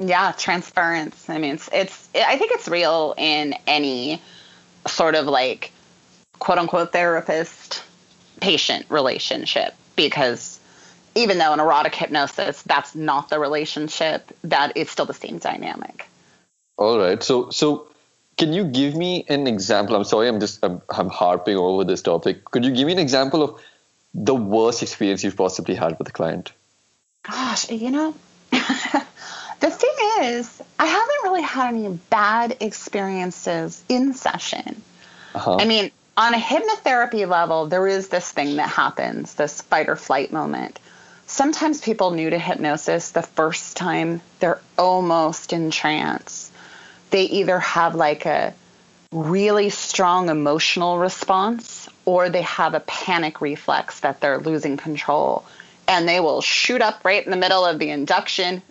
Yeah, 0.00 0.32
transference. 0.36 1.30
I 1.30 1.38
mean, 1.38 1.54
it's, 1.54 1.68
it's 1.72 2.08
I 2.16 2.36
think 2.38 2.50
it's 2.54 2.66
real 2.66 3.14
in 3.16 3.54
any 3.68 4.20
sort 4.86 5.14
of 5.14 5.26
like 5.26 5.72
quote 6.38 6.58
unquote 6.58 6.92
therapist 6.92 7.82
patient 8.40 8.86
relationship 8.88 9.74
because 9.96 10.58
even 11.14 11.38
though 11.38 11.52
in 11.52 11.60
erotic 11.60 11.94
hypnosis 11.94 12.62
that's 12.62 12.94
not 12.94 13.28
the 13.28 13.38
relationship 13.38 14.32
that 14.42 14.72
it's 14.76 14.90
still 14.90 15.06
the 15.06 15.14
same 15.14 15.38
dynamic. 15.38 16.08
All 16.76 16.98
right. 16.98 17.22
So 17.22 17.50
so 17.50 17.88
can 18.36 18.52
you 18.52 18.64
give 18.64 18.96
me 18.96 19.24
an 19.28 19.46
example? 19.46 19.94
I'm 19.94 20.04
sorry 20.04 20.28
i'm 20.28 20.40
just 20.40 20.64
I'm, 20.64 20.82
I'm 20.88 21.10
harping 21.10 21.56
over 21.56 21.84
this 21.84 22.02
topic. 22.02 22.44
Could 22.46 22.64
you 22.64 22.72
give 22.72 22.86
me 22.86 22.92
an 22.92 22.98
example 22.98 23.42
of 23.42 23.60
the 24.14 24.34
worst 24.34 24.82
experience 24.82 25.22
you've 25.24 25.36
possibly 25.36 25.74
had 25.74 25.98
with 25.98 26.08
a 26.08 26.12
client? 26.12 26.52
Gosh 27.22 27.70
you 27.70 27.90
know 27.90 28.14
The 29.62 29.70
thing 29.70 29.91
is, 30.22 30.62
I 30.78 30.86
haven't 30.86 31.22
really 31.24 31.42
had 31.42 31.74
any 31.74 31.88
bad 32.10 32.56
experiences 32.60 33.82
in 33.88 34.14
session. 34.14 34.82
Uh-huh. 35.34 35.56
I 35.58 35.64
mean, 35.64 35.90
on 36.16 36.34
a 36.34 36.38
hypnotherapy 36.38 37.26
level, 37.26 37.66
there 37.66 37.86
is 37.86 38.08
this 38.08 38.30
thing 38.30 38.56
that 38.56 38.68
happens, 38.68 39.34
this 39.34 39.62
fight 39.62 39.88
or 39.88 39.96
flight 39.96 40.32
moment. 40.32 40.78
Sometimes 41.26 41.80
people 41.80 42.10
new 42.10 42.28
to 42.28 42.38
hypnosis, 42.38 43.10
the 43.10 43.22
first 43.22 43.76
time 43.76 44.20
they're 44.38 44.60
almost 44.76 45.52
in 45.52 45.70
trance. 45.70 46.50
They 47.10 47.24
either 47.24 47.58
have 47.58 47.94
like 47.94 48.26
a 48.26 48.54
really 49.12 49.70
strong 49.70 50.28
emotional 50.28 50.98
response 50.98 51.88
or 52.04 52.28
they 52.28 52.42
have 52.42 52.74
a 52.74 52.80
panic 52.80 53.40
reflex 53.40 54.00
that 54.00 54.20
they're 54.20 54.38
losing 54.38 54.76
control 54.76 55.44
and 55.88 56.08
they 56.08 56.20
will 56.20 56.40
shoot 56.40 56.80
up 56.80 57.04
right 57.04 57.24
in 57.24 57.30
the 57.30 57.36
middle 57.36 57.64
of 57.64 57.78
the 57.78 57.90
induction, 57.90 58.62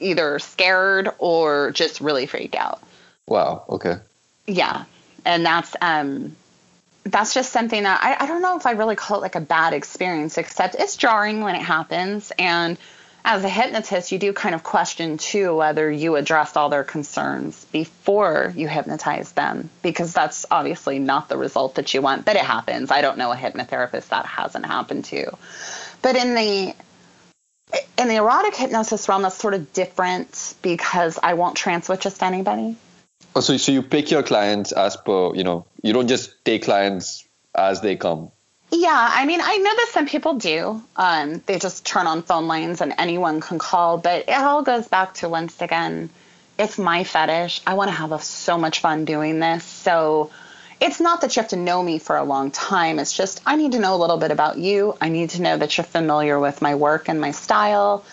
either 0.00 0.38
scared 0.38 1.10
or 1.18 1.70
just 1.72 2.00
really 2.00 2.26
freaked 2.26 2.54
out. 2.54 2.82
Wow. 3.26 3.64
Okay. 3.68 3.96
Yeah. 4.46 4.84
And 5.24 5.44
that's 5.44 5.74
um 5.80 6.36
that's 7.04 7.34
just 7.34 7.52
something 7.52 7.82
that 7.82 8.00
I, 8.02 8.24
I 8.24 8.26
don't 8.26 8.42
know 8.42 8.56
if 8.56 8.66
I 8.66 8.72
really 8.72 8.96
call 8.96 9.18
it 9.18 9.20
like 9.20 9.34
a 9.34 9.40
bad 9.40 9.72
experience, 9.72 10.38
except 10.38 10.76
it's 10.76 10.96
jarring 10.96 11.40
when 11.40 11.54
it 11.56 11.62
happens. 11.62 12.32
And 12.38 12.78
as 13.24 13.44
a 13.44 13.48
hypnotist, 13.48 14.10
you 14.10 14.18
do 14.18 14.32
kind 14.32 14.54
of 14.54 14.62
question 14.62 15.18
too 15.18 15.56
whether 15.56 15.90
you 15.90 16.16
addressed 16.16 16.56
all 16.56 16.68
their 16.68 16.84
concerns 16.84 17.64
before 17.66 18.52
you 18.56 18.68
hypnotize 18.68 19.32
them, 19.32 19.70
because 19.82 20.12
that's 20.12 20.44
obviously 20.50 20.98
not 20.98 21.28
the 21.28 21.36
result 21.36 21.76
that 21.76 21.94
you 21.94 22.02
want. 22.02 22.24
But 22.24 22.36
it 22.36 22.42
happens. 22.42 22.90
I 22.90 23.00
don't 23.00 23.18
know 23.18 23.32
a 23.32 23.36
hypnotherapist 23.36 24.08
that 24.08 24.26
hasn't 24.26 24.66
happened 24.66 25.04
to. 25.06 25.36
But 26.02 26.16
in 26.16 26.34
the 26.34 26.74
in 27.98 28.08
the 28.08 28.16
erotic 28.16 28.54
hypnosis 28.54 29.08
realm, 29.08 29.22
that's 29.22 29.36
sort 29.36 29.54
of 29.54 29.72
different 29.72 30.54
because 30.62 31.18
I 31.22 31.34
won't 31.34 31.56
trance 31.56 31.88
with 31.88 32.00
just 32.00 32.22
anybody. 32.22 32.76
Oh, 33.34 33.40
so, 33.40 33.56
so 33.56 33.72
you 33.72 33.82
pick 33.82 34.10
your 34.10 34.22
clients 34.22 34.72
as 34.72 34.96
per, 34.96 35.34
you 35.34 35.44
know, 35.44 35.64
you 35.82 35.92
don't 35.92 36.08
just 36.08 36.44
take 36.44 36.64
clients 36.64 37.24
as 37.54 37.80
they 37.80 37.96
come. 37.96 38.30
Yeah, 38.70 39.10
I 39.12 39.26
mean, 39.26 39.40
I 39.42 39.58
know 39.58 39.76
that 39.76 39.88
some 39.90 40.06
people 40.06 40.34
do. 40.34 40.82
Um, 40.96 41.42
they 41.46 41.58
just 41.58 41.84
turn 41.84 42.06
on 42.06 42.22
phone 42.22 42.46
lines 42.46 42.80
and 42.80 42.94
anyone 42.96 43.40
can 43.40 43.58
call, 43.58 43.98
but 43.98 44.28
it 44.28 44.32
all 44.32 44.62
goes 44.62 44.88
back 44.88 45.14
to 45.14 45.28
once 45.28 45.60
again, 45.60 46.08
it's 46.58 46.78
my 46.78 47.04
fetish. 47.04 47.60
I 47.66 47.74
want 47.74 47.88
to 47.88 47.96
have 47.96 48.12
a, 48.12 48.18
so 48.18 48.56
much 48.56 48.80
fun 48.80 49.04
doing 49.04 49.40
this. 49.40 49.64
So 49.64 50.30
it's 50.82 51.00
not 51.00 51.20
that 51.20 51.36
you 51.36 51.40
have 51.40 51.50
to 51.50 51.56
know 51.56 51.80
me 51.80 52.00
for 52.00 52.16
a 52.16 52.24
long 52.24 52.50
time. 52.50 52.98
It's 52.98 53.16
just 53.16 53.40
I 53.46 53.54
need 53.54 53.72
to 53.72 53.78
know 53.78 53.94
a 53.94 54.00
little 54.00 54.16
bit 54.18 54.32
about 54.32 54.58
you. 54.58 54.96
I 55.00 55.10
need 55.10 55.30
to 55.30 55.42
know 55.42 55.56
that 55.56 55.78
you're 55.78 55.84
familiar 55.84 56.40
with 56.40 56.60
my 56.60 56.74
work 56.74 57.08
and 57.08 57.20
my 57.20 57.30
style 57.30 58.04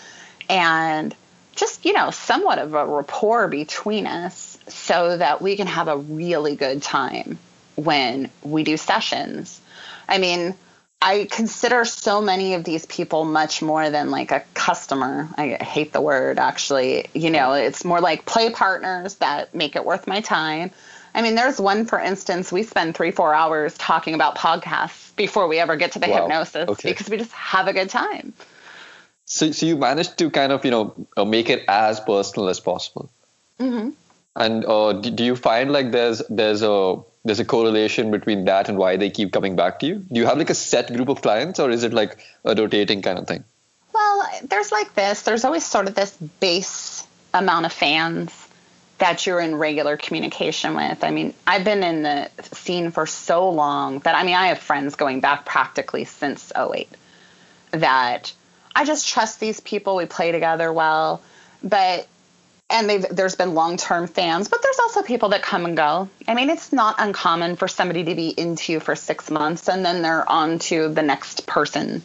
and 0.47 1.15
just, 1.55 1.83
you 1.83 1.93
know, 1.93 2.11
somewhat 2.11 2.59
of 2.59 2.75
a 2.75 2.85
rapport 2.85 3.47
between 3.47 4.05
us 4.05 4.59
so 4.67 5.17
that 5.17 5.41
we 5.41 5.55
can 5.55 5.65
have 5.65 5.87
a 5.87 5.97
really 5.97 6.55
good 6.55 6.83
time 6.83 7.39
when 7.75 8.29
we 8.43 8.63
do 8.63 8.77
sessions. 8.77 9.59
I 10.07 10.19
mean, 10.19 10.53
I 11.01 11.27
consider 11.31 11.85
so 11.85 12.21
many 12.21 12.53
of 12.53 12.63
these 12.63 12.85
people 12.85 13.25
much 13.25 13.63
more 13.63 13.89
than 13.89 14.11
like 14.11 14.31
a 14.31 14.43
customer. 14.53 15.27
I 15.35 15.57
hate 15.63 15.91
the 15.91 16.01
word 16.01 16.37
actually. 16.37 17.07
You 17.15 17.31
know, 17.31 17.53
it's 17.53 17.83
more 17.83 17.99
like 17.99 18.25
play 18.25 18.51
partners 18.51 19.15
that 19.15 19.55
make 19.55 19.75
it 19.75 19.83
worth 19.83 20.05
my 20.05 20.21
time 20.21 20.69
I 21.13 21.21
mean, 21.21 21.35
there's 21.35 21.59
one, 21.59 21.85
for 21.85 21.99
instance, 21.99 22.51
we 22.51 22.63
spend 22.63 22.95
three, 22.95 23.11
four 23.11 23.33
hours 23.33 23.77
talking 23.77 24.13
about 24.13 24.35
podcasts 24.37 25.15
before 25.15 25.47
we 25.47 25.59
ever 25.59 25.75
get 25.75 25.93
to 25.93 25.99
the 25.99 26.07
Wow. 26.07 26.21
hypnosis 26.21 26.69
Okay. 26.69 26.91
because 26.91 27.09
we 27.09 27.17
just 27.17 27.31
have 27.31 27.67
a 27.67 27.73
good 27.73 27.89
time. 27.89 28.33
So, 29.25 29.51
so 29.51 29.65
you 29.65 29.77
managed 29.77 30.17
to 30.19 30.29
kind 30.29 30.51
of, 30.51 30.65
you 30.65 30.71
know, 30.71 31.07
uh, 31.17 31.25
make 31.25 31.49
it 31.49 31.63
as 31.67 31.99
personal 31.99 32.49
as 32.49 32.59
possible. 32.59 33.09
hmm 33.59 33.89
And 34.35 34.65
uh, 34.65 34.93
do, 34.93 35.09
do 35.11 35.23
you 35.23 35.35
find 35.35 35.71
like 35.71 35.91
there's 35.91 36.21
there's 36.29 36.61
a 36.61 36.97
there's 37.25 37.39
a 37.39 37.45
correlation 37.45 38.11
between 38.11 38.45
that 38.45 38.69
and 38.69 38.77
why 38.77 38.95
they 38.97 39.09
keep 39.09 39.33
coming 39.33 39.55
back 39.55 39.79
to 39.79 39.87
you? 39.87 39.95
Do 39.95 40.19
you 40.19 40.25
have 40.25 40.37
like 40.37 40.49
a 40.49 40.55
set 40.55 40.93
group 40.93 41.09
of 41.09 41.21
clients, 41.21 41.59
or 41.59 41.69
is 41.69 41.83
it 41.83 41.93
like 41.93 42.17
a 42.45 42.55
rotating 42.55 43.01
kind 43.01 43.19
of 43.19 43.27
thing? 43.27 43.43
Well, 43.93 44.29
there's 44.43 44.71
like 44.71 44.93
this. 44.95 45.23
There's 45.23 45.43
always 45.43 45.65
sort 45.65 45.87
of 45.87 45.95
this 45.95 46.15
base 46.39 47.05
amount 47.33 47.65
of 47.65 47.73
fans 47.73 48.38
that 48.99 49.25
you're 49.25 49.39
in 49.39 49.55
regular 49.55 49.97
communication 49.97 50.75
with. 50.75 51.03
I 51.03 51.11
mean, 51.11 51.33
I've 51.47 51.63
been 51.63 51.83
in 51.83 52.03
the 52.03 52.29
scene 52.53 52.91
for 52.91 53.05
so 53.05 53.49
long 53.49 53.99
that 53.99 54.15
I 54.15 54.23
mean, 54.23 54.35
I 54.35 54.47
have 54.47 54.59
friends 54.59 54.95
going 54.95 55.19
back 55.19 55.45
practically 55.45 56.05
since 56.05 56.51
08 56.55 56.89
that 57.71 58.33
I 58.75 58.85
just 58.85 59.07
trust 59.07 59.39
these 59.39 59.59
people. 59.59 59.95
We 59.95 60.05
play 60.05 60.31
together 60.31 60.71
well, 60.71 61.21
but 61.63 62.07
and 62.69 62.87
there's 62.89 63.35
been 63.35 63.55
long-term 63.55 64.07
fans, 64.07 64.47
but 64.47 64.61
there's 64.61 64.77
also 64.77 65.01
people 65.01 65.29
that 65.29 65.41
come 65.41 65.65
and 65.65 65.75
go. 65.75 66.07
I 66.27 66.35
mean, 66.35 66.51
it's 66.51 66.71
not 66.71 66.97
uncommon 66.99 67.55
for 67.55 67.67
somebody 67.67 68.03
to 68.03 68.13
be 68.13 68.29
into 68.29 68.73
you 68.73 68.79
for 68.79 68.95
six 68.95 69.31
months 69.31 69.67
and 69.67 69.83
then 69.83 70.03
they're 70.03 70.29
on 70.29 70.59
to 70.59 70.89
the 70.89 71.01
next 71.01 71.47
person 71.47 72.03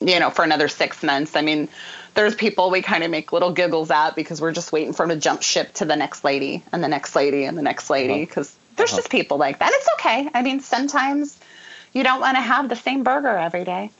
you 0.00 0.20
know, 0.20 0.30
for 0.30 0.44
another 0.44 0.68
six 0.68 1.02
months. 1.02 1.34
I 1.36 1.42
mean, 1.42 1.68
there's 2.18 2.34
people 2.34 2.68
we 2.68 2.82
kind 2.82 3.04
of 3.04 3.12
make 3.12 3.32
little 3.32 3.52
giggles 3.52 3.92
at 3.92 4.16
because 4.16 4.40
we're 4.40 4.50
just 4.50 4.72
waiting 4.72 4.92
for 4.92 5.06
them 5.06 5.16
to 5.16 5.22
jump 5.22 5.40
ship 5.40 5.72
to 5.74 5.84
the 5.84 5.94
next 5.94 6.24
lady 6.24 6.64
and 6.72 6.82
the 6.82 6.88
next 6.88 7.14
lady 7.14 7.44
and 7.44 7.56
the 7.56 7.62
next 7.62 7.88
lady 7.90 8.24
because 8.24 8.52
there's 8.76 8.90
Uh-huh. 8.90 8.98
just 8.98 9.08
people 9.08 9.36
like 9.38 9.60
that. 9.60 9.70
It's 9.72 9.88
okay. 9.94 10.28
I 10.34 10.42
mean, 10.42 10.58
sometimes 10.58 11.38
you 11.92 12.02
don't 12.02 12.20
want 12.20 12.36
to 12.36 12.40
have 12.40 12.68
the 12.68 12.74
same 12.74 13.04
burger 13.04 13.36
every 13.38 13.62
day. 13.62 13.92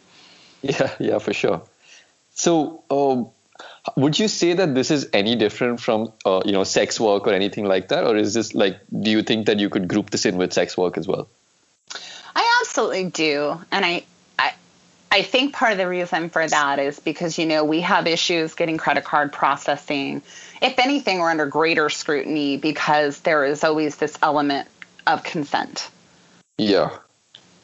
Yeah, 0.63 0.91
yeah, 0.99 1.19
for 1.21 1.33
sure. 1.33 1.63
So, 2.35 2.83
um, 2.91 3.29
would 3.97 4.19
you 4.19 4.27
say 4.27 4.53
that 4.55 4.75
this 4.75 4.91
is 4.91 5.09
any 5.13 5.37
different 5.37 5.79
from, 5.79 6.13
uh, 6.27 6.43
you 6.45 6.51
know, 6.51 6.65
sex 6.65 6.99
work 6.99 7.29
or 7.29 7.33
anything 7.33 7.67
like 7.67 7.87
that, 7.91 8.03
or 8.05 8.17
is 8.17 8.35
this 8.35 8.53
like, 8.53 8.81
do 8.91 9.13
you 9.13 9.23
think 9.23 9.47
that 9.47 9.61
you 9.61 9.71
could 9.71 9.87
group 9.87 10.11
this 10.11 10.27
in 10.27 10.37
with 10.39 10.53
sex 10.53 10.77
work 10.77 10.99
as 10.99 11.07
well? 11.07 11.29
I 12.35 12.59
absolutely 12.63 13.05
do. 13.05 13.61
And 13.71 13.85
I, 13.85 14.03
I, 15.11 15.23
think 15.23 15.55
part 15.55 15.73
of 15.73 15.79
the 15.79 15.89
reason 15.89 16.31
for 16.31 16.47
that 16.47 16.79
is 16.79 17.01
because, 17.01 17.39
you 17.39 17.47
know, 17.47 17.65
we 17.65 17.81
have 17.81 18.07
issues 18.07 18.55
getting 18.55 18.77
credit 18.77 19.05
card 19.05 19.33
processing. 19.33 20.23
If 20.61 20.79
anything, 20.79 21.19
we're 21.21 21.31
under 21.31 21.47
greater 21.47 21.89
scrutiny 21.89 22.57
because 22.57 23.21
there 23.21 23.45
is 23.45 23.65
always 23.65 23.97
this 23.97 24.17
element 24.23 24.69
of 25.07 25.23
consent. 25.23 25.89
Yeah, 26.59 26.91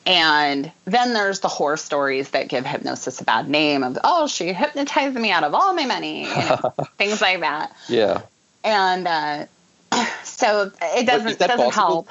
And 0.07 0.71
then 0.85 1.15
there's 1.15 1.41
the 1.41 1.49
horror 1.49 1.77
stories 1.77 2.31
that 2.31 2.49
give 2.49 2.65
hypnosis 2.65 3.21
a 3.21 3.25
bad 3.25 3.49
name 3.49 3.83
of, 3.83 3.99
oh, 4.05 4.27
she 4.29 4.53
hypnotized 4.53 5.17
me 5.17 5.31
out 5.33 5.43
of 5.45 5.55
all 5.55 5.75
my 5.75 5.85
money, 5.87 6.27
things 6.99 7.21
like 7.21 7.41
that. 7.41 7.75
yeah. 7.89 8.23
And 8.63 9.07
uh, 9.09 9.47
so 10.25 10.71
it 10.81 11.07
doesn't 11.07 11.39
doesn't 11.39 11.39
possible? 11.39 11.71
help. 11.71 12.09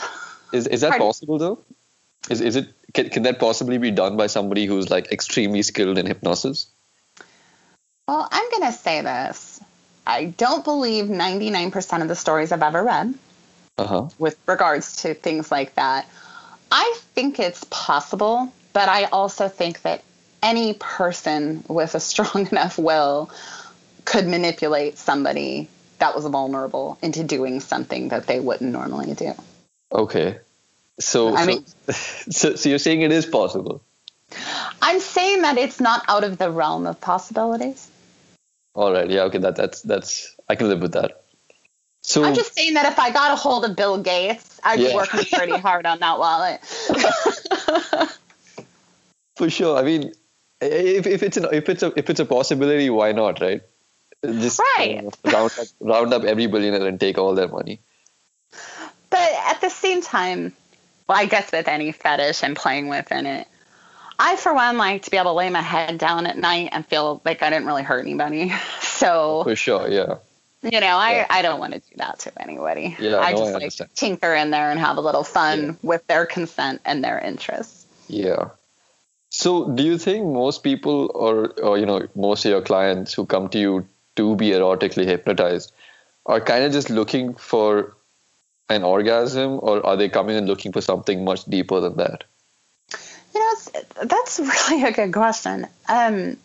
Is 0.51 0.67
is 0.67 0.81
that 0.81 0.89
Pardon? 0.91 1.07
possible 1.07 1.38
though? 1.39 1.59
Is 2.29 2.41
is 2.41 2.55
it 2.55 2.67
can, 2.94 3.10
can 3.10 3.24
that 3.24 3.39
possibly 3.39 3.78
be 3.78 3.91
done 3.91 4.18
by 4.18 4.28
somebody 4.28 4.66
who's 4.66 4.89
like 4.89 5.12
extremely 5.12 5.62
skilled 5.62 5.98
in 5.98 6.06
hypnosis? 6.06 6.68
Well, 8.08 8.28
I'm 8.32 8.50
going 8.52 8.72
to 8.72 8.78
say 8.78 9.02
this. 9.02 9.62
I 10.06 10.26
don't 10.26 10.64
believe 10.64 11.06
99% 11.06 12.02
of 12.02 12.08
the 12.08 12.16
stories 12.16 12.52
I've 12.52 12.62
ever 12.62 12.84
read 12.84 13.14
Uh 13.78 13.88
huh. 13.88 14.10
with 14.20 14.38
regards 14.48 14.98
to 15.04 15.14
things 15.14 15.52
like 15.52 15.76
that. 15.76 16.08
I 16.72 16.98
think 17.14 17.39
it's 17.39 17.64
possible, 17.70 18.52
but 18.74 18.89
I 18.89 19.06
also 19.06 19.48
think 19.48 19.82
that 19.84 20.04
any 20.41 20.74
person 20.74 21.64
with 21.68 21.96
a 21.96 22.00
strong 22.00 22.48
enough 22.52 22.78
will 22.78 23.30
could 24.06 24.28
manipulate 24.28 24.98
somebody 24.98 25.70
that 26.00 26.14
was 26.16 26.26
vulnerable 26.26 26.98
into 27.02 27.24
doing 27.24 27.62
something 27.62 28.10
that 28.10 28.28
they 28.28 28.39
wouldn't 28.41 28.72
normally 28.72 29.14
do. 29.14 29.34
Okay. 29.94 30.39
So, 31.00 31.36
I 31.36 31.41
so, 31.41 31.46
mean- 31.48 31.66
so, 31.89 32.56
so 32.56 32.70
you're 32.70 32.78
saying 32.80 33.02
it 33.02 33.12
is 33.12 33.26
possible? 33.26 33.82
I'm 34.82 35.00
saying 35.00 35.41
that 35.44 35.58
it's 35.58 35.80
not 35.80 36.04
out 36.08 36.24
of 36.24 36.38
the 36.38 36.50
realm 36.50 36.88
of 36.88 37.00
possibilities. 37.00 37.88
All 38.74 38.91
right. 38.91 39.10
Yeah. 39.10 39.24
Okay. 39.24 39.38
That 39.38 39.56
that's 39.56 39.82
that's 39.84 40.36
I 40.50 40.56
can 40.56 40.70
live 40.70 40.82
with 40.82 40.94
that. 40.94 41.22
So 42.02 42.24
I'm 42.24 42.34
just 42.36 42.54
saying 42.56 42.74
that 42.74 42.91
if 42.91 42.98
I 43.00 43.12
got 43.12 43.32
a 43.32 43.36
hold 43.36 43.64
of 43.66 43.76
Bill 43.76 43.98
Gates, 44.00 44.60
I'd 44.64 44.80
Yeah. 44.80 44.89
be 44.89 44.96
working 44.96 45.24
pretty 45.32 45.58
hard 45.68 45.86
on 45.86 46.00
that 46.00 46.18
wallet. 46.18 46.60
for 49.36 49.50
sure. 49.50 49.78
I 49.78 49.84
mean, 49.84 50.12
if, 50.62 51.06
if 51.08 51.24
it's 51.24 51.38
an 51.38 51.48
if 51.52 51.70
it's 51.70 51.84
a 51.84 51.94
if 51.96 52.10
it's 52.10 52.20
a 52.20 52.26
possibility, 52.26 52.89
why 52.89 53.12
not? 53.12 53.39
Right. 53.39 53.62
Just 54.26 54.60
Right. 54.78 55.04
round 55.26 55.52
up 55.60 55.68
round 55.80 56.14
up 56.14 56.24
every 56.24 56.48
billionaire 56.48 56.88
and 56.88 57.00
take 57.00 57.18
all 57.18 57.36
their 57.36 57.48
money. 57.48 57.80
But 59.10 59.32
at 59.46 59.62
the 59.62 59.70
same 59.70 60.02
time, 60.02 60.54
I 61.10 61.26
guess 61.26 61.51
with 61.51 61.68
any 61.68 61.91
fetish 61.91 62.43
and 62.43 62.56
playing 62.56 62.88
within 62.89 63.26
it, 63.26 63.47
I, 64.20 64.36
for 64.36 64.54
one, 64.54 64.78
like 64.78 65.04
to 65.04 65.12
be 65.12 65.18
able 65.18 65.32
to 65.32 65.36
lay 65.38 65.49
my 65.49 65.62
head 65.62 65.97
down 65.97 66.28
at 66.28 66.38
night 66.38 66.70
and 66.72 66.86
feel 66.86 67.22
like 67.26 67.41
I 67.41 67.49
didn't 67.49 67.66
really 67.66 67.84
hurt 67.84 68.01
anybody. 68.06 68.54
So, 68.82 69.43
For 69.43 69.56
sure. 69.56 69.89
Yeah. 69.89 70.18
you 70.62 70.80
know, 70.80 70.95
I, 70.95 71.12
Yeah. 71.16 71.28
I 71.30 71.41
don't 71.41 71.60
want 71.60 71.74
to 71.74 71.80
do 71.80 71.95
that 71.97 72.20
to 72.20 72.41
anybody. 72.41 72.95
Yeah, 72.99 73.18
I 73.18 73.32
no, 73.34 73.38
just 73.39 73.49
I 73.49 73.54
like 73.54 73.54
understand. 73.56 73.89
tinker 73.95 74.34
in 74.34 74.51
there 74.51 74.72
and 74.72 74.80
have 74.80 74.95
a 74.97 75.01
little 75.01 75.24
fun 75.26 75.60
Yeah. 75.66 75.72
with 75.82 76.08
their 76.08 76.26
consent 76.26 76.80
and 76.86 77.04
their 77.04 77.20
interests. 77.20 77.86
Yeah. 78.08 78.49
So, 79.30 79.68
do 79.72 79.84
you 79.84 79.97
think 79.97 80.26
most 80.28 80.64
people, 80.64 81.12
or, 81.16 81.47
or 81.60 81.78
you 81.78 81.86
know, 81.86 82.08
most 82.16 82.45
of 82.45 82.51
your 82.51 82.62
clients 82.62 83.14
who 83.14 83.26
come 83.26 83.49
to 83.49 83.60
you 83.60 83.88
to 84.16 84.36
be 84.38 84.51
erotically 84.51 85.06
hypnotized, 85.06 85.74
are 86.28 86.39
kind 86.39 86.64
of 86.64 86.72
just 86.72 86.89
looking 86.89 87.34
for 87.34 87.93
an 88.70 88.84
orgasm, 88.84 89.59
or 89.61 89.86
are 89.86 89.97
they 89.97 90.09
coming 90.09 90.36
and 90.36 90.47
looking 90.47 90.72
for 90.72 90.82
something 90.82 91.24
much 91.24 91.45
deeper 91.45 91.80
than 91.80 91.97
that? 91.97 92.24
You 93.36 93.39
know, 93.39 93.82
that's 94.03 94.39
really 94.39 94.84
a 94.84 94.91
good 94.91 95.11
question. 95.11 95.68
Um, 95.88 96.38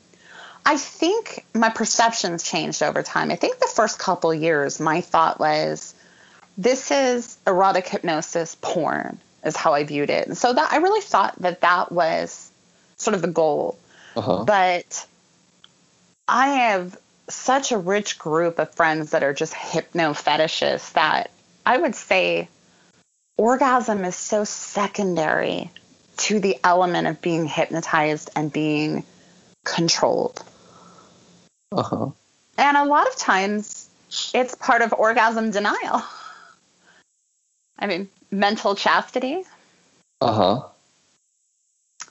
I 0.66 0.76
think 0.76 1.44
my 1.54 1.70
perceptions 1.70 2.42
changed 2.42 2.82
over 2.82 3.02
time. 3.02 3.30
I 3.30 3.36
think 3.36 3.58
the 3.58 3.70
first 3.74 3.98
couple 3.98 4.34
years, 4.34 4.80
my 4.80 5.00
thought 5.00 5.38
was, 5.40 5.94
this 6.58 6.90
is 6.90 7.38
erotic 7.46 7.88
hypnosis 7.88 8.56
porn, 8.60 9.18
is 9.44 9.56
how 9.56 9.72
I 9.72 9.84
viewed 9.84 10.10
it. 10.10 10.26
And 10.26 10.36
so 10.36 10.52
that 10.52 10.72
I 10.72 10.78
really 10.78 11.00
thought 11.00 11.40
that 11.40 11.60
that 11.62 11.92
was 11.92 12.50
sort 12.96 13.14
of 13.14 13.22
the 13.22 13.28
goal. 13.28 13.78
Uh-huh. 14.16 14.44
But 14.44 15.06
I 16.26 16.48
have 16.48 16.98
such 17.28 17.72
a 17.72 17.78
rich 17.78 18.18
group 18.18 18.58
of 18.58 18.74
friends 18.74 19.12
that 19.12 19.22
are 19.22 19.32
just 19.32 19.54
hypno 19.54 20.12
fetishists 20.12 20.92
that 20.94 21.30
I 21.68 21.76
would 21.76 21.94
say 21.94 22.48
orgasm 23.36 24.06
is 24.06 24.16
so 24.16 24.44
secondary 24.44 25.70
to 26.16 26.40
the 26.40 26.56
element 26.64 27.06
of 27.06 27.20
being 27.20 27.44
hypnotized 27.44 28.30
and 28.34 28.50
being 28.50 29.04
controlled. 29.66 30.42
Uh-huh. 31.70 32.08
And 32.56 32.76
a 32.78 32.86
lot 32.86 33.06
of 33.06 33.16
times 33.16 33.90
it's 34.32 34.54
part 34.54 34.80
of 34.80 34.94
orgasm 34.94 35.50
denial. 35.50 36.02
I 37.78 37.86
mean, 37.86 38.08
mental 38.30 38.74
chastity. 38.74 39.44
Uh-huh. 40.22 40.62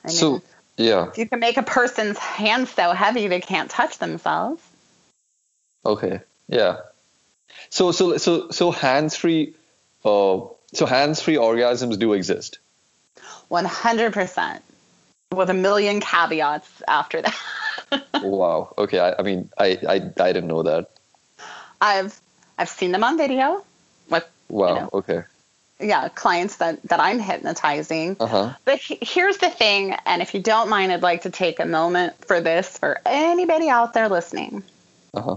I 0.04 0.06
mean, 0.06 0.16
So, 0.16 0.42
yeah. 0.76 1.08
if 1.08 1.18
you 1.18 1.28
can 1.28 1.40
make 1.40 1.56
a 1.56 1.64
person's 1.64 2.16
hands 2.16 2.70
so 2.70 2.92
heavy 2.92 3.26
they 3.26 3.40
can't 3.40 3.68
touch 3.68 3.98
themselves. 3.98 4.62
Okay. 5.84 6.20
Yeah. 6.46 6.76
So, 7.70 7.92
so, 7.92 8.16
so, 8.16 8.50
so 8.50 8.70
hands-free, 8.70 9.54
uh, 10.04 10.40
so 10.72 10.86
hands-free 10.86 11.36
orgasms 11.36 11.98
do 11.98 12.12
exist. 12.12 12.58
100% 13.50 14.60
with 15.32 15.50
a 15.50 15.54
million 15.54 16.00
caveats 16.00 16.82
after 16.86 17.22
that. 17.22 17.36
wow. 18.22 18.72
Okay. 18.78 18.98
I, 18.98 19.14
I 19.18 19.22
mean, 19.22 19.50
I, 19.58 19.78
I, 19.88 19.94
I 19.94 20.32
didn't 20.32 20.48
know 20.48 20.62
that. 20.62 20.90
I've 21.80 22.18
I've 22.58 22.68
seen 22.68 22.92
them 22.92 23.04
on 23.04 23.16
video 23.16 23.64
with 24.10 24.28
Wow. 24.48 24.74
know. 24.74 24.90
Okay. 24.94 25.22
yeah, 25.80 26.08
clients 26.08 26.56
that 26.56 26.82
that 26.84 26.98
I'm 27.00 27.18
hypnotizing. 27.20 28.16
Uh-huh. 28.18 28.54
But 28.64 28.78
he- 28.80 28.98
here's 29.00 29.38
the 29.38 29.48
thing, 29.48 29.94
and 30.06 30.20
if 30.22 30.34
you 30.34 30.40
don't 30.40 30.68
mind, 30.68 30.90
I'd 30.90 31.02
like 31.02 31.22
to 31.22 31.30
take 31.30 31.60
a 31.60 31.66
moment 31.66 32.24
for 32.24 32.40
this 32.40 32.76
for 32.78 33.00
anybody 33.06 33.68
out 33.68 33.94
there 33.94 34.08
listening. 34.08 34.64
Uh-huh. 35.14 35.36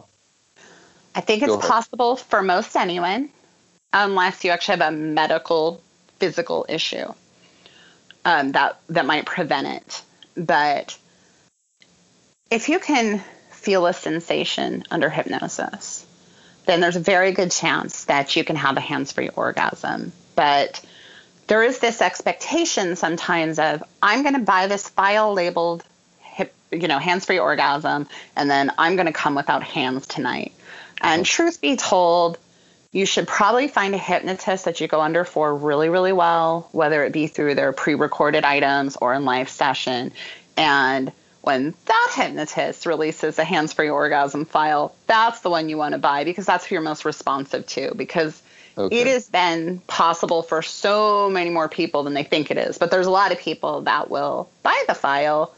I 1.14 1.22
think 1.22 1.43
it's 1.43 1.68
possible 1.68 2.16
for 2.16 2.41
most 2.41 2.76
anyone, 2.76 3.30
unless 3.91 4.43
you 4.43 4.51
actually 4.51 4.80
have 4.80 4.93
a 4.93 4.95
medical, 4.95 5.82
physical 6.20 6.66
issue 6.70 7.14
um, 8.24 8.53
that 8.53 8.80
that 8.89 9.05
might 9.05 9.26
prevent 9.26 9.68
it. 9.68 10.01
But 10.36 10.97
if 12.49 12.70
you 12.70 12.80
can 12.80 13.22
feel 13.51 13.86
a 13.86 13.93
sensation 13.93 14.84
under 14.89 15.09
hypnosis, 15.09 16.05
then 16.66 16.80
there's 16.80 16.95
a 16.95 17.01
very 17.01 17.32
good 17.34 17.51
chance 17.51 18.05
that 18.05 18.36
you 18.36 18.43
can 18.43 18.55
have 18.55 18.78
a 18.78 18.82
hands-free 18.82 19.30
orgasm 19.30 20.14
but 20.36 20.84
there 21.47 21.64
is 21.64 21.80
this 21.80 22.01
expectation 22.01 22.95
sometimes 22.95 23.59
of 23.59 23.84
I'm 24.01 24.24
going 24.24 24.36
to 24.36 24.41
buy 24.41 24.68
this 24.68 24.89
file 24.89 25.34
labeled 25.34 25.84
hip, 26.20 26.53
you 26.72 26.88
know, 26.88 26.99
hands-free 26.99 27.39
orgasm 27.39 28.07
and 28.36 28.49
then 28.49 28.72
I'm 28.78 28.95
going 28.95 29.07
to 29.07 29.14
come 29.14 29.36
without 29.36 29.64
hands 29.64 30.07
tonight. 30.07 30.53
And 31.02 31.26
truth 31.26 31.60
be 31.60 31.76
told, 31.76 32.38
you 32.91 33.06
should 33.06 33.28
probably 33.28 33.68
find 33.68 33.95
a 33.95 33.97
hypnotist 33.97 34.66
that 34.66 34.80
you 34.82 34.88
go 34.88 35.02
under 35.02 35.24
for 35.24 35.56
really, 35.56 35.89
really 35.89 36.12
well, 36.12 36.70
whether 36.72 37.04
it 37.04 37.14
be 37.14 37.28
through 37.28 37.56
their 37.56 37.74
pre 37.74 37.95
recorded 37.95 38.43
items 38.43 38.97
or 38.97 39.14
in 39.14 39.26
live 39.26 39.49
session. 39.49 40.12
And 40.58 41.12
when 41.41 41.74
that 41.86 42.12
hypnotist 42.16 42.86
releases 42.86 43.39
a 43.39 43.43
hands 43.43 43.74
free 43.74 43.89
orgasm 43.89 44.45
file, 44.45 44.95
that's 45.08 45.39
the 45.39 45.49
one 45.49 45.70
you 45.70 45.78
want 45.78 45.93
to 45.93 45.97
buy 45.97 46.24
because 46.24 46.45
that's 46.45 46.66
who 46.66 46.76
you're 46.76 46.84
most 46.84 47.04
responsive 47.04 47.66
to. 47.68 47.95
Because 47.95 48.41
okay. 48.78 48.95
it 48.95 49.08
has 49.08 49.28
been 49.28 49.80
possible 49.88 50.43
for 50.43 50.62
so 50.62 51.30
many 51.30 51.49
more 51.49 51.68
people 51.70 52.04
than 52.04 52.14
they 52.14 52.24
think 52.24 52.52
it 52.52 52.58
is. 52.58 52.78
But 52.78 52.91
there's 52.91 53.08
a 53.08 53.12
lot 53.12 53.32
of 53.32 53.39
people 53.39 53.82
that 53.82 54.12
will 54.12 54.49
buy 54.62 54.84
the 54.88 54.93
file 54.93 55.56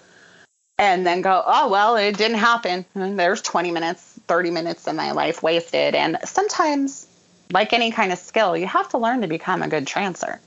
and 0.78 1.06
then 1.06 1.22
go, 1.22 1.44
oh, 1.46 1.70
well, 1.70 1.96
it 1.98 2.18
didn't 2.18 2.38
happen. 2.38 2.86
And 2.96 3.20
there's 3.20 3.41
20 3.41 3.72
minutes, 3.72 4.12
30 4.28 4.51
minutes 4.51 4.88
of 4.88 4.95
my 4.95 5.11
life 5.11 5.43
wasted. 5.43 5.95
And 5.95 6.17
sometimes 6.24 7.07
like 7.51 7.74
any 7.74 7.91
kind 7.91 8.11
of 8.11 8.19
skill, 8.19 8.57
you 8.57 8.67
have 8.67 8.89
to 8.89 8.97
learn 8.97 9.21
to 9.21 9.28
become 9.28 9.61
a 9.61 9.67
good 9.67 9.86
trancer. 9.86 10.39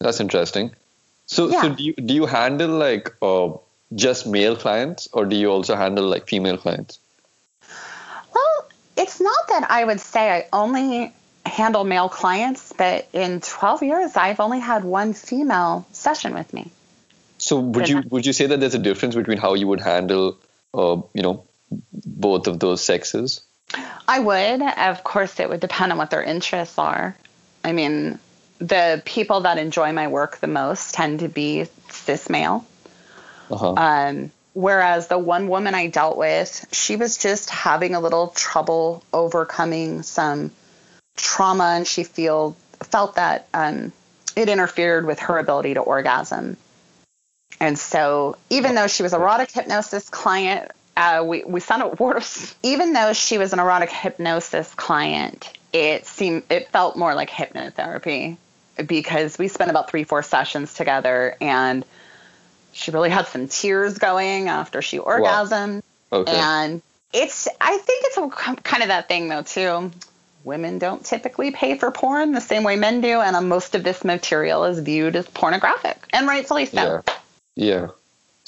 That's 0.00 0.20
interesting. 0.20 0.74
So, 1.26 1.48
yeah. 1.48 1.62
so 1.62 1.74
do 1.74 1.82
you 1.82 1.94
do 1.94 2.14
you 2.14 2.26
handle 2.26 2.70
like 2.70 3.14
uh, 3.22 3.50
just 3.94 4.26
male 4.26 4.56
clients, 4.56 5.08
or 5.12 5.24
do 5.24 5.36
you 5.36 5.50
also 5.50 5.76
handle 5.76 6.06
like 6.06 6.26
female 6.26 6.56
clients? 6.56 6.98
Well, 8.34 8.68
it's 8.96 9.20
not 9.20 9.48
that 9.48 9.70
I 9.70 9.84
would 9.84 10.00
say 10.00 10.30
I 10.30 10.46
only 10.52 11.12
handle 11.46 11.84
male 11.84 12.08
clients, 12.08 12.72
but 12.76 13.08
in 13.12 13.40
12 13.40 13.82
years, 13.82 14.16
I've 14.16 14.40
only 14.40 14.60
had 14.60 14.84
one 14.84 15.12
female 15.14 15.86
session 15.92 16.34
with 16.34 16.52
me. 16.52 16.70
So, 17.38 17.58
would 17.58 17.88
you 17.88 18.02
would 18.10 18.26
you 18.26 18.32
say 18.32 18.46
that 18.46 18.60
there's 18.60 18.74
a 18.74 18.78
difference 18.78 19.14
between 19.14 19.38
how 19.38 19.54
you 19.54 19.68
would 19.68 19.80
handle, 19.80 20.36
uh, 20.74 21.00
you 21.14 21.22
know, 21.22 21.44
both 21.92 22.46
of 22.46 22.58
those 22.60 22.82
sexes? 22.82 23.42
I 24.08 24.18
would. 24.18 24.62
Of 24.62 25.04
course, 25.04 25.38
it 25.38 25.48
would 25.48 25.60
depend 25.60 25.92
on 25.92 25.98
what 25.98 26.10
their 26.10 26.22
interests 26.22 26.78
are. 26.78 27.16
I 27.62 27.72
mean, 27.72 28.18
the 28.58 29.02
people 29.04 29.42
that 29.42 29.58
enjoy 29.58 29.92
my 29.92 30.08
work 30.08 30.38
the 30.38 30.46
most 30.46 30.94
tend 30.94 31.20
to 31.20 31.28
be 31.28 31.66
cis 31.90 32.28
male. 32.28 32.66
Uh-huh. 33.50 33.74
Um, 33.74 34.30
whereas 34.52 35.08
the 35.08 35.18
one 35.18 35.48
woman 35.48 35.74
I 35.74 35.88
dealt 35.88 36.16
with, 36.16 36.66
she 36.72 36.96
was 36.96 37.18
just 37.18 37.50
having 37.50 37.94
a 37.94 38.00
little 38.00 38.28
trouble 38.28 39.02
overcoming 39.12 40.02
some 40.02 40.50
trauma, 41.16 41.74
and 41.76 41.86
she 41.86 42.04
feel 42.04 42.56
felt 42.82 43.16
that 43.16 43.46
um, 43.54 43.92
it 44.36 44.48
interfered 44.48 45.06
with 45.06 45.20
her 45.20 45.38
ability 45.38 45.74
to 45.74 45.80
orgasm. 45.80 46.56
And 47.58 47.78
so, 47.78 48.36
even 48.48 48.74
though 48.74 48.86
she 48.86 49.02
was 49.02 49.12
a 49.12 49.16
erotic 49.16 49.50
hypnosis 49.50 50.08
client, 50.08 50.70
uh, 51.00 51.24
we, 51.24 51.42
we 51.44 51.60
signed 51.60 51.82
up 51.82 51.96
for 51.96 52.20
even 52.62 52.92
though 52.92 53.14
she 53.14 53.38
was 53.38 53.54
an 53.54 53.58
erotic 53.58 53.90
hypnosis 53.90 54.72
client, 54.74 55.50
it 55.72 56.04
seemed 56.04 56.42
it 56.50 56.68
felt 56.68 56.94
more 56.94 57.14
like 57.14 57.30
hypnotherapy 57.30 58.36
because 58.86 59.38
we 59.38 59.48
spent 59.48 59.70
about 59.70 59.90
three, 59.90 60.04
four 60.04 60.22
sessions 60.22 60.74
together 60.74 61.36
and 61.40 61.86
she 62.72 62.90
really 62.90 63.08
had 63.08 63.26
some 63.28 63.48
tears 63.48 63.96
going 63.96 64.48
after 64.48 64.82
she 64.82 64.98
orgasmed. 64.98 65.82
Wow. 66.10 66.18
Okay. 66.18 66.36
And 66.36 66.82
it's 67.14 67.48
I 67.58 67.78
think 67.78 68.04
it's 68.06 68.18
a, 68.18 68.28
kind 68.56 68.82
of 68.82 68.88
that 68.88 69.08
thing 69.08 69.28
though 69.28 69.42
too. 69.42 69.90
Women 70.44 70.78
don't 70.78 71.04
typically 71.04 71.50
pay 71.50 71.78
for 71.78 71.90
porn 71.90 72.32
the 72.32 72.40
same 72.42 72.62
way 72.62 72.76
men 72.76 73.00
do, 73.00 73.20
and 73.20 73.48
most 73.48 73.74
of 73.74 73.84
this 73.84 74.04
material 74.04 74.64
is 74.64 74.78
viewed 74.80 75.16
as 75.16 75.26
pornographic, 75.28 75.96
and 76.12 76.26
rightfully 76.26 76.66
so. 76.66 77.02
Yeah. 77.06 77.14
Yeah. 77.56 77.88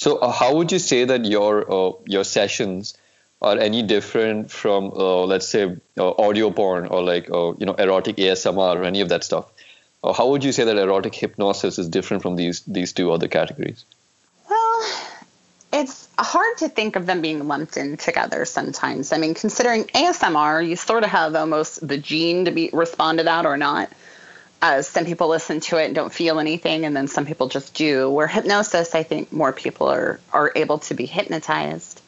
So, 0.03 0.16
uh, 0.16 0.32
how 0.32 0.57
would 0.57 0.72
you 0.72 0.80
say 0.80 1.05
that 1.05 1.24
your 1.24 1.59
uh, 1.72 1.92
your 2.07 2.24
sessions 2.24 2.94
are 3.40 3.57
any 3.57 3.82
different 3.84 4.50
from, 4.50 4.90
uh, 4.90 5.24
let's 5.32 5.46
say, 5.46 5.76
uh, 5.96 6.11
audio 6.24 6.50
porn 6.50 6.86
or 6.86 7.03
like 7.05 7.30
uh, 7.30 7.53
you 7.59 7.66
know 7.66 7.74
erotic 7.74 8.16
ASMR 8.16 8.80
or 8.80 8.82
any 8.82 9.00
of 9.00 9.11
that 9.11 9.22
stuff? 9.22 9.53
Or 10.03 10.12
how 10.12 10.30
would 10.30 10.42
you 10.42 10.50
say 10.50 10.64
that 10.64 10.76
erotic 10.76 11.14
hypnosis 11.14 11.78
is 11.78 11.88
different 11.88 12.24
from 12.24 12.34
these 12.34 12.62
these 12.62 12.92
two 12.92 13.12
other 13.12 13.28
categories? 13.28 13.84
Well, 14.50 14.90
it's 15.72 16.09
hard 16.18 16.59
to 16.59 16.68
think 16.68 16.96
of 16.96 17.07
them 17.07 17.22
being 17.22 17.46
lumped 17.46 17.76
in 17.76 17.96
together 17.96 18.44
sometimes. 18.44 19.12
I 19.12 19.18
mean, 19.18 19.34
considering 19.34 19.84
ASMR, 19.84 20.66
you 20.68 20.74
sort 20.74 21.05
of 21.05 21.11
have 21.11 21.36
almost 21.36 21.86
the 21.86 21.96
gene 21.96 22.46
to 22.46 22.50
be 22.50 22.70
respond 22.72 23.18
to 23.18 23.24
that 23.24 23.46
or 23.46 23.57
not. 23.57 23.88
Uh, 24.62 24.80
some 24.80 25.04
people 25.04 25.26
listen 25.26 25.58
to 25.58 25.76
it 25.76 25.86
and 25.86 25.94
don't 25.96 26.12
feel 26.12 26.38
anything, 26.38 26.84
and 26.84 26.94
then 26.94 27.08
some 27.08 27.26
people 27.26 27.48
just 27.48 27.74
do. 27.74 28.08
Where 28.08 28.28
hypnosis, 28.28 28.94
I 28.94 29.02
think 29.02 29.32
more 29.32 29.52
people 29.52 29.88
are 29.88 30.20
are 30.32 30.52
able 30.54 30.78
to 30.78 30.94
be 30.94 31.04
hypnotized. 31.04 32.00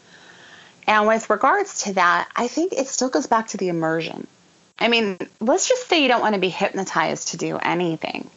And 0.87 1.09
with 1.09 1.29
regards 1.31 1.83
to 1.85 1.95
that, 1.95 2.29
I 2.37 2.47
think 2.47 2.73
it 2.73 2.87
still 2.87 3.09
goes 3.09 3.27
back 3.27 3.49
to 3.49 3.57
the 3.57 3.71
immersion. 3.71 4.29
I 4.79 4.87
mean, 4.87 5.19
let's 5.41 5.69
just 5.69 5.89
say 5.89 6.03
you 6.03 6.09
don't 6.09 6.21
want 6.21 6.35
to 6.35 6.41
be 6.41 6.49
hypnotized 6.49 7.29
to 7.29 7.39
do 7.39 7.57
anything. 7.57 8.31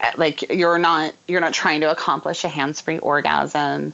Uh, 0.00 0.12
like 0.16 0.42
you're 0.42 0.78
not 0.78 1.12
you're 1.26 1.40
not 1.40 1.52
trying 1.52 1.80
to 1.80 1.90
accomplish 1.90 2.44
a 2.44 2.48
hands-free 2.48 3.00
orgasm. 3.00 3.92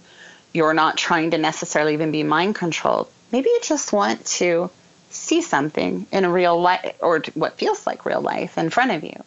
You're 0.52 0.74
not 0.74 0.98
trying 0.98 1.30
to 1.30 1.38
necessarily 1.38 1.94
even 1.94 2.12
be 2.12 2.24
mind 2.24 2.56
controlled. 2.56 3.08
Maybe 3.32 3.48
you 3.48 3.60
just 3.62 3.90
want 3.90 4.26
to 4.26 4.70
see 5.08 5.40
something 5.40 6.06
in 6.12 6.24
a 6.26 6.30
real 6.30 6.60
life 6.60 6.94
or 7.00 7.22
what 7.32 7.56
feels 7.56 7.86
like 7.86 8.04
real 8.04 8.20
life 8.20 8.58
in 8.58 8.68
front 8.68 8.90
of 8.90 9.02
you 9.02 9.24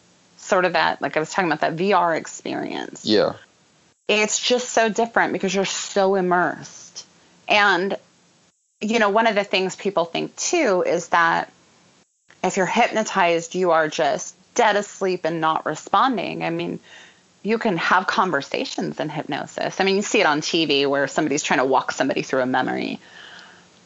sort 0.50 0.66
of 0.66 0.74
that, 0.74 1.00
like 1.00 1.16
I 1.16 1.20
was 1.20 1.30
talking 1.30 1.50
about, 1.50 1.60
that 1.60 1.76
VR 1.76 2.18
experience. 2.18 3.06
Yeah. 3.06 3.34
It's 4.08 4.38
just 4.38 4.70
so 4.70 4.90
different 4.90 5.32
because 5.32 5.54
you're 5.54 5.64
so 5.64 6.16
immersed. 6.16 7.06
And, 7.48 7.96
you 8.80 8.98
know, 8.98 9.08
one 9.08 9.28
of 9.28 9.36
the 9.36 9.44
things 9.44 9.76
people 9.76 10.04
think 10.04 10.34
too 10.36 10.84
is 10.86 11.08
that 11.08 11.50
if 12.42 12.56
you're 12.56 12.66
hypnotized, 12.66 13.54
you 13.54 13.70
are 13.70 13.88
just 13.88 14.34
dead 14.54 14.76
asleep 14.76 15.20
and 15.24 15.40
not 15.40 15.64
responding. 15.64 16.42
I 16.42 16.50
mean, 16.50 16.80
you 17.42 17.58
can 17.58 17.76
have 17.76 18.06
conversations 18.06 18.98
in 18.98 19.08
hypnosis. 19.08 19.80
I 19.80 19.84
mean, 19.84 19.96
you 19.96 20.02
see 20.02 20.20
it 20.20 20.26
on 20.26 20.40
TV 20.40 20.88
where 20.88 21.06
somebody's 21.06 21.44
trying 21.44 21.60
to 21.60 21.64
walk 21.64 21.92
somebody 21.92 22.22
through 22.22 22.40
a 22.40 22.46
memory. 22.46 22.98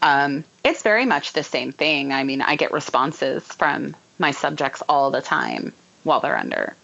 Um, 0.01 0.45
it's 0.65 0.83
very 0.83 1.05
much 1.05 1.35
the 1.35 1.43
same 1.43 1.73
thing. 1.73 2.13
I 2.13 2.25
mean, 2.25 2.41
I 2.41 2.57
get 2.57 2.73
responses 2.73 3.45
from 3.45 3.95
my 4.19 4.31
subjects 4.31 4.83
all 4.89 5.11
the 5.11 5.21
time 5.21 5.73
while 6.05 6.21
they're 6.21 6.37
under. 6.37 6.75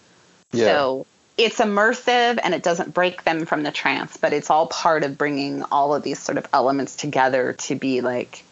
Yeah. 0.51 0.65
So 0.65 1.05
it's 1.37 1.59
immersive 1.59 2.39
and 2.43 2.53
it 2.53 2.63
doesn't 2.63 2.93
break 2.93 3.23
them 3.23 3.45
from 3.45 3.63
the 3.63 3.71
trance, 3.71 4.17
but 4.17 4.33
it's 4.33 4.49
all 4.49 4.67
part 4.67 5.03
of 5.03 5.17
bringing 5.17 5.63
all 5.63 5.95
of 5.95 6.03
these 6.03 6.19
sort 6.19 6.37
of 6.37 6.47
elements 6.53 6.95
together 6.95 7.53
to 7.53 7.75
be 7.75 8.01
like 8.01 8.43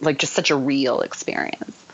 like 0.00 0.18
just 0.18 0.32
such 0.32 0.50
a 0.50 0.56
real 0.56 1.00
experience. 1.00 1.84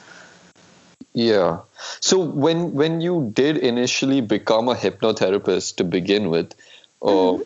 Yeah. 1.13 1.61
So 2.01 2.19
when 2.19 2.73
when 2.73 3.01
you 3.01 3.31
did 3.35 3.57
initially 3.57 4.21
become 4.21 4.69
a 4.69 4.75
hypnotherapist 4.75 5.77
to 5.77 5.85
begin 5.85 6.31
with, 6.31 6.55
uh, 7.03 7.07
mm-hmm. 7.07 7.43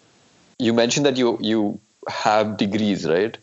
you 0.59 0.73
mentioned 0.75 1.07
that 1.07 1.17
you 1.17 1.39
you 1.41 1.81
have 2.09 2.57
degrees, 2.57 3.09
right? 3.09 3.37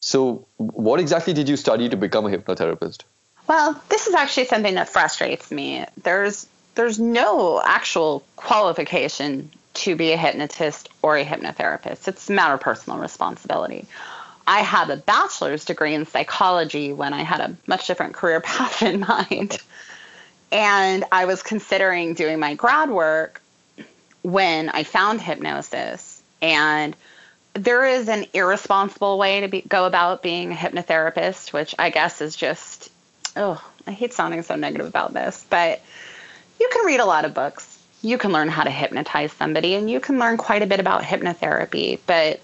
So 0.00 0.46
what 0.56 1.00
exactly 1.00 1.34
did 1.34 1.48
you 1.48 1.56
study 1.56 1.88
to 1.88 1.96
become 1.96 2.26
a 2.26 2.30
hypnotherapist? 2.30 3.02
Well, 3.46 3.80
this 3.88 4.06
is 4.06 4.14
actually 4.14 4.46
something 4.46 4.74
that 4.74 4.88
frustrates 4.88 5.50
me. 5.50 5.84
There's 6.02 6.46
there's 6.78 7.00
no 7.00 7.60
actual 7.60 8.22
qualification 8.36 9.50
to 9.74 9.96
be 9.96 10.12
a 10.12 10.16
hypnotist 10.16 10.88
or 11.02 11.16
a 11.16 11.24
hypnotherapist. 11.24 12.06
It's 12.06 12.30
a 12.30 12.32
matter 12.32 12.54
of 12.54 12.60
personal 12.60 13.00
responsibility. 13.00 13.84
I 14.46 14.60
had 14.60 14.88
a 14.88 14.96
bachelor's 14.96 15.64
degree 15.64 15.92
in 15.92 16.06
psychology 16.06 16.92
when 16.92 17.12
I 17.14 17.24
had 17.24 17.40
a 17.40 17.56
much 17.66 17.88
different 17.88 18.14
career 18.14 18.40
path 18.52 18.82
in 18.82 19.00
mind. 19.00 19.58
And 20.52 21.04
I 21.10 21.24
was 21.24 21.42
considering 21.42 22.14
doing 22.14 22.38
my 22.38 22.54
grad 22.54 22.90
work 22.90 23.42
when 24.22 24.68
I 24.68 24.84
found 24.84 25.20
hypnosis. 25.20 26.22
And 26.40 26.94
there 27.54 27.86
is 27.86 28.08
an 28.08 28.24
irresponsible 28.32 29.18
way 29.18 29.40
to 29.40 29.48
be, 29.48 29.62
go 29.62 29.84
about 29.84 30.22
being 30.22 30.52
a 30.52 30.54
hypnotherapist, 30.54 31.52
which 31.52 31.74
I 31.76 31.90
guess 31.90 32.20
is 32.20 32.36
just, 32.36 32.88
oh, 33.34 33.60
I 33.84 33.90
hate 33.90 34.14
sounding 34.14 34.44
so 34.44 34.54
negative 34.54 34.86
about 34.86 35.12
this, 35.12 35.44
but 35.50 35.82
you 36.60 36.68
can 36.72 36.86
read 36.86 37.00
a 37.00 37.04
lot 37.04 37.24
of 37.24 37.34
books. 37.34 37.78
You 38.02 38.18
can 38.18 38.32
learn 38.32 38.48
how 38.48 38.62
to 38.62 38.70
hypnotize 38.70 39.32
somebody 39.32 39.74
and 39.74 39.90
you 39.90 40.00
can 40.00 40.18
learn 40.18 40.36
quite 40.36 40.62
a 40.62 40.66
bit 40.66 40.80
about 40.80 41.02
hypnotherapy, 41.02 41.98
but 42.06 42.40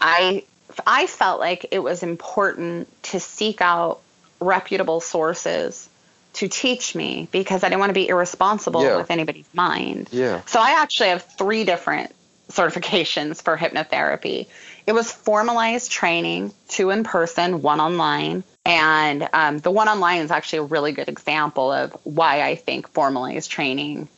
I 0.00 0.44
I 0.86 1.06
felt 1.06 1.40
like 1.40 1.66
it 1.70 1.78
was 1.78 2.02
important 2.02 2.88
to 3.04 3.20
seek 3.20 3.60
out 3.60 4.00
reputable 4.40 5.00
sources 5.00 5.88
to 6.34 6.48
teach 6.48 6.94
me 6.94 7.28
because 7.30 7.62
I 7.62 7.68
didn't 7.68 7.80
want 7.80 7.90
to 7.90 7.94
be 7.94 8.08
irresponsible 8.08 8.82
yeah. 8.82 8.96
with 8.96 9.10
anybody's 9.10 9.48
mind. 9.54 10.08
Yeah. 10.10 10.42
So 10.46 10.60
I 10.60 10.82
actually 10.82 11.10
have 11.10 11.22
three 11.38 11.64
different 11.64 12.13
certifications 12.50 13.42
for 13.42 13.56
hypnotherapy. 13.56 14.46
It 14.86 14.92
was 14.92 15.10
formalized 15.10 15.90
training, 15.90 16.52
two 16.68 16.90
in 16.90 17.04
person, 17.04 17.62
one 17.62 17.80
online. 17.80 18.44
And 18.66 19.28
um, 19.32 19.58
the 19.58 19.70
one 19.70 19.88
online 19.88 20.20
is 20.20 20.30
actually 20.30 20.60
a 20.60 20.64
really 20.64 20.92
good 20.92 21.08
example 21.08 21.72
of 21.72 21.92
why 22.04 22.42
I 22.42 22.54
think 22.54 22.88
formalized 22.88 23.50
training 23.50 24.08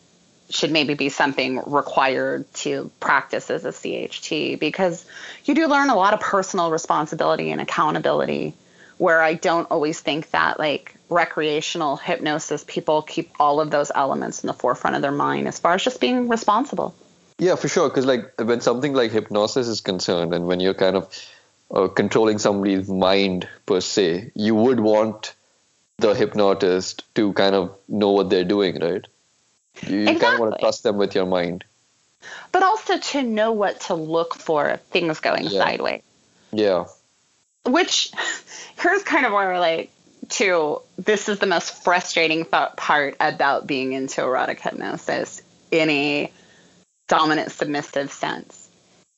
should 0.50 0.70
maybe 0.70 0.94
be 0.94 1.08
something 1.08 1.60
required 1.66 2.52
to 2.54 2.90
practice 3.00 3.50
as 3.50 3.64
a 3.64 3.70
CHT 3.70 4.60
because 4.60 5.04
you 5.44 5.54
do 5.54 5.66
learn 5.66 5.90
a 5.90 5.96
lot 5.96 6.14
of 6.14 6.20
personal 6.20 6.70
responsibility 6.70 7.50
and 7.50 7.60
accountability 7.60 8.54
where 8.98 9.20
I 9.20 9.34
don't 9.34 9.70
always 9.70 10.00
think 10.00 10.30
that 10.30 10.58
like 10.58 10.94
recreational 11.08 11.96
hypnosis 11.96 12.64
people 12.66 13.02
keep 13.02 13.30
all 13.38 13.60
of 13.60 13.70
those 13.70 13.90
elements 13.94 14.42
in 14.42 14.46
the 14.46 14.54
forefront 14.54 14.96
of 14.96 15.02
their 15.02 15.12
mind 15.12 15.48
as 15.48 15.58
far 15.58 15.74
as 15.74 15.82
just 15.82 16.00
being 16.00 16.28
responsible. 16.28 16.94
Yeah, 17.38 17.56
for 17.56 17.68
sure. 17.68 17.88
Because 17.88 18.06
like 18.06 18.32
when 18.40 18.60
something 18.60 18.94
like 18.94 19.12
hypnosis 19.12 19.68
is 19.68 19.80
concerned, 19.80 20.34
and 20.34 20.46
when 20.46 20.60
you're 20.60 20.74
kind 20.74 20.96
of 20.96 21.14
uh, 21.74 21.88
controlling 21.88 22.38
somebody's 22.38 22.88
mind 22.88 23.48
per 23.66 23.80
se, 23.80 24.32
you 24.34 24.54
would 24.54 24.80
want 24.80 25.34
the 25.98 26.14
hypnotist 26.14 27.02
to 27.14 27.32
kind 27.32 27.54
of 27.54 27.76
know 27.88 28.10
what 28.10 28.30
they're 28.30 28.44
doing, 28.44 28.78
right? 28.80 29.06
You, 29.82 29.98
you 29.98 30.18
kind 30.18 30.34
of 30.34 30.40
want 30.40 30.54
to 30.54 30.60
trust 30.60 30.82
them 30.82 30.96
with 30.96 31.14
your 31.14 31.26
mind. 31.26 31.64
But 32.52 32.62
also 32.62 32.98
to 32.98 33.22
know 33.22 33.52
what 33.52 33.80
to 33.82 33.94
look 33.94 34.34
for 34.34 34.68
if 34.70 34.80
things 34.82 35.20
going 35.20 35.44
Yeah. 35.44 35.60
sideways. 35.60 36.02
Yeah. 36.52 36.86
Which 37.64 38.12
here's 38.80 39.02
kind 39.02 39.26
of 39.26 39.32
where 39.32 39.58
like 39.60 39.90
to 40.28 40.80
this 40.98 41.28
is 41.28 41.38
the 41.38 41.46
most 41.46 41.84
frustrating 41.84 42.44
part 42.44 43.16
about 43.20 43.66
being 43.66 43.92
into 43.92 44.22
erotic 44.22 44.60
hypnosis 44.60 45.42
in 45.70 45.88
a 45.90 46.32
dominant 47.08 47.52
submissive 47.52 48.10
sense. 48.12 48.68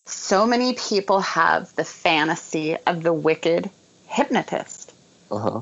So 0.07 0.47
many 0.47 0.75
people 0.75 1.21
have 1.21 1.75
the 1.77 1.85
fantasy 1.85 2.77
of 2.87 3.03
the 3.03 3.13
wicked 3.13 3.71
hypnotist. 4.07 4.93
Uh 5.31 5.39
huh. 5.39 5.61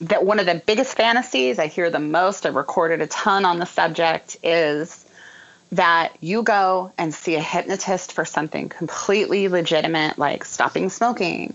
that 0.00 0.24
one 0.26 0.38
of 0.40 0.46
the 0.46 0.60
biggest 0.66 0.96
fantasies 0.96 1.58
I 1.58 1.68
hear 1.68 1.88
the 1.90 2.00
most, 2.00 2.44
I've 2.44 2.56
recorded 2.56 3.00
a 3.00 3.06
ton 3.06 3.44
on 3.44 3.58
the 3.58 3.66
subject, 3.66 4.36
is 4.42 5.04
that 5.72 6.16
you 6.20 6.42
go 6.42 6.92
and 6.98 7.14
see 7.14 7.34
a 7.36 7.40
hypnotist 7.40 8.12
for 8.12 8.24
something 8.24 8.68
completely 8.68 9.48
legitimate, 9.48 10.18
like 10.18 10.44
stopping 10.44 10.90
smoking. 10.90 11.54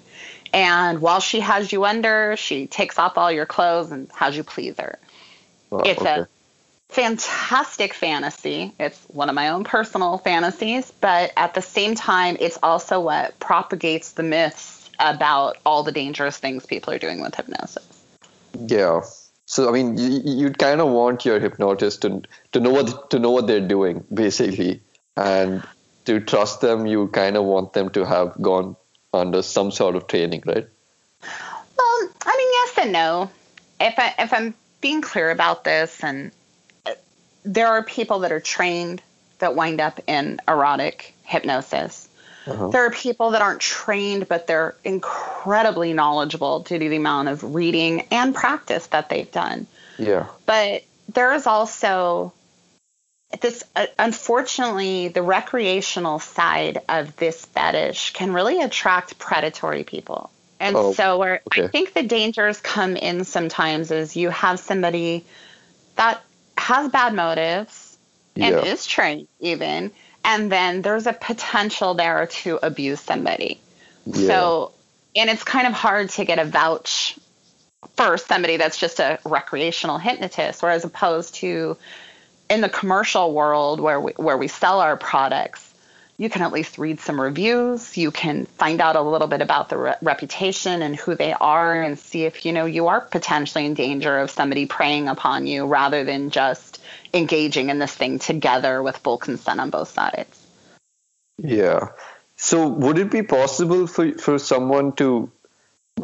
And 0.53 1.01
while 1.01 1.19
she 1.21 1.39
has 1.41 1.71
you 1.71 1.85
under, 1.85 2.35
she 2.37 2.67
takes 2.67 2.97
off 2.99 3.17
all 3.17 3.31
your 3.31 3.45
clothes 3.45 3.91
and 3.91 4.09
has 4.15 4.35
you 4.35 4.43
please 4.43 4.75
her. 4.79 4.97
Well, 5.69 5.83
It's 5.85 6.01
okay. 6.01 6.21
a 6.21 6.27
fantastic 6.91 7.93
fantasy. 7.93 8.73
It's 8.79 8.99
one 9.05 9.29
of 9.29 9.35
my 9.35 9.49
own 9.49 9.63
personal 9.63 10.17
fantasies, 10.17 10.91
but 10.99 11.31
at 11.37 11.53
the 11.53 11.61
same 11.61 11.95
time, 11.95 12.37
it's 12.39 12.59
also 12.61 12.99
what 12.99 13.39
propagates 13.39 14.11
the 14.11 14.23
myths 14.23 14.89
about 14.99 15.57
all 15.65 15.83
the 15.83 15.91
dangerous 15.91 16.37
things 16.37 16.65
people 16.65 16.93
are 16.93 16.99
doing 16.99 17.21
with 17.21 17.33
hypnosis. 17.33 18.03
Yeah. 18.53 19.01
So 19.45 19.69
I 19.69 19.71
mean, 19.71 19.97
you, 19.97 20.21
you'd 20.23 20.57
kind 20.59 20.81
of 20.81 20.89
want 20.89 21.25
your 21.25 21.39
hypnotist 21.39 22.03
to 22.03 22.21
to 22.51 22.59
know 22.59 22.71
what 22.71 23.09
to 23.11 23.19
know 23.19 23.31
what 23.31 23.47
they're 23.47 23.67
doing, 23.67 24.03
basically, 24.13 24.81
and 25.17 25.63
to 26.05 26.19
trust 26.19 26.61
them. 26.61 26.85
You 26.85 27.07
kind 27.07 27.35
of 27.37 27.45
want 27.45 27.73
them 27.73 27.89
to 27.91 28.05
have 28.05 28.39
gone 28.41 28.75
under 29.13 29.41
some 29.41 29.71
sort 29.71 29.95
of 29.95 30.07
training, 30.07 30.43
right? 30.45 30.67
Well, 31.21 32.09
I 32.25 32.37
mean, 32.37 32.51
yes 32.59 32.77
and 32.77 32.91
no. 32.91 33.31
If 33.79 33.97
I 33.97 34.13
if 34.19 34.33
I'm 34.33 34.53
being 34.79 35.01
clear 35.01 35.31
about 35.31 35.63
this, 35.63 36.03
and 36.03 36.31
there 37.43 37.67
are 37.67 37.83
people 37.83 38.19
that 38.19 38.31
are 38.31 38.39
trained 38.39 39.01
that 39.39 39.55
wind 39.55 39.81
up 39.81 39.99
in 40.07 40.39
erotic 40.47 41.13
hypnosis. 41.23 42.07
Uh-huh. 42.47 42.69
There 42.69 42.85
are 42.85 42.91
people 42.91 43.31
that 43.31 43.41
aren't 43.41 43.61
trained, 43.61 44.27
but 44.27 44.47
they're 44.47 44.75
incredibly 44.83 45.93
knowledgeable 45.93 46.61
due 46.61 46.79
to 46.79 46.89
the 46.89 46.95
amount 46.95 47.27
of 47.27 47.55
reading 47.55 48.07
and 48.11 48.33
practice 48.33 48.87
that 48.87 49.09
they've 49.09 49.31
done. 49.31 49.67
Yeah. 49.97 50.27
But 50.45 50.83
there 51.13 51.33
is 51.33 51.45
also 51.45 52.33
this, 53.41 53.63
uh, 53.75 53.85
unfortunately, 53.97 55.09
the 55.09 55.21
recreational 55.21 56.19
side 56.19 56.79
of 56.89 57.15
this 57.15 57.45
fetish 57.45 58.13
can 58.13 58.33
really 58.33 58.61
attract 58.61 59.17
predatory 59.19 59.83
people. 59.83 60.31
And 60.59 60.75
Oh, 60.75 60.93
so, 60.93 61.17
where 61.17 61.41
I 61.51 61.67
think 61.67 61.93
the 61.93 62.03
dangers 62.03 62.59
come 62.59 62.95
in 62.95 63.23
sometimes 63.23 63.89
is 63.89 64.15
you 64.15 64.29
have 64.29 64.59
somebody 64.59 65.25
that 65.95 66.21
has 66.71 66.89
bad 66.91 67.13
motives 67.13 67.97
and 68.35 68.55
Yeah. 68.55 68.63
is 68.63 68.85
trained, 68.85 69.27
even, 69.39 69.91
and 70.23 70.51
then 70.51 70.81
there's 70.81 71.07
a 71.07 71.13
potential 71.13 71.93
there 71.93 72.27
to 72.27 72.59
abuse 72.61 73.01
somebody. 73.01 73.59
Yeah. 74.05 74.27
So, 74.27 74.71
and 75.15 75.29
it's 75.29 75.43
kind 75.43 75.67
of 75.67 75.73
hard 75.73 76.09
to 76.11 76.25
get 76.25 76.39
a 76.39 76.45
vouch 76.45 77.17
for 77.97 78.17
somebody 78.17 78.57
that's 78.57 78.77
just 78.77 78.99
a 78.99 79.19
recreational 79.25 79.97
hypnotist, 79.97 80.61
whereas 80.63 80.85
opposed 80.85 81.35
to 81.35 81.77
in 82.49 82.61
the 82.61 82.69
commercial 82.69 83.33
world 83.33 83.79
where 83.79 83.99
we, 83.99 84.11
where 84.13 84.37
we 84.37 84.47
sell 84.47 84.79
our 84.79 84.95
products, 84.95 85.70
you 86.21 86.29
can 86.29 86.43
at 86.43 86.51
least 86.51 86.77
read 86.77 86.99
some 86.99 87.19
reviews. 87.19 87.97
You 87.97 88.11
can 88.11 88.45
find 88.45 88.79
out 88.79 88.95
a 88.95 89.01
little 89.01 89.27
bit 89.27 89.41
about 89.41 89.69
the 89.69 89.77
re- 89.77 89.95
reputation 90.03 90.83
and 90.83 90.95
who 90.95 91.15
they 91.15 91.33
are, 91.33 91.81
and 91.81 91.97
see 91.97 92.25
if 92.25 92.45
you 92.45 92.53
know 92.53 92.65
you 92.65 92.89
are 92.89 93.01
potentially 93.01 93.65
in 93.65 93.73
danger 93.73 94.19
of 94.19 94.29
somebody 94.29 94.67
preying 94.67 95.07
upon 95.07 95.47
you, 95.47 95.65
rather 95.65 96.03
than 96.03 96.29
just 96.29 96.79
engaging 97.11 97.71
in 97.71 97.79
this 97.79 97.95
thing 97.95 98.19
together 98.19 98.83
with 98.83 98.97
full 98.97 99.17
consent 99.17 99.59
on 99.59 99.71
both 99.71 99.89
sides. 99.89 100.45
Yeah. 101.39 101.87
So 102.35 102.67
would 102.67 102.99
it 102.99 103.09
be 103.09 103.23
possible 103.23 103.87
for 103.87 104.11
for 104.19 104.37
someone 104.37 104.91
to 104.97 105.31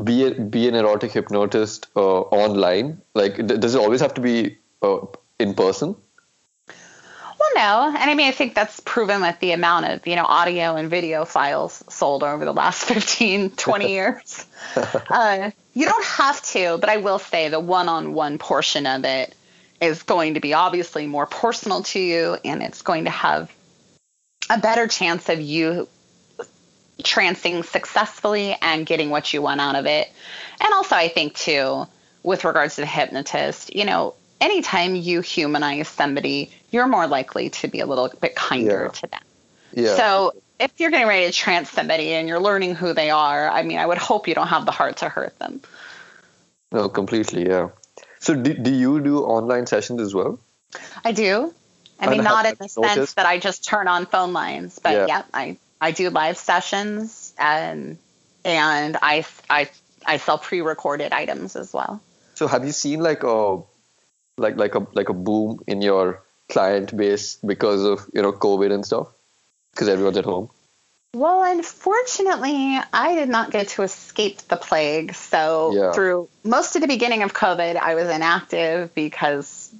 be 0.03 0.25
a, 0.25 0.31
be 0.33 0.67
an 0.67 0.73
erotic 0.73 1.11
hypnotist 1.11 1.85
uh, 1.95 2.21
online? 2.21 3.03
Like, 3.13 3.45
does 3.45 3.75
it 3.75 3.79
always 3.79 4.01
have 4.01 4.15
to 4.15 4.21
be 4.21 4.57
uh, 4.81 5.05
in 5.37 5.53
person? 5.53 5.95
No. 7.57 7.87
And 7.87 8.09
I 8.09 8.13
mean, 8.13 8.27
I 8.27 8.31
think 8.31 8.53
that's 8.53 8.79
proven 8.81 9.19
with 9.19 9.39
the 9.39 9.51
amount 9.51 9.87
of, 9.87 10.05
you 10.05 10.15
know, 10.15 10.25
audio 10.25 10.75
and 10.75 10.91
video 10.91 11.25
files 11.25 11.83
sold 11.89 12.23
over 12.23 12.45
the 12.45 12.53
last 12.53 12.83
15, 12.85 13.49
20 13.49 13.89
years. 13.91 14.45
uh, 14.75 15.49
you 15.73 15.85
don't 15.85 16.05
have 16.05 16.39
to, 16.43 16.77
but 16.77 16.87
I 16.87 16.97
will 16.97 17.17
say 17.17 17.49
the 17.49 17.59
one 17.59 17.89
on 17.89 18.13
one 18.13 18.37
portion 18.37 18.85
of 18.85 19.05
it 19.05 19.35
is 19.81 20.03
going 20.03 20.35
to 20.35 20.39
be 20.39 20.53
obviously 20.53 21.07
more 21.07 21.25
personal 21.25 21.81
to 21.81 21.99
you 21.99 22.37
and 22.45 22.61
it's 22.61 22.83
going 22.83 23.05
to 23.05 23.11
have 23.11 23.51
a 24.51 24.59
better 24.59 24.87
chance 24.87 25.27
of 25.27 25.41
you 25.41 25.87
trancing 27.01 27.65
successfully 27.65 28.55
and 28.61 28.85
getting 28.85 29.09
what 29.09 29.33
you 29.33 29.41
want 29.41 29.61
out 29.61 29.75
of 29.75 29.87
it. 29.87 30.11
And 30.61 30.73
also, 30.73 30.95
I 30.95 31.07
think, 31.07 31.33
too, 31.33 31.87
with 32.21 32.43
regards 32.43 32.75
to 32.75 32.81
the 32.81 32.87
hypnotist, 32.87 33.75
you 33.75 33.85
know, 33.85 34.13
anytime 34.41 34.95
you 34.95 35.21
humanize 35.21 35.87
somebody, 35.87 36.51
you're 36.71 36.87
more 36.87 37.07
likely 37.07 37.49
to 37.51 37.67
be 37.67 37.79
a 37.79 37.85
little 37.85 38.09
bit 38.21 38.35
kinder 38.35 38.83
Yeah. 38.85 38.91
to 38.99 39.07
them. 39.07 39.21
Yeah. 39.73 39.95
So 39.95 40.33
if 40.59 40.71
you're 40.77 40.89
getting 40.91 41.07
ready 41.07 41.25
to 41.27 41.31
trance 41.31 41.69
somebody 41.71 42.13
and 42.13 42.27
you're 42.27 42.39
learning 42.39 42.75
who 42.75 42.93
they 42.93 43.09
are, 43.09 43.49
I 43.49 43.63
mean, 43.63 43.77
I 43.77 43.85
would 43.85 43.97
hope 43.97 44.27
you 44.27 44.35
don't 44.35 44.47
have 44.47 44.65
the 44.65 44.71
heart 44.71 44.97
to 44.97 45.09
hurt 45.09 45.37
them. 45.39 45.61
no, 46.71 46.89
completely. 46.89 47.47
Yeah. 47.47 47.69
So 48.19 48.35
do, 48.35 48.53
do 48.53 48.71
you 48.73 48.99
do 48.99 49.23
online 49.23 49.67
sessions 49.67 50.01
as 50.01 50.13
well? 50.13 50.39
I 51.05 51.11
do. 51.11 51.53
I 51.99 52.09
mean, 52.09 52.23
not 52.23 52.45
in 52.45 52.55
the 52.59 52.67
sense 52.67 53.13
that 53.13 53.25
I 53.25 53.39
just 53.39 53.63
turn 53.63 53.87
on 53.87 54.05
phone 54.05 54.33
lines, 54.33 54.79
but 54.79 54.91
Yeah. 54.93 55.05
yeah, 55.07 55.21
I, 55.33 55.57
I 55.81 55.91
do 55.91 56.09
live 56.09 56.37
sessions 56.37 57.33
and 57.39 57.97
and 58.43 58.97
I 59.01 59.25
I 59.49 59.69
I 60.05 60.17
sell 60.17 60.37
pre-recorded 60.37 61.11
items 61.11 61.55
as 61.55 61.73
well. 61.73 62.01
So 62.35 62.47
have 62.47 62.65
you 62.65 62.71
seen 62.71 62.99
like 62.99 63.23
a 63.23 63.61
like 64.37 64.57
like 64.57 64.75
a 64.75 64.85
like 64.93 65.09
a 65.09 65.13
boom 65.13 65.59
in 65.67 65.81
your 65.81 66.23
client 66.49 66.95
base 66.95 67.35
because 67.45 67.83
of 67.83 68.07
you 68.13 68.21
know 68.21 68.31
COVID 68.31 68.71
and 68.71 68.85
stuff? 68.85 69.07
Because 69.73 69.89
everyone's 69.89 70.17
at 70.17 70.25
home. 70.25 70.49
Well, 71.13 71.43
unfortunately, 71.43 72.79
I 72.93 73.15
did 73.15 73.29
not 73.29 73.51
get 73.51 73.69
to 73.69 73.83
escape 73.83 74.39
the 74.49 74.57
plague. 74.57 75.15
So 75.15 75.73
Yeah. 75.73 75.91
through 75.93 76.29
most 76.43 76.75
of 76.75 76.81
the 76.81 76.87
beginning 76.87 77.23
of 77.23 77.33
COVID, 77.33 77.75
I 77.75 77.95
was 77.95 78.09
inactive 78.09 78.93
because, 78.93 79.71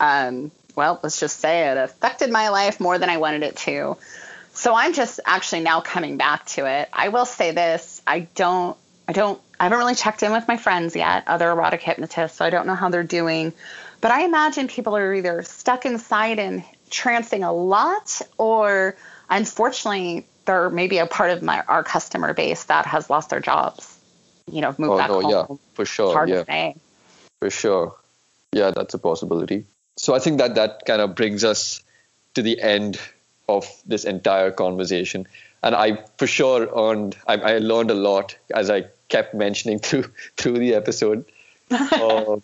um, 0.00 0.50
well, 0.74 0.98
let's 1.02 1.20
just 1.20 1.40
say 1.40 1.68
it 1.70 1.76
affected 1.76 2.30
my 2.30 2.48
life 2.48 2.80
more 2.80 2.96
than 2.98 3.10
I 3.10 3.18
wanted 3.18 3.42
it 3.42 3.56
to. 3.68 3.96
So 4.54 4.74
I'm 4.74 4.92
just 4.92 5.20
actually 5.26 5.62
now 5.62 5.80
coming 5.80 6.16
back 6.16 6.46
to 6.46 6.66
it. 6.66 6.88
I 6.92 7.08
will 7.08 7.26
say 7.26 7.50
this: 7.52 8.00
I 8.06 8.20
don't, 8.20 8.76
I 9.08 9.12
don't, 9.12 9.40
I 9.62 9.66
haven't 9.66 9.78
really 9.78 9.94
checked 9.94 10.24
in 10.24 10.32
with 10.32 10.48
my 10.48 10.56
friends 10.56 10.96
yet, 10.96 11.22
other 11.28 11.48
erotic 11.48 11.82
hypnotists, 11.82 12.38
so 12.38 12.44
I 12.44 12.50
don't 12.50 12.66
know 12.66 12.74
how 12.74 12.88
they're 12.88 13.04
doing. 13.04 13.52
But 14.00 14.10
I 14.10 14.24
imagine 14.24 14.66
people 14.66 14.96
are 14.96 15.14
either 15.14 15.44
stuck 15.44 15.86
inside 15.86 16.40
and 16.40 16.64
trancing 16.90 17.46
a 17.46 17.52
lot, 17.52 18.20
or 18.38 18.96
unfortunately, 19.30 20.26
they're 20.46 20.68
maybe 20.68 20.98
a 20.98 21.06
part 21.06 21.30
of 21.30 21.44
my 21.44 21.62
our 21.68 21.84
customer 21.84 22.34
base 22.34 22.64
that 22.64 22.86
has 22.86 23.08
lost 23.08 23.30
their 23.30 23.38
jobs. 23.38 23.96
You 24.50 24.62
know, 24.62 24.74
moved 24.78 24.94
Oh 24.94 24.98
back 24.98 25.10
no, 25.10 25.20
home. 25.20 25.30
yeah, 25.30 25.56
for 25.74 25.84
sure. 25.84 26.12
Hard 26.12 26.28
yeah. 26.28 26.40
to 26.40 26.44
say. 26.44 26.76
For 27.38 27.50
sure. 27.50 27.94
Yeah, 28.50 28.72
that's 28.72 28.94
a 28.94 28.98
possibility. 28.98 29.64
So 29.96 30.12
I 30.12 30.18
think 30.18 30.38
that 30.38 30.56
that 30.56 30.86
kind 30.86 31.00
of 31.00 31.14
brings 31.14 31.44
us 31.44 31.84
to 32.34 32.42
the 32.42 32.60
end 32.60 32.98
of 33.48 33.64
this 33.86 34.04
entire 34.04 34.50
conversation. 34.50 35.28
And 35.62 35.76
I 35.76 36.02
for 36.18 36.26
sure 36.26 36.68
earned, 36.76 37.16
I, 37.28 37.34
I 37.36 37.58
learned 37.58 37.92
a 37.92 37.94
lot 37.94 38.36
as 38.52 38.68
I 38.68 38.86
kept 39.16 39.34
mentioning 39.34 39.78
through 39.88 40.06
through 40.36 40.58
the 40.58 40.74
episode. 40.74 41.24
Uh, 41.72 42.36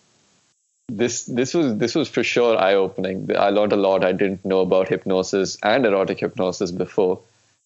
this 0.91 1.25
this 1.25 1.53
was 1.53 1.77
this 1.77 1.93
was 1.95 2.09
for 2.09 2.23
sure 2.23 2.57
eye 2.57 2.73
opening. 2.73 3.29
I 3.37 3.49
learned 3.49 3.73
a 3.73 3.81
lot 3.87 4.03
I 4.03 4.11
didn't 4.11 4.43
know 4.43 4.61
about 4.61 4.89
hypnosis 4.89 5.57
and 5.61 5.85
erotic 5.85 6.19
hypnosis 6.19 6.71
before. 6.71 7.19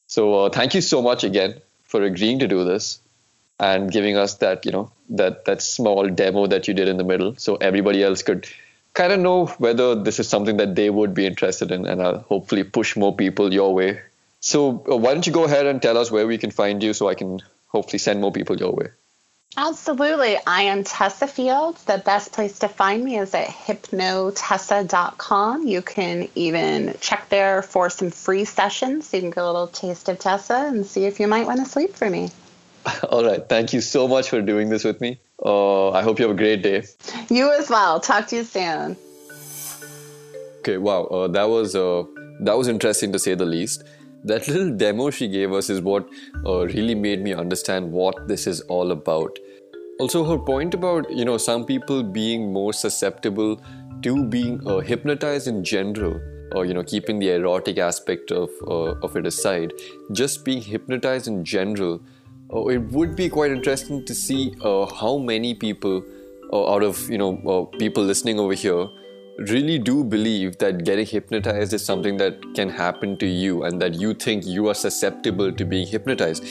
So 0.08 0.34
uh, 0.40 0.50
thank 0.50 0.74
you 0.74 0.82
so 0.82 1.02
much 1.02 1.24
again 1.24 1.56
for 1.86 2.04
agreeing 2.04 2.40
to 2.40 2.48
do 2.48 2.66
this 2.66 3.00
and 3.60 3.92
giving 3.92 4.18
us 4.18 4.36
that 4.36 4.66
you 4.66 4.72
know 4.72 4.92
that 5.10 5.46
that 5.46 5.62
small 5.62 6.10
demo 6.10 6.48
that 6.48 6.68
you 6.68 6.74
did 6.74 6.88
in 6.88 6.98
the 6.98 7.04
middle, 7.04 7.36
so 7.38 7.56
everybody 7.56 8.04
else 8.04 8.24
could 8.24 8.48
kind 8.94 9.14
of 9.14 9.20
know 9.20 9.46
whether 9.68 9.96
this 9.96 10.20
is 10.20 10.28
something 10.28 10.58
that 10.58 10.76
they 10.76 10.90
would 10.90 11.14
be 11.14 11.26
interested 11.26 11.72
in, 11.72 11.86
and 11.86 12.02
I'll 12.02 12.20
hopefully 12.20 12.64
push 12.64 12.96
more 12.96 13.16
people 13.16 13.54
your 13.54 13.74
way. 13.74 14.02
So 14.40 14.84
uh, 14.92 14.98
why 14.98 15.14
don't 15.14 15.26
you 15.26 15.34
go 15.34 15.46
ahead 15.46 15.66
and 15.66 15.82
tell 15.82 15.98
us 15.98 16.12
where 16.12 16.28
we 16.28 16.38
can 16.38 16.52
find 16.52 16.84
you, 16.84 16.94
so 16.94 17.08
I 17.08 17.16
can 17.16 17.42
hopefully 17.74 18.00
send 18.00 18.22
more 18.22 18.32
people 18.32 18.58
your 18.58 18.74
way. 18.74 18.88
Absolutely. 19.56 20.36
I 20.48 20.64
am 20.64 20.84
Tessa 20.84 21.28
Fields. 21.28 21.84
The 21.84 22.00
best 22.00 22.32
place 22.32 22.58
to 22.60 22.68
find 22.68 23.04
me 23.04 23.20
is 23.20 23.36
at 23.36 23.48
hypnotessa.com. 23.48 25.68
You 25.68 25.84
can 25.84 26.28
even 26.34 26.96
check 27.02 27.30
there 27.30 27.62
for 27.62 27.92
some 27.92 28.10
free 28.10 28.46
sessions. 28.46 29.10
So 29.10 29.18
you 29.18 29.22
can 29.22 29.30
get 29.30 29.44
a 29.44 29.46
little 29.46 29.68
taste 29.68 30.10
of 30.10 30.18
Tessa 30.18 30.56
and 30.56 30.84
see 30.86 31.06
if 31.06 31.20
you 31.20 31.28
might 31.28 31.46
want 31.46 31.60
to 31.60 31.66
sleep 31.66 31.94
for 31.94 32.10
me. 32.10 32.32
All 33.10 33.24
right. 33.24 33.48
Thank 33.48 33.74
you 33.74 33.82
so 33.82 34.08
much 34.08 34.30
for 34.30 34.42
doing 34.42 34.70
this 34.70 34.84
with 34.84 35.00
me. 35.00 35.20
Uh, 35.44 35.92
I 35.92 36.02
hope 36.02 36.18
you 36.18 36.28
have 36.28 36.36
a 36.36 36.38
great 36.38 36.64
day. 36.64 36.86
You 37.30 37.54
as 37.54 37.70
well. 37.70 38.00
Talk 38.00 38.28
to 38.28 38.38
you 38.38 38.44
soon. 38.44 38.98
Okay. 40.60 40.78
Wow. 40.78 41.04
Uh, 41.04 41.28
that 41.28 41.50
was 41.50 41.76
uh, 41.76 42.04
that 42.40 42.58
was 42.58 42.68
interesting 42.68 43.12
to 43.12 43.20
say 43.20 43.36
the 43.36 43.46
least 43.46 43.84
that 44.24 44.48
little 44.48 44.72
demo 44.72 45.10
she 45.10 45.28
gave 45.28 45.52
us 45.54 45.70
is 45.70 45.82
what 45.82 46.08
uh, 46.46 46.66
really 46.68 46.96
made 46.96 47.22
me 47.22 47.34
understand 47.34 47.92
what 47.92 48.28
this 48.28 48.48
is 48.48 48.62
all 48.62 48.92
about. 48.92 49.38
Also, 50.00 50.24
her 50.26 50.38
point 50.38 50.74
about 50.74 51.10
you 51.12 51.26
know 51.26 51.38
some 51.38 51.66
people 51.66 52.04
being 52.04 52.52
more 52.52 52.74
susceptible 52.74 53.62
to 54.02 54.26
being 54.26 54.66
uh, 54.68 54.80
hypnotized 54.80 55.48
in 55.48 55.64
general, 55.64 56.20
or 56.56 56.66
you 56.66 56.74
know 56.74 56.84
keeping 56.84 57.20
the 57.20 57.30
erotic 57.30 57.78
aspect 57.78 58.32
of 58.32 58.50
uh, 58.68 58.96
of 59.08 59.16
it 59.16 59.28
aside, 59.28 59.72
just 60.12 60.44
being 60.46 60.62
hypnotized 60.62 61.28
in 61.28 61.44
general. 61.44 62.02
Uh, 62.54 62.66
it 62.68 62.82
would 62.92 63.16
be 63.16 63.30
quite 63.30 63.52
interesting 63.52 64.06
to 64.06 64.14
see 64.14 64.56
uh, 64.62 64.86
how 64.86 65.18
many 65.18 65.54
people 65.54 66.04
uh, 66.52 66.74
out 66.74 66.84
of 66.84 67.10
you 67.10 67.18
know 67.18 67.66
people 67.80 68.04
listening 68.04 68.40
over 68.40 68.54
here 68.54 68.88
really 69.38 69.80
do 69.80 70.04
believe 70.04 70.58
that 70.60 70.84
getting 70.86 71.06
hypnotized 71.06 71.74
is 71.74 71.84
something 71.84 72.18
that 72.18 72.42
can 72.56 72.70
happen 72.70 73.18
to 73.18 73.26
you 73.26 73.64
and 73.64 73.82
that 73.82 73.96
you 73.96 74.14
think 74.14 74.46
you 74.46 74.68
are 74.68 74.74
susceptible 74.74 75.52
to 75.52 75.66
being 75.66 75.88
hypnotized. 75.88 76.44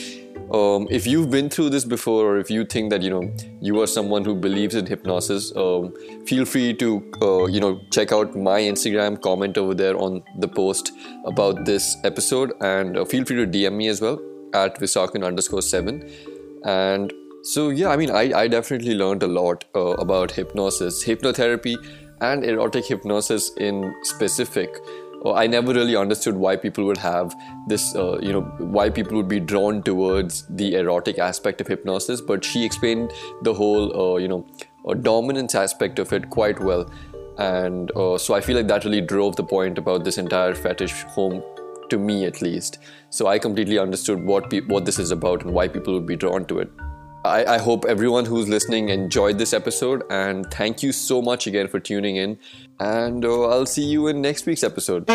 Um, 0.52 0.86
if 0.90 1.06
you've 1.06 1.30
been 1.30 1.48
through 1.48 1.70
this 1.70 1.84
before, 1.84 2.24
or 2.26 2.38
if 2.38 2.50
you 2.50 2.64
think 2.64 2.90
that 2.90 3.00
you 3.00 3.08
know 3.08 3.32
you 3.60 3.80
are 3.80 3.86
someone 3.86 4.24
who 4.24 4.34
believes 4.34 4.74
in 4.74 4.84
hypnosis, 4.84 5.54
um, 5.56 5.94
feel 6.26 6.44
free 6.44 6.74
to 6.74 7.10
uh, 7.22 7.46
you 7.46 7.60
know 7.60 7.80
check 7.90 8.12
out 8.12 8.36
my 8.36 8.60
Instagram, 8.60 9.20
comment 9.22 9.56
over 9.56 9.72
there 9.72 9.96
on 9.96 10.22
the 10.40 10.48
post 10.48 10.92
about 11.24 11.64
this 11.64 11.96
episode, 12.04 12.52
and 12.60 12.98
uh, 12.98 13.04
feel 13.04 13.24
free 13.24 13.36
to 13.36 13.46
DM 13.46 13.74
me 13.74 13.88
as 13.88 14.02
well 14.02 14.20
at 14.52 14.78
visakan 14.78 15.24
underscore 15.24 15.62
seven. 15.62 16.10
And 16.64 17.12
so 17.42 17.70
yeah, 17.70 17.88
I 17.88 17.96
mean, 17.96 18.10
I, 18.10 18.40
I 18.40 18.48
definitely 18.48 18.94
learned 18.94 19.22
a 19.22 19.28
lot 19.28 19.64
uh, 19.74 19.94
about 20.06 20.32
hypnosis, 20.32 21.02
hypnotherapy 21.04 21.76
and 22.22 22.44
erotic 22.44 22.86
hypnosis 22.86 23.50
in 23.56 23.94
specific. 24.02 24.78
Uh, 25.24 25.34
I 25.34 25.46
never 25.46 25.72
really 25.74 25.96
understood 25.96 26.36
why 26.36 26.56
people 26.56 26.84
would 26.84 26.96
have 26.98 27.34
this, 27.68 27.94
uh, 27.94 28.18
you 28.20 28.32
know, 28.32 28.42
why 28.58 28.90
people 28.90 29.16
would 29.16 29.28
be 29.28 29.40
drawn 29.40 29.82
towards 29.82 30.46
the 30.48 30.74
erotic 30.76 31.18
aspect 31.18 31.60
of 31.60 31.66
hypnosis. 31.66 32.20
But 32.20 32.44
she 32.44 32.64
explained 32.64 33.12
the 33.42 33.54
whole, 33.54 33.86
uh, 34.00 34.16
you 34.18 34.28
know, 34.28 34.46
uh, 34.88 34.94
dominance 34.94 35.54
aspect 35.54 35.98
of 35.98 36.12
it 36.12 36.30
quite 36.30 36.60
well. 36.60 36.90
And 37.38 37.90
uh, 37.96 38.18
so 38.18 38.34
I 38.34 38.40
feel 38.40 38.56
like 38.56 38.68
that 38.68 38.84
really 38.84 39.00
drove 39.00 39.36
the 39.36 39.44
point 39.44 39.78
about 39.78 40.04
this 40.04 40.18
entire 40.18 40.54
fetish 40.54 41.02
home 41.04 41.42
to 41.90 41.98
me 41.98 42.24
at 42.24 42.40
least. 42.40 42.78
So 43.10 43.26
I 43.26 43.38
completely 43.38 43.78
understood 43.78 44.24
what 44.24 44.50
pe- 44.50 44.60
what 44.60 44.84
this 44.84 44.98
is 44.98 45.10
about 45.10 45.44
and 45.44 45.52
why 45.52 45.68
people 45.68 45.94
would 45.94 46.06
be 46.06 46.16
drawn 46.16 46.46
to 46.46 46.58
it. 46.58 46.70
I, 47.24 47.44
I, 47.44 47.58
hope 47.58 47.84
everyone 47.84 48.24
who's 48.24 48.48
listening 48.48 48.88
enjoyed 48.88 49.38
this 49.38 49.52
episode 49.52 50.02
and 50.10 50.50
thank 50.50 50.82
you 50.82 50.90
so 50.90 51.22
much 51.22 51.46
again 51.46 51.68
for 51.68 51.78
tuning 51.78 52.16
in 52.16 52.38
and 52.80 53.24
uh, 53.24 53.48
i'll 53.48 53.66
see 53.66 53.84
you 53.84 54.08
in 54.08 54.20
next 54.20 54.46
week's 54.46 54.64
episode 54.64 55.06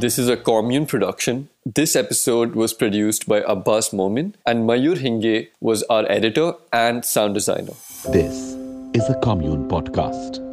This 0.00 0.18
is 0.18 0.30
a 0.30 0.36
Kommune 0.38 0.88
production. 0.88 1.50
This 1.66 1.94
episode 1.94 2.54
was 2.54 2.72
produced 2.72 3.28
by 3.28 3.40
Abbas 3.46 3.92
Momin, 3.92 4.34
and 4.46 4.66
Mayur 4.66 4.96
Hinge 4.96 5.48
was 5.60 5.82
our 5.90 6.10
editor 6.10 6.54
and 6.72 7.04
sound 7.04 7.34
designer. 7.34 7.74
This 8.08 8.56
is 8.94 9.06
a 9.10 9.20
Kommune 9.20 9.68
podcast. 9.68 10.49